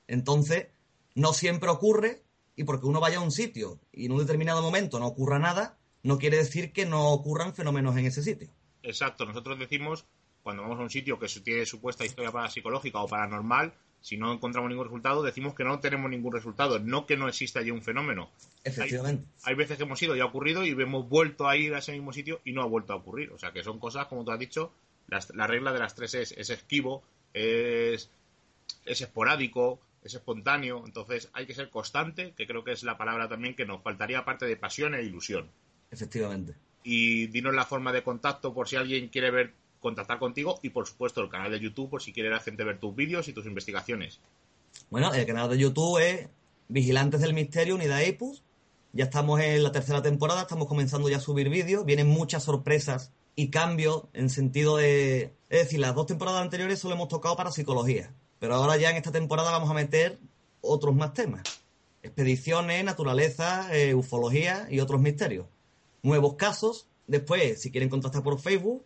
[0.07, 0.67] Entonces,
[1.15, 2.23] no siempre ocurre,
[2.57, 5.77] y porque uno vaya a un sitio y en un determinado momento no ocurra nada,
[6.03, 8.49] no quiere decir que no ocurran fenómenos en ese sitio.
[8.84, 10.05] Exacto, nosotros decimos,
[10.43, 13.73] cuando vamos a un sitio que tiene supuesta historia parapsicológica o paranormal,
[14.03, 17.61] si no encontramos ningún resultado, decimos que no tenemos ningún resultado, no que no exista
[17.61, 18.30] allí un fenómeno.
[18.65, 19.25] Efectivamente.
[19.45, 21.93] Hay veces que hemos ido y ha ocurrido y hemos vuelto a ir a ese
[21.93, 23.31] mismo sitio y no ha vuelto a ocurrir.
[23.31, 24.73] O sea que son cosas, como tú has dicho,
[25.07, 27.01] las- la regla de las tres es, es esquivo,
[27.34, 28.09] es,
[28.85, 30.84] es esporádico, es espontáneo.
[30.85, 34.19] Entonces hay que ser constante, que creo que es la palabra también que nos faltaría
[34.19, 35.47] aparte de pasión e ilusión.
[35.91, 36.55] Efectivamente.
[36.84, 39.53] Y dinos la forma de contacto por si alguien quiere ver
[39.84, 42.80] contactar contigo y por supuesto el canal de YouTube por si quiere la gente ver
[42.80, 44.19] tus vídeos y tus investigaciones.
[44.89, 46.30] Bueno, el canal de YouTube es
[46.68, 48.43] Vigilantes del Misterio, Unidad Epus.
[48.93, 51.85] Ya estamos en la tercera temporada, estamos comenzando ya a subir vídeos.
[51.85, 55.34] Vienen muchas sorpresas y cambios en sentido de...
[55.49, 58.14] Es decir, las dos temporadas anteriores solo hemos tocado para psicología.
[58.39, 60.19] Pero ahora ya en esta temporada vamos a meter
[60.61, 61.43] otros más temas.
[62.01, 65.47] Expediciones, naturaleza, eh, ufología y otros misterios.
[66.01, 66.88] Nuevos casos.
[67.07, 68.85] Después, si quieren contactar por Facebook,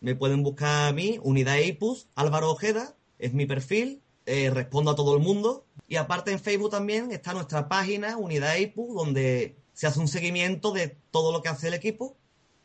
[0.00, 4.96] me pueden buscar a mí, Unidad Ipus, Álvaro Ojeda, es mi perfil, eh, respondo a
[4.96, 5.64] todo el mundo.
[5.88, 10.72] Y aparte en Facebook también está nuestra página, Unidad Ipus, donde se hace un seguimiento
[10.72, 12.16] de todo lo que hace el equipo,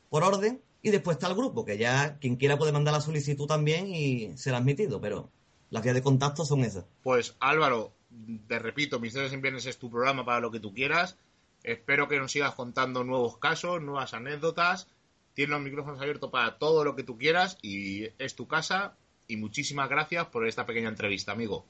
[0.10, 0.62] por orden.
[0.82, 4.38] Y después está el grupo, que ya quien quiera puede mandar la solicitud también y
[4.38, 5.32] será admitido, pero
[5.72, 6.86] las vías de contacto son esas.
[7.02, 7.92] Pues Álvaro,
[8.48, 11.18] te repito, Misterios en Viernes es tu programa para lo que tú quieras.
[11.64, 14.88] Espero que nos sigas contando nuevos casos, nuevas anécdotas.
[15.36, 18.98] Tienes los micrófonos abiertos para todo lo que tú quieras y es tu casa.
[19.28, 21.66] Y muchísimas gracias por esta pequeña entrevista, amigo.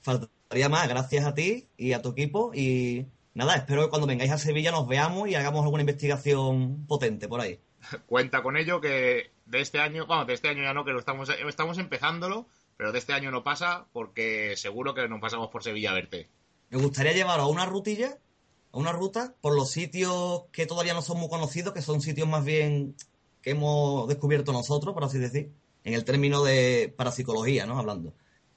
[0.00, 2.52] Faltaría más, gracias a ti y a tu equipo.
[2.54, 7.28] Y nada, espero que cuando vengáis a Sevilla nos veamos y hagamos alguna investigación potente
[7.28, 7.60] por ahí.
[8.06, 10.98] Cuenta con ello que de este año, vamos, de este año ya no, que lo
[10.98, 12.46] estamos, estamos empezándolo,
[12.78, 16.30] pero de este año no pasa porque seguro que nos pasamos por Sevilla a verte.
[16.70, 18.16] Me gustaría llevaros a una rutilla,
[18.74, 22.28] a una ruta, por los sitios que todavía no son muy conocidos, que son sitios
[22.28, 22.96] más bien
[23.40, 25.52] que hemos descubierto nosotros, por así decir,
[25.84, 27.78] en el término de parapsicología, ¿no?
[27.78, 28.14] Hablando.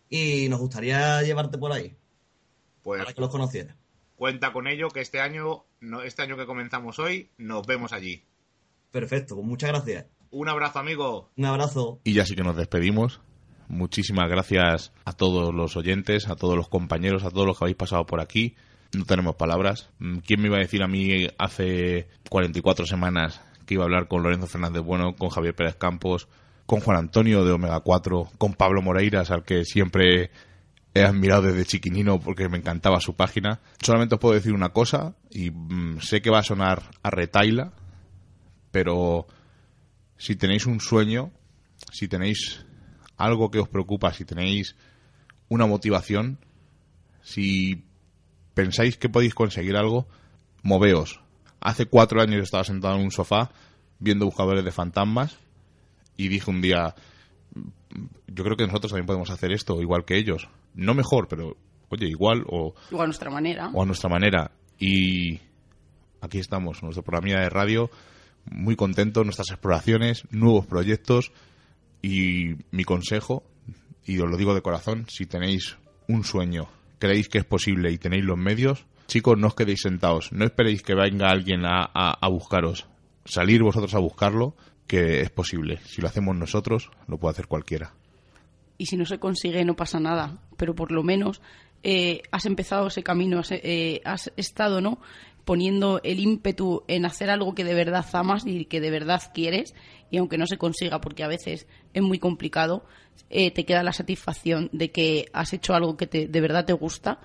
[0.10, 1.96] Y nos gustaría llevarte por ahí,
[2.82, 3.76] Pues para que los conocieras.
[4.16, 8.24] cuenta con ello que este año, no, este año que comenzamos hoy, nos vemos allí.
[8.92, 10.06] Perfecto, pues muchas gracias.
[10.32, 11.30] Un abrazo, amigo.
[11.38, 12.00] Un abrazo.
[12.04, 13.22] Y ya sí que nos despedimos.
[13.68, 17.78] Muchísimas gracias a todos los oyentes, a todos los compañeros, a todos los que habéis
[17.78, 18.56] pasado por aquí.
[18.94, 19.90] No tenemos palabras.
[20.00, 24.08] Mm, ¿Quién me iba a decir a mí hace 44 semanas que iba a hablar
[24.08, 26.28] con Lorenzo Fernández Bueno, con Javier Pérez Campos,
[26.66, 30.32] con Juan Antonio de Omega 4, con Pablo Moreiras, al que siempre
[30.94, 33.60] he admirado desde chiquinino porque me encantaba su página?
[33.82, 37.74] Solamente os puedo decir una cosa, y mm, sé que va a sonar a retaila,
[38.72, 39.28] pero
[40.18, 41.32] si tenéis un sueño,
[41.92, 42.66] si tenéis
[43.18, 44.76] algo que os preocupa, si tenéis
[45.50, 46.40] una motivación,
[47.22, 47.87] si
[48.58, 50.08] pensáis que podéis conseguir algo,
[50.64, 51.22] moveos.
[51.62, 53.52] Hace cuatro años estaba sentado en un sofá
[54.00, 55.38] viendo buscadores de fantasmas
[56.18, 56.96] y dije un día,
[58.28, 60.50] yo creo que nosotros también podemos hacer esto, igual que ellos.
[60.74, 61.56] No mejor, pero
[61.90, 63.70] oye, igual o, O a nuestra manera.
[63.72, 64.50] o a nuestra manera.
[64.80, 65.40] Y
[66.20, 67.92] aquí estamos, nuestro programa de radio,
[68.50, 71.32] muy contentos, nuestras exploraciones, nuevos proyectos
[72.02, 73.44] y mi consejo,
[74.04, 75.78] y os lo digo de corazón, si tenéis
[76.08, 76.70] un sueño,
[77.00, 80.34] creéis que es posible y tenéis los medios, Chicos, no os quedéis sentados.
[80.34, 82.88] No esperéis que venga alguien a, a- buscaros.
[83.24, 84.54] Salir vosotros a buscarlo,
[84.86, 85.78] que es posible.
[85.86, 87.94] Si lo hacemos nosotros, lo puede hacer cualquiera.
[88.78, 91.42] y si no se consigue no pasa nada, pero por lo menos
[91.84, 95.00] eh, has empezado ese camino, has, eh, has estado no
[95.46, 99.74] poniendo el ímpetu en hacer algo que de verdad amas y que de verdad quieres
[100.10, 102.86] y aunque no se consiga porque a veces es muy complicado
[103.30, 106.74] eh, te queda la satisfacción de que has hecho algo que te, de verdad te
[106.74, 107.20] gusta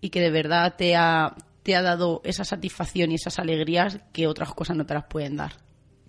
[0.00, 4.26] y que de verdad te ha, te ha dado esa satisfacción y esas alegrías que
[4.26, 5.52] otras cosas no te las pueden dar.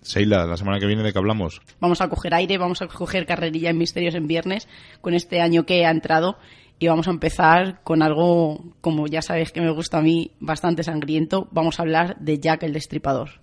[0.01, 1.61] Seila, la semana que viene de qué hablamos.
[1.79, 4.67] Vamos a coger aire, vamos a coger carrerilla en Misterios en Viernes
[5.01, 6.37] con este año que ha entrado
[6.79, 10.83] y vamos a empezar con algo, como ya sabéis que me gusta a mí, bastante
[10.83, 11.47] sangriento.
[11.51, 13.42] Vamos a hablar de Jack el Destripador.